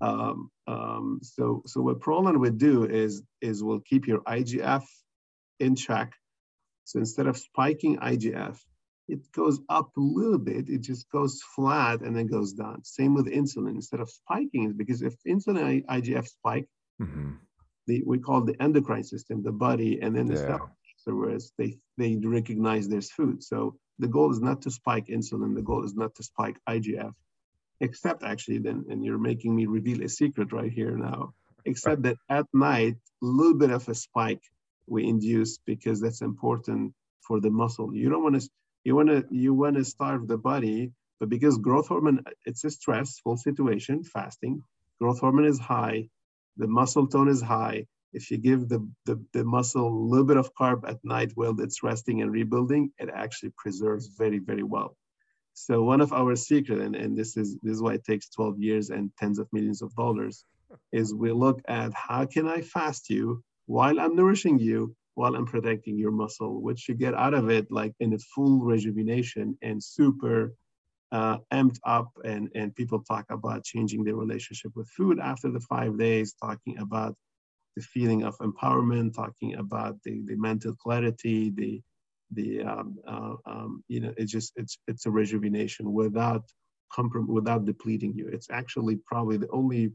Um, 0.00 0.50
um, 0.66 1.20
so, 1.22 1.62
so 1.66 1.80
what 1.80 2.00
Prolon 2.00 2.38
would 2.38 2.58
do 2.58 2.84
is 2.84 3.22
is 3.40 3.62
will 3.62 3.80
keep 3.80 4.06
your 4.06 4.20
IGF 4.20 4.84
in 5.60 5.74
check. 5.74 6.12
So 6.84 6.98
instead 6.98 7.26
of 7.26 7.36
spiking 7.36 7.96
IGF, 7.98 8.58
it 9.08 9.20
goes 9.32 9.60
up 9.68 9.96
a 9.96 10.00
little 10.00 10.38
bit, 10.38 10.68
it 10.68 10.82
just 10.82 11.08
goes 11.10 11.40
flat 11.54 12.00
and 12.00 12.16
then 12.16 12.26
goes 12.26 12.52
down. 12.52 12.84
Same 12.84 13.14
with 13.14 13.26
insulin. 13.26 13.70
Instead 13.70 14.00
of 14.00 14.10
spiking, 14.10 14.72
because 14.72 15.02
if 15.02 15.14
insulin 15.26 15.84
IGF 15.86 16.26
spike, 16.26 16.68
mm-hmm. 17.00 17.32
the, 17.86 18.02
we 18.04 18.18
call 18.18 18.42
the 18.42 18.60
endocrine 18.60 19.04
system, 19.04 19.42
the 19.42 19.52
body, 19.52 20.00
and 20.02 20.14
then 20.14 20.26
the 20.26 20.34
yeah. 20.34 20.46
cell 20.46 20.76
afterwards, 20.98 21.52
they, 21.56 21.78
they 21.96 22.16
recognize 22.16 22.88
there's 22.88 23.10
food. 23.10 23.42
So 23.42 23.76
the 23.98 24.08
goal 24.08 24.32
is 24.32 24.40
not 24.40 24.62
to 24.62 24.70
spike 24.70 25.06
insulin, 25.06 25.54
the 25.54 25.62
goal 25.62 25.84
is 25.84 25.94
not 25.94 26.14
to 26.16 26.22
spike 26.22 26.58
IGF, 26.68 27.12
except 27.80 28.22
actually 28.22 28.58
then, 28.58 28.84
and 28.90 29.04
you're 29.04 29.18
making 29.18 29.54
me 29.54 29.66
reveal 29.66 30.02
a 30.02 30.08
secret 30.08 30.52
right 30.52 30.72
here 30.72 30.96
now, 30.96 31.32
except 31.64 32.02
that 32.02 32.16
at 32.28 32.46
night, 32.52 32.96
a 33.22 33.26
little 33.26 33.54
bit 33.54 33.70
of 33.70 33.88
a 33.88 33.94
spike 33.94 34.42
we 34.86 35.06
induce 35.06 35.58
because 35.58 36.00
that's 36.00 36.22
important 36.22 36.92
for 37.20 37.40
the 37.40 37.50
muscle. 37.50 37.94
You 37.94 38.08
don't 38.08 38.22
want 38.22 38.40
to 38.40 38.48
you 38.86 38.94
want 38.94 39.08
to 39.08 39.24
you 39.30 39.52
want 39.52 39.76
to 39.76 39.84
starve 39.84 40.28
the 40.28 40.38
body 40.38 40.92
but 41.18 41.28
because 41.28 41.58
growth 41.58 41.88
hormone 41.88 42.22
it's 42.44 42.64
a 42.64 42.70
stressful 42.70 43.36
situation 43.36 44.04
fasting 44.04 44.62
growth 45.00 45.18
hormone 45.18 45.44
is 45.44 45.58
high 45.58 46.08
the 46.56 46.68
muscle 46.68 47.06
tone 47.08 47.28
is 47.28 47.42
high 47.42 47.84
if 48.12 48.30
you 48.30 48.38
give 48.38 48.68
the, 48.68 48.80
the, 49.04 49.20
the 49.32 49.44
muscle 49.44 49.88
a 49.88 50.06
little 50.10 50.24
bit 50.24 50.36
of 50.36 50.54
carb 50.54 50.88
at 50.88 51.04
night 51.04 51.32
while 51.34 51.54
it's 51.58 51.82
resting 51.82 52.22
and 52.22 52.30
rebuilding 52.30 52.92
it 52.98 53.10
actually 53.12 53.52
preserves 53.58 54.06
very 54.06 54.38
very 54.38 54.62
well 54.62 54.96
so 55.58 55.82
one 55.82 56.00
of 56.00 56.12
our 56.12 56.36
secret 56.36 56.80
and, 56.80 56.94
and 56.94 57.16
this 57.16 57.36
is 57.36 57.56
this 57.62 57.74
is 57.76 57.82
why 57.82 57.94
it 57.94 58.04
takes 58.04 58.28
12 58.28 58.58
years 58.58 58.90
and 58.90 59.10
tens 59.18 59.38
of 59.38 59.48
millions 59.52 59.80
of 59.82 59.94
dollars 59.94 60.44
is 60.92 61.14
we 61.14 61.32
look 61.32 61.60
at 61.68 61.92
how 61.94 62.26
can 62.26 62.46
i 62.46 62.60
fast 62.60 63.08
you 63.08 63.42
while 63.66 63.98
i'm 64.00 64.14
nourishing 64.14 64.58
you 64.58 64.94
while 65.16 65.34
I'm 65.34 65.46
protecting 65.46 65.98
your 65.98 66.12
muscle, 66.12 66.60
which 66.60 66.88
you 66.88 66.94
get 66.94 67.14
out 67.14 67.32
of 67.32 67.48
it 67.50 67.72
like 67.72 67.94
in 68.00 68.12
a 68.12 68.18
full 68.18 68.60
rejuvenation 68.60 69.56
and 69.62 69.82
super 69.82 70.54
uh, 71.10 71.38
amped 71.52 71.80
up. 71.84 72.10
And, 72.22 72.50
and 72.54 72.74
people 72.74 73.02
talk 73.02 73.24
about 73.30 73.64
changing 73.64 74.04
their 74.04 74.14
relationship 74.14 74.72
with 74.76 74.90
food 74.90 75.18
after 75.18 75.50
the 75.50 75.60
five 75.60 75.98
days, 75.98 76.34
talking 76.34 76.78
about 76.78 77.16
the 77.76 77.82
feeling 77.82 78.24
of 78.24 78.36
empowerment, 78.38 79.14
talking 79.14 79.54
about 79.54 79.96
the, 80.04 80.20
the 80.26 80.36
mental 80.36 80.74
clarity, 80.74 81.50
the, 81.50 81.82
the 82.32 82.62
um, 82.62 82.96
uh, 83.06 83.34
um, 83.46 83.84
you 83.88 84.00
know, 84.00 84.12
it's 84.16 84.32
just, 84.32 84.52
it's, 84.56 84.78
it's 84.88 85.06
a 85.06 85.10
rejuvenation 85.10 85.92
without, 85.92 86.42
comprom- 86.96 87.28
without 87.28 87.64
depleting 87.64 88.14
you. 88.14 88.28
It's 88.28 88.50
actually 88.50 88.96
probably 89.06 89.36
the 89.36 89.50
only 89.50 89.92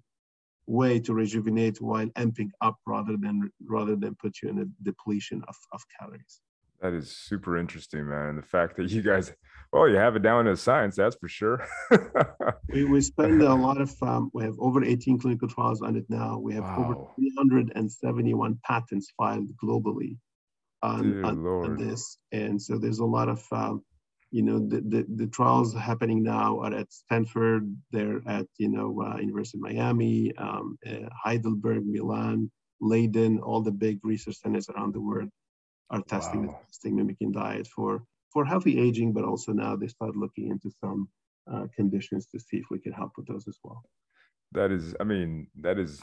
way 0.67 0.99
to 0.99 1.13
rejuvenate 1.13 1.82
while 1.82 2.07
amping 2.09 2.49
up 2.61 2.77
rather 2.86 3.17
than 3.17 3.51
rather 3.65 3.95
than 3.95 4.15
put 4.15 4.38
you 4.41 4.49
in 4.49 4.59
a 4.59 4.65
depletion 4.84 5.43
of, 5.47 5.55
of 5.73 5.82
calories 5.99 6.41
that 6.82 6.93
is 6.93 7.11
super 7.11 7.57
interesting 7.57 8.07
man 8.07 8.27
and 8.29 8.38
the 8.38 8.43
fact 8.43 8.77
that 8.77 8.89
you 8.89 9.01
guys 9.01 9.34
well 9.73 9.89
you 9.89 9.95
have 9.95 10.15
it 10.15 10.21
down 10.21 10.45
to 10.45 10.55
science 10.55 10.95
that's 10.95 11.15
for 11.15 11.27
sure 11.27 11.65
we, 12.69 12.86
we 12.86 13.01
spend 13.01 13.41
a 13.41 13.53
lot 13.53 13.82
of 13.82 13.91
um, 14.01 14.29
we 14.34 14.43
have 14.43 14.55
over 14.59 14.84
18 14.84 15.19
clinical 15.19 15.47
trials 15.47 15.82
on 15.82 15.95
it 15.95 16.05
now 16.09 16.38
we 16.38 16.53
have 16.53 16.63
wow. 16.63 16.77
over 16.77 16.95
371 17.15 18.59
patents 18.63 19.11
filed 19.17 19.49
globally 19.61 20.17
on, 20.84 21.23
on, 21.23 21.45
on, 21.45 21.77
this. 21.77 22.17
And 22.32 22.61
so 22.61 22.77
there's 22.77 22.99
a 22.99 23.05
lot 23.05 23.29
of 23.29 23.45
um, 23.51 23.84
you 24.32 24.41
know 24.41 24.59
the, 24.59 24.82
the, 24.82 25.05
the, 25.15 25.27
trials 25.27 25.75
happening 25.75 26.23
now 26.23 26.59
are 26.61 26.73
at 26.73 26.91
stanford 26.91 27.75
they're 27.91 28.21
at 28.27 28.47
you 28.57 28.69
know 28.69 29.03
uh, 29.05 29.17
university 29.17 29.57
of 29.57 29.61
miami 29.61 30.34
um, 30.38 30.77
uh, 30.88 31.09
heidelberg 31.23 31.86
milan 31.86 32.49
leiden 32.79 33.39
all 33.39 33.61
the 33.61 33.71
big 33.71 33.99
research 34.03 34.38
centers 34.38 34.69
around 34.69 34.93
the 34.93 35.01
world 35.01 35.29
are 35.89 36.01
testing 36.03 36.47
wow. 36.47 36.53
the 36.53 36.65
fasting 36.65 36.95
mimicking 36.95 37.32
diet 37.32 37.67
for 37.67 38.03
for 38.32 38.45
healthy 38.45 38.79
aging 38.79 39.11
but 39.11 39.25
also 39.25 39.51
now 39.51 39.75
they 39.75 39.88
start 39.88 40.15
looking 40.15 40.49
into 40.49 40.71
some 40.79 41.09
uh, 41.51 41.67
conditions 41.75 42.25
to 42.27 42.39
see 42.39 42.57
if 42.57 42.65
we 42.71 42.79
can 42.79 42.93
help 42.93 43.11
with 43.17 43.27
those 43.27 43.47
as 43.47 43.57
well. 43.63 43.84
That 44.53 44.71
is 44.71 44.95
i 44.99 45.03
mean 45.03 45.47
that 45.61 45.77
is 45.77 46.01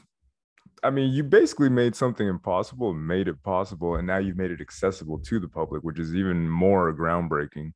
I 0.83 0.91
mean, 0.91 1.13
you 1.13 1.25
basically 1.25 1.69
made 1.69 1.95
something 1.97 2.27
impossible 2.27 2.95
made 2.95 3.29
it 3.29 3.43
possible, 3.43 3.97
and 3.97 4.07
now 4.07 4.19
you've 4.19 4.37
made 4.37 4.51
it 4.51 4.61
accessible 4.61 5.19
to 5.21 5.41
the 5.41 5.49
public, 5.49 5.83
which 5.83 5.99
is 5.99 6.15
even 6.15 6.49
more 6.49 6.93
groundbreaking 6.95 7.73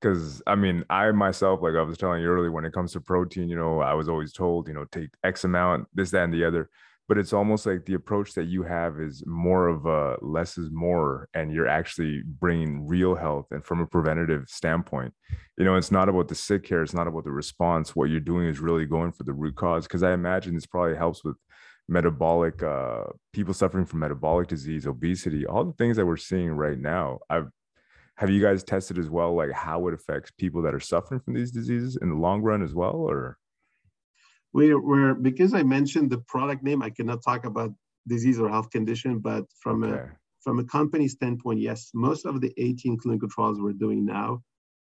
because 0.00 0.42
I 0.46 0.54
mean, 0.54 0.84
I 0.88 1.10
myself, 1.12 1.60
like 1.62 1.74
I 1.74 1.82
was 1.82 1.98
telling 1.98 2.22
you 2.22 2.28
earlier, 2.28 2.50
when 2.50 2.64
it 2.64 2.72
comes 2.72 2.92
to 2.92 3.00
protein, 3.00 3.48
you 3.48 3.56
know, 3.56 3.80
I 3.80 3.94
was 3.94 4.08
always 4.08 4.32
told, 4.32 4.68
you 4.68 4.74
know, 4.74 4.84
take 4.90 5.10
X 5.24 5.44
amount, 5.44 5.88
this, 5.94 6.10
that, 6.10 6.24
and 6.24 6.34
the 6.34 6.44
other. 6.44 6.70
But 7.08 7.18
it's 7.18 7.32
almost 7.32 7.66
like 7.66 7.84
the 7.86 7.94
approach 7.94 8.34
that 8.34 8.44
you 8.44 8.62
have 8.62 9.00
is 9.00 9.24
more 9.26 9.66
of 9.66 9.84
a 9.84 10.16
less 10.22 10.56
is 10.56 10.70
more, 10.70 11.28
and 11.34 11.52
you're 11.52 11.66
actually 11.66 12.22
bringing 12.24 12.86
real 12.86 13.16
health 13.16 13.46
and 13.50 13.64
from 13.64 13.80
a 13.80 13.86
preventative 13.86 14.44
standpoint. 14.48 15.12
You 15.58 15.64
know, 15.64 15.74
it's 15.74 15.90
not 15.90 16.08
about 16.08 16.28
the 16.28 16.36
sick 16.36 16.62
care, 16.62 16.82
it's 16.82 16.94
not 16.94 17.08
about 17.08 17.24
the 17.24 17.32
response. 17.32 17.96
What 17.96 18.10
you're 18.10 18.20
doing 18.20 18.46
is 18.46 18.60
really 18.60 18.86
going 18.86 19.10
for 19.10 19.24
the 19.24 19.32
root 19.32 19.56
cause. 19.56 19.88
Because 19.88 20.04
I 20.04 20.12
imagine 20.12 20.54
this 20.54 20.66
probably 20.66 20.96
helps 20.96 21.24
with 21.24 21.36
metabolic 21.90 22.62
uh 22.62 23.02
people 23.32 23.52
suffering 23.52 23.84
from 23.84 23.98
metabolic 23.98 24.46
disease 24.46 24.86
obesity 24.86 25.44
all 25.44 25.64
the 25.64 25.72
things 25.72 25.96
that 25.96 26.06
we're 26.06 26.16
seeing 26.16 26.50
right 26.50 26.78
now 26.78 27.18
i've 27.28 27.48
have 28.16 28.30
you 28.30 28.40
guys 28.40 28.62
tested 28.62 28.98
as 28.98 29.10
well 29.10 29.34
like 29.34 29.50
how 29.50 29.88
it 29.88 29.94
affects 29.94 30.30
people 30.38 30.62
that 30.62 30.74
are 30.74 30.80
suffering 30.80 31.20
from 31.20 31.34
these 31.34 31.50
diseases 31.50 31.98
in 32.00 32.08
the 32.08 32.14
long 32.14 32.42
run 32.42 32.62
as 32.62 32.74
well 32.74 32.94
or 32.94 33.38
we're, 34.52 34.80
we're 34.80 35.14
because 35.14 35.52
i 35.52 35.62
mentioned 35.62 36.10
the 36.10 36.18
product 36.28 36.62
name 36.62 36.80
i 36.80 36.90
cannot 36.90 37.22
talk 37.24 37.44
about 37.44 37.72
disease 38.06 38.38
or 38.38 38.48
health 38.48 38.70
condition 38.70 39.18
but 39.18 39.44
from 39.60 39.82
okay. 39.82 40.02
a 40.02 40.16
from 40.42 40.58
a 40.58 40.64
company 40.64 41.08
standpoint 41.08 41.60
yes 41.60 41.90
most 41.92 42.24
of 42.24 42.40
the 42.40 42.52
18 42.56 42.98
clinical 42.98 43.28
trials 43.28 43.60
we're 43.60 43.72
doing 43.72 44.04
now 44.04 44.40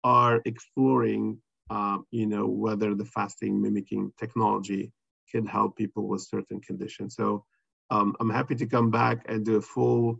are 0.04 0.42
exploring 0.46 1.38
uh, 1.70 1.98
you 2.12 2.28
know 2.28 2.46
whether 2.46 2.94
the 2.94 3.06
fasting 3.06 3.62
mimicking 3.62 4.12
technology 4.20 4.92
can 5.32 5.46
help 5.46 5.76
people 5.76 6.08
with 6.08 6.22
certain 6.22 6.60
conditions 6.62 7.16
so 7.16 7.46
um, 7.90 8.16
i'm 8.20 8.30
happy 8.30 8.56
to 8.56 8.66
come 8.66 8.90
back 8.90 9.26
and 9.28 9.46
do 9.46 9.58
a 9.58 9.62
full 9.62 10.20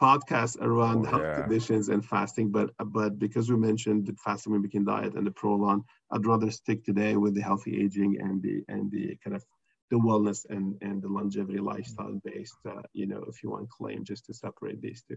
podcast 0.00 0.60
around 0.60 1.06
oh, 1.06 1.10
health 1.10 1.22
yeah. 1.22 1.40
conditions 1.40 1.88
and 1.88 2.04
fasting, 2.04 2.50
but 2.50 2.70
but 2.86 3.18
because 3.18 3.50
we 3.50 3.56
mentioned 3.56 4.06
the 4.06 4.14
fasting 4.24 4.52
mimicking 4.52 4.84
diet 4.84 5.14
and 5.14 5.26
the 5.26 5.30
prolon, 5.30 5.82
I'd 6.10 6.26
rather 6.26 6.50
stick 6.50 6.84
today 6.84 7.16
with 7.16 7.34
the 7.34 7.42
healthy 7.42 7.82
aging 7.82 8.18
and 8.20 8.42
the 8.42 8.64
and 8.68 8.90
the 8.90 9.16
kind 9.22 9.36
of 9.36 9.44
the 9.90 9.96
wellness 9.96 10.46
and 10.48 10.76
and 10.82 11.02
the 11.02 11.08
longevity 11.08 11.58
lifestyle 11.58 12.20
based, 12.24 12.56
uh, 12.68 12.82
you 12.92 13.06
know, 13.06 13.24
if 13.28 13.42
you 13.42 13.50
want 13.50 13.68
claim, 13.70 14.04
just 14.04 14.26
to 14.26 14.34
separate 14.34 14.80
these 14.80 15.02
two. 15.08 15.16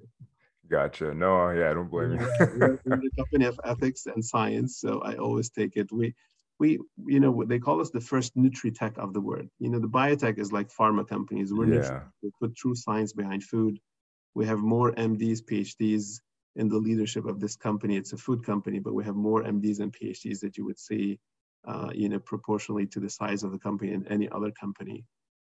Gotcha. 0.69 1.13
No, 1.13 1.49
yeah, 1.49 1.71
I 1.71 1.73
don't 1.73 1.89
blame 1.89 2.13
you. 2.13 2.27
we're, 2.39 2.79
we're 2.85 2.97
the 2.97 3.11
company 3.17 3.45
of 3.45 3.59
ethics 3.63 4.05
and 4.05 4.23
science, 4.23 4.77
so 4.77 5.01
I 5.01 5.15
always 5.15 5.49
take 5.49 5.75
it. 5.75 5.91
We 5.91 6.15
we 6.61 6.79
you 7.13 7.19
know 7.19 7.43
they 7.51 7.59
call 7.67 7.81
us 7.81 7.89
the 7.89 8.05
first 8.11 8.37
nutri-tech 8.37 8.95
of 8.99 9.13
the 9.15 9.23
world. 9.27 9.49
You 9.63 9.69
know, 9.71 9.79
the 9.79 9.93
biotech 9.99 10.37
is 10.37 10.51
like 10.57 10.69
pharma 10.79 11.03
companies. 11.15 11.51
We're 11.51 11.73
yeah. 11.73 12.03
we 12.21 12.29
put 12.39 12.55
true 12.55 12.75
science 12.75 13.11
behind 13.21 13.41
food 13.43 13.75
We 14.39 14.45
have 14.51 14.59
more 14.75 14.89
MDs, 15.11 15.39
PhDs 15.49 16.05
in 16.61 16.67
the 16.73 16.81
leadership 16.87 17.25
of 17.25 17.39
this 17.43 17.55
company. 17.67 17.95
It's 17.97 18.13
a 18.13 18.23
food 18.25 18.45
company, 18.51 18.79
but 18.85 18.93
we 18.97 19.03
have 19.09 19.17
more 19.29 19.41
MDs 19.55 19.79
and 19.83 19.91
PhDs 19.97 20.39
that 20.43 20.53
you 20.57 20.63
would 20.67 20.79
see, 20.89 21.05
uh, 21.71 21.91
you 22.01 22.09
know, 22.09 22.21
proportionally 22.33 22.87
to 22.93 22.99
the 23.05 23.09
size 23.19 23.41
of 23.43 23.51
the 23.53 23.63
company 23.67 23.91
in 23.97 24.03
any 24.15 24.27
other 24.37 24.51
company. 24.63 24.97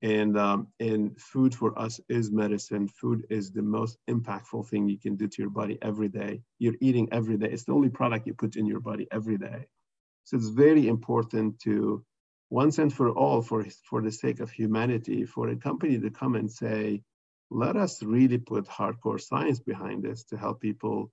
And, 0.02 0.32
um, 0.46 0.58
and 0.80 1.02
food 1.32 1.52
for 1.60 1.70
us 1.86 1.94
is 2.18 2.26
medicine. 2.44 2.84
Food 3.00 3.20
is 3.38 3.44
the 3.58 3.66
most 3.78 3.94
impactful 4.14 4.62
thing 4.70 4.82
you 4.88 5.00
can 5.06 5.14
do 5.22 5.26
to 5.28 5.38
your 5.42 5.54
body 5.60 5.76
every 5.90 6.10
day. 6.22 6.32
You're 6.62 6.80
eating 6.88 7.06
every 7.18 7.36
day. 7.42 7.50
It's 7.54 7.66
the 7.68 7.76
only 7.78 7.92
product 8.00 8.26
you 8.26 8.34
put 8.34 8.56
in 8.56 8.66
your 8.72 8.84
body 8.90 9.06
every 9.18 9.38
day. 9.48 9.60
So 10.24 10.36
it's 10.36 10.48
very 10.48 10.88
important 10.88 11.60
to, 11.60 12.04
once 12.50 12.78
and 12.78 12.92
for 12.92 13.10
all, 13.10 13.42
for, 13.42 13.66
for 13.88 14.02
the 14.02 14.12
sake 14.12 14.40
of 14.40 14.50
humanity, 14.50 15.24
for 15.24 15.48
a 15.48 15.56
company 15.56 15.98
to 15.98 16.10
come 16.10 16.34
and 16.34 16.50
say, 16.50 17.02
let 17.50 17.76
us 17.76 18.02
really 18.02 18.38
put 18.38 18.66
hardcore 18.66 19.20
science 19.20 19.60
behind 19.60 20.02
this 20.02 20.24
to 20.24 20.36
help 20.36 20.60
people, 20.60 21.10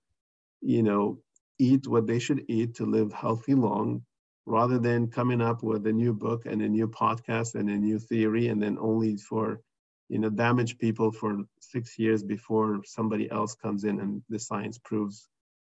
you 0.62 0.84
know, 0.84 1.20
eat 1.60 1.88
what 1.88 2.08
they 2.08 2.20
should 2.20 2.46
eat 2.48 2.76
to 2.76 2.86
live 2.86 3.14
healthy 3.14 3.54
long, 3.54 4.04
rather 4.46 4.80
than 4.80 5.08
coming 5.08 5.42
up 5.42 5.64
with 5.64 5.86
a 5.88 5.94
new 5.94 6.14
book 6.14 6.46
and 6.46 6.62
a 6.62 6.70
new 6.70 6.88
podcast 6.88 7.56
and 7.56 7.70
a 7.70 7.78
new 7.78 8.00
theory 8.00 8.48
and 8.48 8.62
then 8.62 8.78
only 8.80 9.16
for 9.18 9.62
you 10.10 10.20
know 10.20 10.30
damage 10.30 10.78
people 10.78 11.12
for 11.12 11.44
six 11.60 11.98
years 12.00 12.24
before 12.24 12.82
somebody 12.84 13.30
else 13.32 13.56
comes 13.56 13.84
in 13.84 14.00
and 14.00 14.22
the 14.30 14.40
science 14.40 14.78
proves 14.80 15.30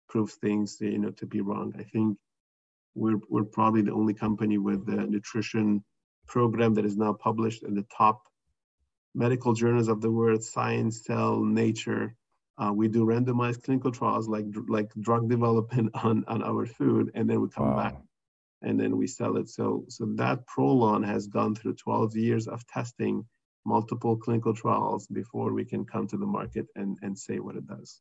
proves 0.08 0.34
things 0.34 0.78
you 0.80 0.98
know 0.98 1.10
to 1.10 1.26
be 1.26 1.40
wrong. 1.40 1.72
I 1.78 1.84
think 1.84 2.18
we're, 2.94 3.20
we're 3.28 3.44
probably 3.44 3.82
the 3.82 3.92
only 3.92 4.14
company 4.14 4.58
with 4.58 4.86
the 4.86 4.96
nutrition 4.96 5.84
program 6.26 6.74
that 6.74 6.84
is 6.84 6.96
now 6.96 7.12
published 7.12 7.62
in 7.62 7.74
the 7.74 7.86
top 7.96 8.22
medical 9.14 9.52
journals 9.52 9.88
of 9.88 10.00
the 10.00 10.10
world 10.10 10.42
science 10.42 11.04
cell 11.04 11.44
nature 11.44 12.16
uh, 12.56 12.72
we 12.72 12.88
do 12.88 13.04
randomized 13.04 13.62
clinical 13.62 13.90
trials 13.90 14.28
like 14.28 14.46
like 14.68 14.90
drug 15.00 15.28
development 15.34 15.90
on 15.94 16.24
on 16.28 16.42
our 16.42 16.66
food 16.66 17.10
and 17.14 17.28
then 17.28 17.40
we 17.40 17.48
come 17.48 17.68
wow. 17.68 17.76
back 17.76 17.96
and 18.64 18.80
then 18.80 18.96
we 18.96 19.06
sell 19.06 19.36
it. 19.36 19.48
So, 19.48 19.84
so 19.88 20.06
that 20.16 20.46
Prolon 20.46 21.04
has 21.06 21.26
gone 21.26 21.54
through 21.54 21.74
12 21.74 22.16
years 22.16 22.48
of 22.48 22.66
testing, 22.66 23.24
multiple 23.64 24.16
clinical 24.16 24.54
trials 24.54 25.06
before 25.06 25.52
we 25.52 25.64
can 25.64 25.84
come 25.84 26.06
to 26.08 26.16
the 26.16 26.26
market 26.26 26.66
and, 26.74 26.96
and 27.02 27.16
say 27.16 27.38
what 27.38 27.56
it 27.56 27.66
does. 27.66 28.00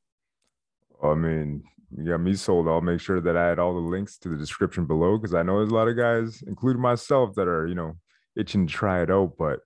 I 1.03 1.15
mean, 1.15 1.63
you 1.95 2.11
got 2.11 2.21
me 2.21 2.35
sold. 2.35 2.67
I'll 2.67 2.81
make 2.81 2.99
sure 2.99 3.21
that 3.21 3.37
I 3.37 3.51
add 3.51 3.59
all 3.59 3.73
the 3.73 3.79
links 3.79 4.17
to 4.19 4.29
the 4.29 4.37
description 4.37 4.85
below 4.85 5.17
because 5.17 5.33
I 5.33 5.43
know 5.43 5.57
there's 5.57 5.71
a 5.71 5.75
lot 5.75 5.87
of 5.87 5.97
guys, 5.97 6.43
including 6.47 6.81
myself, 6.81 7.35
that 7.35 7.47
are, 7.47 7.67
you 7.67 7.75
know, 7.75 7.97
itching 8.35 8.67
to 8.67 8.73
try 8.73 9.01
it 9.01 9.11
out. 9.11 9.33
But 9.37 9.59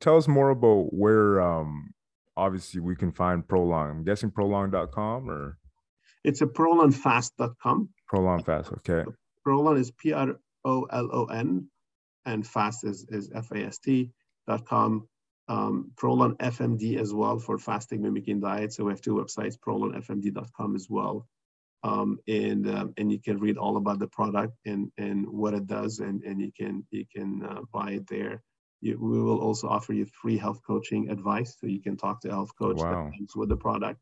tell 0.00 0.16
us 0.16 0.28
more 0.28 0.50
about 0.50 0.92
where 0.92 1.40
um 1.40 1.92
obviously 2.36 2.80
we 2.80 2.96
can 2.96 3.12
find 3.12 3.46
Prolong. 3.46 3.90
I'm 3.90 4.04
guessing 4.04 4.30
prolong.com 4.30 5.28
or 5.28 5.58
it's 6.24 6.40
a 6.40 6.46
prolonfast.com. 6.46 7.88
Prolonfast, 8.12 8.72
okay. 8.78 9.10
Prolon 9.46 9.78
is 9.78 9.90
P 9.90 10.12
R 10.12 10.36
O 10.64 10.84
L 10.84 11.08
O 11.12 11.24
N, 11.26 11.66
and 12.26 12.46
fast 12.46 12.84
is, 12.84 13.06
is 13.08 13.30
F 13.34 13.50
A 13.50 13.66
S 13.66 13.78
T 13.78 14.10
dot 14.46 14.64
com. 14.66 15.08
Um, 15.48 15.90
Prolon 15.96 16.36
FMD 16.36 16.98
as 16.98 17.12
well 17.12 17.38
for 17.38 17.58
fasting 17.58 18.02
mimicking 18.02 18.40
diet. 18.40 18.72
So 18.72 18.84
we 18.84 18.92
have 18.92 19.00
two 19.00 19.14
websites, 19.14 19.58
prolonfmd.com 19.58 20.76
as 20.76 20.86
well. 20.88 21.26
Um, 21.84 22.18
and 22.28 22.68
um, 22.68 22.94
and 22.96 23.10
you 23.10 23.18
can 23.18 23.38
read 23.38 23.56
all 23.56 23.76
about 23.76 23.98
the 23.98 24.06
product 24.06 24.56
and 24.66 24.92
and 24.98 25.26
what 25.28 25.52
it 25.52 25.66
does, 25.66 25.98
and 25.98 26.22
and 26.22 26.40
you 26.40 26.52
can 26.56 26.86
you 26.90 27.04
can 27.14 27.42
uh, 27.44 27.62
buy 27.72 27.92
it 27.92 28.06
there. 28.06 28.40
You, 28.80 28.98
we 29.00 29.20
will 29.20 29.40
also 29.40 29.68
offer 29.68 29.92
you 29.92 30.06
free 30.06 30.38
health 30.38 30.60
coaching 30.64 31.10
advice, 31.10 31.56
so 31.60 31.66
you 31.66 31.82
can 31.82 31.96
talk 31.96 32.20
to 32.20 32.28
a 32.28 32.32
health 32.32 32.52
coach 32.56 32.78
wow. 32.78 33.10
with 33.34 33.48
the 33.48 33.56
product. 33.56 34.00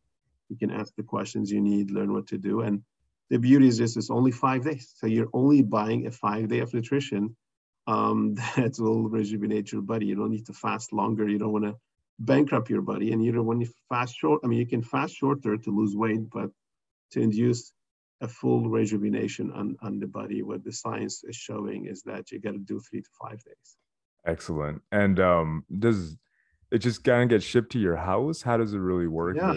You 0.51 0.59
can 0.59 0.71
ask 0.71 0.95
the 0.95 1.03
questions 1.03 1.51
you 1.51 1.63
need, 1.63 1.91
learn 1.91 2.13
what 2.13 2.27
to 2.29 2.39
do, 2.39 2.61
and 2.61 2.83
the 3.31 3.39
beauty 3.39 3.69
is 3.69 3.79
this 3.79 3.97
it's 3.97 4.11
only 4.11 4.33
five 4.33 4.65
days. 4.65 4.93
So 4.97 5.07
you're 5.07 5.31
only 5.33 5.63
buying 5.63 6.07
a 6.07 6.11
five 6.11 6.49
day 6.49 6.59
of 6.59 6.75
nutrition 6.75 7.35
um, 7.87 8.35
that 8.57 8.77
will 8.79 9.09
rejuvenate 9.09 9.73
your 9.73 9.83
body. 9.83 10.07
You 10.07 10.17
don't 10.17 10.31
need 10.31 10.47
to 10.47 10.53
fast 10.53 10.93
longer. 10.93 11.29
You 11.29 11.39
don't 11.39 11.53
want 11.53 11.65
to 11.65 11.77
bankrupt 12.19 12.71
your 12.71 12.83
body. 12.83 13.13
And 13.13 13.25
you 13.25 13.33
don't 13.33 13.47
want 13.47 13.65
to 13.65 13.73
fast 13.89 14.17
short. 14.17 14.41
I 14.45 14.47
mean, 14.47 14.59
you 14.59 14.67
can 14.67 14.83
fast 14.83 15.17
shorter 15.17 15.57
to 15.57 15.71
lose 15.71 15.97
weight, 15.97 16.31
but 16.31 16.51
to 17.13 17.21
induce 17.21 17.73
a 18.21 18.29
full 18.29 18.69
rejuvenation 18.69 19.51
on, 19.53 19.77
on 19.83 19.99
the 19.99 20.07
body, 20.07 20.43
what 20.43 20.63
the 20.63 20.73
science 20.73 21.25
is 21.25 21.37
showing 21.37 21.87
is 21.87 22.03
that 22.03 22.31
you 22.31 22.39
got 22.39 22.53
to 22.53 22.59
do 22.59 22.81
three 22.81 23.01
to 23.01 23.09
five 23.21 23.43
days. 23.45 23.77
Excellent. 24.27 24.83
And 24.93 25.19
um, 25.19 25.65
does 25.79 26.17
it 26.71 26.79
just 26.79 27.03
kind 27.03 27.23
of 27.23 27.29
get 27.31 27.43
shipped 27.43 27.73
to 27.73 27.79
your 27.79 27.97
house? 27.97 28.43
How 28.43 28.59
does 28.59 28.75
it 28.75 28.79
really 28.79 29.09
work? 29.09 29.37
Yeah. 29.37 29.55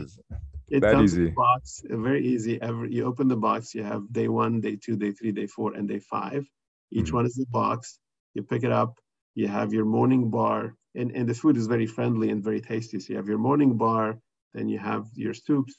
It 0.69 0.80
that 0.80 0.93
comes 0.93 1.13
easy. 1.13 1.24
in 1.24 1.28
a 1.28 1.32
box, 1.32 1.84
very 1.88 2.26
easy. 2.26 2.59
Every 2.61 2.91
you 2.91 3.05
open 3.05 3.28
the 3.28 3.36
box, 3.36 3.76
you 3.76 3.84
have 3.84 4.11
day 4.11 4.28
one, 4.28 4.61
day 4.61 4.76
two, 4.76 4.95
day 4.95 5.11
three, 5.11 5.32
day 5.32 5.45
four, 5.45 5.74
and 5.74 5.88
day 5.88 5.99
five. 5.99 6.47
Each 6.89 7.07
mm-hmm. 7.07 7.17
one 7.17 7.26
is 7.26 7.38
a 7.38 7.45
box. 7.51 7.99
You 8.34 8.43
pick 8.43 8.63
it 8.63 8.71
up. 8.71 8.97
You 9.36 9.47
have 9.47 9.73
your 9.73 9.86
morning 9.86 10.29
bar, 10.29 10.75
and, 10.95 11.11
and 11.11 11.27
the 11.27 11.34
food 11.34 11.57
is 11.57 11.67
very 11.67 11.88
friendly 11.88 12.29
and 12.29 12.43
very 12.43 12.61
tasty. 12.61 12.99
So 12.99 13.13
you 13.13 13.17
have 13.17 13.27
your 13.27 13.39
morning 13.39 13.77
bar, 13.77 14.19
then 14.53 14.69
you 14.69 14.77
have 14.79 15.07
your 15.15 15.34
soups, 15.34 15.73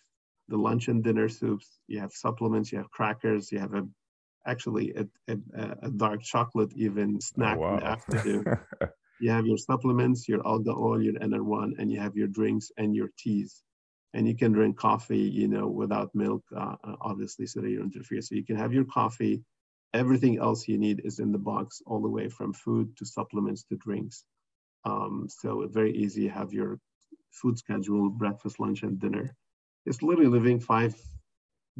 the 0.48 0.56
lunch 0.56 0.88
and 0.88 1.02
dinner 1.02 1.28
soups. 1.28 1.78
You 1.86 2.00
have 2.00 2.12
supplements. 2.12 2.72
You 2.72 2.78
have 2.78 2.90
crackers. 2.90 3.52
You 3.52 3.60
have 3.60 3.74
a 3.74 3.86
actually 4.46 4.92
a, 4.94 5.06
a, 5.28 5.76
a 5.82 5.90
dark 5.90 6.22
chocolate 6.22 6.72
even 6.76 7.20
snack 7.20 7.56
oh, 7.56 7.60
wow. 7.60 7.74
in 7.74 7.80
the 7.80 7.86
afternoon. 7.86 8.44
you 9.20 9.30
have 9.30 9.46
your 9.46 9.56
supplements, 9.56 10.28
your 10.28 10.46
alga 10.46 10.72
oil, 10.72 11.00
your 11.00 11.14
NR1, 11.14 11.78
and 11.78 11.90
you 11.90 11.98
have 12.00 12.16
your 12.16 12.28
drinks 12.28 12.70
and 12.76 12.94
your 12.94 13.08
teas 13.16 13.62
and 14.14 14.28
you 14.28 14.34
can 14.34 14.52
drink 14.52 14.76
coffee, 14.78 15.18
you 15.18 15.48
know, 15.48 15.66
without 15.66 16.14
milk, 16.14 16.42
uh, 16.56 16.76
obviously, 17.00 17.46
so 17.46 17.60
that 17.60 17.68
you 17.68 17.78
don't 17.78 17.92
interfere. 17.92 18.22
So 18.22 18.36
you 18.36 18.44
can 18.44 18.56
have 18.56 18.72
your 18.72 18.84
coffee. 18.84 19.42
Everything 19.94 20.38
else 20.38 20.68
you 20.68 20.76
need 20.76 21.00
is 21.04 21.20
in 21.20 21.32
the 21.32 21.38
box, 21.38 21.80
all 21.86 22.02
the 22.02 22.08
way 22.08 22.28
from 22.28 22.52
food 22.52 22.96
to 22.96 23.06
supplements 23.06 23.62
to 23.64 23.76
drinks. 23.76 24.24
Um, 24.84 25.28
so 25.28 25.66
very 25.70 25.96
easy. 25.96 26.28
Have 26.28 26.52
your 26.52 26.80
food 27.30 27.56
schedule, 27.58 28.10
breakfast, 28.10 28.58
lunch, 28.58 28.82
and 28.82 28.98
dinner. 28.98 29.36
It's 29.86 30.02
literally 30.02 30.28
living 30.28 30.58
five 30.60 30.94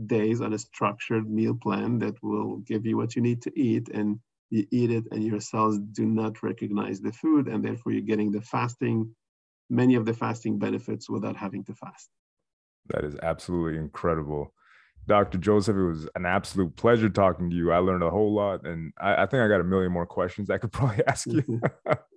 days 0.07 0.41
on 0.41 0.53
a 0.53 0.59
structured 0.59 1.29
meal 1.29 1.55
plan 1.55 1.99
that 1.99 2.23
will 2.23 2.59
give 2.59 2.87
you 2.87 2.97
what 2.97 3.17
you 3.17 3.23
need 3.23 3.43
to 3.43 3.61
eat, 3.61 3.89
and 3.89 4.21
you 4.51 4.65
eat 4.71 4.91
it, 4.93 5.05
and 5.11 5.25
your 5.25 5.41
cells 5.41 5.79
do 5.93 6.07
not 6.07 6.43
recognize 6.43 7.01
the 7.01 7.13
food, 7.13 7.49
and 7.49 7.65
therefore 7.65 7.93
you're 7.93 8.03
getting 8.03 8.31
the 8.31 8.41
fasting, 8.41 9.13
many 9.69 9.97
of 9.97 10.07
the 10.07 10.15
fasting 10.15 10.59
benefits 10.59 11.11
without 11.11 11.37
having 11.37 11.65
to 11.65 11.75
fast. 11.75 12.09
That 12.87 13.05
is 13.05 13.17
absolutely 13.23 13.79
incredible. 13.79 14.54
Dr. 15.07 15.39
Joseph, 15.39 15.77
it 15.77 15.85
was 15.85 16.09
an 16.15 16.25
absolute 16.25 16.77
pleasure 16.77 17.09
talking 17.09 17.51
to 17.51 17.57
you. 17.57 17.73
I 17.73 17.79
learned 17.79 18.03
a 18.03 18.11
whole 18.11 18.35
lot, 18.35 18.67
and 18.67 18.93
I, 18.99 19.23
I 19.23 19.27
think 19.27 19.43
I 19.43 19.49
got 19.49 19.61
a 19.61 19.65
million 19.65 19.93
more 19.93 20.07
questions 20.07 20.51
I 20.51 20.59
could 20.59 20.73
probably 20.73 21.05
ask 21.07 21.27
you. 21.27 21.61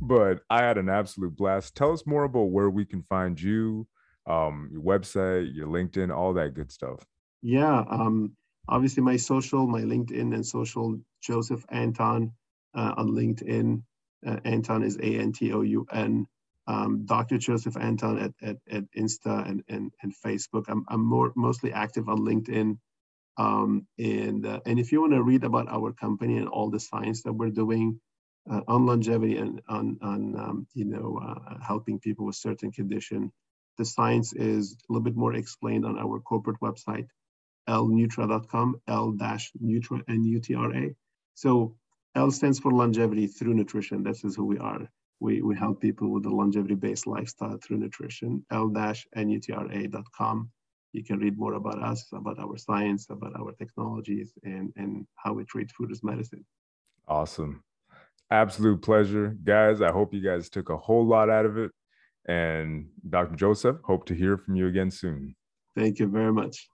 but 0.00 0.40
I 0.48 0.62
had 0.62 0.78
an 0.78 0.88
absolute 0.88 1.36
blast. 1.36 1.74
Tell 1.74 1.92
us 1.92 2.06
more 2.06 2.24
about 2.24 2.50
where 2.50 2.70
we 2.70 2.84
can 2.84 3.02
find 3.02 3.40
you, 3.40 3.86
um, 4.26 4.68
your 4.72 4.82
website, 4.82 5.54
your 5.54 5.66
LinkedIn, 5.66 6.14
all 6.14 6.32
that 6.34 6.54
good 6.54 6.70
stuff. 6.70 7.04
Yeah, 7.42 7.84
um, 7.90 8.36
obviously 8.68 9.02
my 9.02 9.16
social, 9.16 9.66
my 9.66 9.82
LinkedIn 9.82 10.34
and 10.34 10.46
social, 10.46 10.98
Joseph 11.22 11.64
Antoun 11.72 12.30
uh, 12.74 12.94
on 12.96 13.10
LinkedIn. 13.10 13.82
Uh, 14.26 14.36
Antoun 14.46 14.84
is 14.84 14.96
A 14.98 15.18
N 15.18 15.32
T 15.32 15.52
O 15.52 15.60
U 15.60 15.86
N 15.92 16.26
um, 16.66 17.04
Dr. 17.04 17.38
Joseph 17.38 17.74
Antoun 17.74 18.22
at, 18.22 18.32
at, 18.42 18.56
at 18.70 18.84
Insta 18.96 19.48
and, 19.48 19.62
and, 19.68 19.92
and 20.02 20.14
Facebook. 20.24 20.64
I'm, 20.68 20.84
I'm 20.88 21.04
more 21.04 21.32
mostly 21.36 21.72
active 21.72 22.08
on 22.08 22.18
LinkedIn. 22.18 22.78
Um, 23.36 23.86
and, 23.98 24.46
uh, 24.46 24.60
and 24.64 24.78
if 24.78 24.92
you 24.92 25.00
want 25.00 25.12
to 25.12 25.22
read 25.22 25.44
about 25.44 25.68
our 25.68 25.92
company 25.92 26.38
and 26.38 26.48
all 26.48 26.70
the 26.70 26.80
science 26.80 27.22
that 27.22 27.32
we're 27.32 27.50
doing 27.50 28.00
uh, 28.50 28.60
on 28.68 28.86
longevity 28.86 29.36
and 29.36 29.60
on, 29.68 29.98
on 30.02 30.36
um, 30.38 30.66
you 30.74 30.84
know, 30.84 31.20
uh, 31.22 31.56
helping 31.66 31.98
people 31.98 32.26
with 32.26 32.36
certain 32.36 32.70
condition, 32.70 33.32
the 33.76 33.84
science 33.84 34.32
is 34.32 34.76
a 34.88 34.92
little 34.92 35.02
bit 35.02 35.16
more 35.16 35.34
explained 35.34 35.84
on 35.84 35.98
our 35.98 36.20
corporate 36.20 36.60
website, 36.60 37.08
lnutra.com, 37.68 38.80
l-nutra, 38.86 40.02
N-U-T-R-A. 40.08 40.94
So 41.34 41.74
L 42.14 42.30
stands 42.30 42.60
for 42.60 42.70
longevity 42.70 43.26
through 43.26 43.54
nutrition. 43.54 44.04
This 44.04 44.22
is 44.22 44.36
who 44.36 44.44
we 44.44 44.58
are 44.58 44.88
we, 45.20 45.42
we 45.42 45.56
help 45.56 45.80
people 45.80 46.10
with 46.10 46.26
a 46.26 46.30
longevity-based 46.30 47.06
lifestyle 47.06 47.58
through 47.62 47.78
nutrition, 47.78 48.44
l-nutra.com. 48.50 50.50
You 50.92 51.02
can 51.02 51.18
read 51.18 51.38
more 51.38 51.54
about 51.54 51.82
us, 51.82 52.06
about 52.12 52.38
our 52.38 52.56
science, 52.56 53.06
about 53.10 53.32
our 53.38 53.52
technologies, 53.52 54.32
and, 54.44 54.72
and 54.76 55.06
how 55.16 55.32
we 55.32 55.44
treat 55.44 55.70
food 55.72 55.90
as 55.90 56.04
medicine. 56.04 56.44
Awesome. 57.08 57.64
Absolute 58.30 58.82
pleasure. 58.82 59.36
Guys, 59.44 59.82
I 59.82 59.90
hope 59.90 60.14
you 60.14 60.20
guys 60.20 60.48
took 60.48 60.70
a 60.70 60.76
whole 60.76 61.06
lot 61.06 61.30
out 61.30 61.46
of 61.46 61.58
it. 61.58 61.70
And 62.26 62.88
Dr. 63.08 63.36
Joseph, 63.36 63.76
hope 63.84 64.06
to 64.06 64.14
hear 64.14 64.38
from 64.38 64.56
you 64.56 64.66
again 64.66 64.90
soon. 64.90 65.36
Thank 65.76 65.98
you 65.98 66.06
very 66.06 66.32
much. 66.32 66.68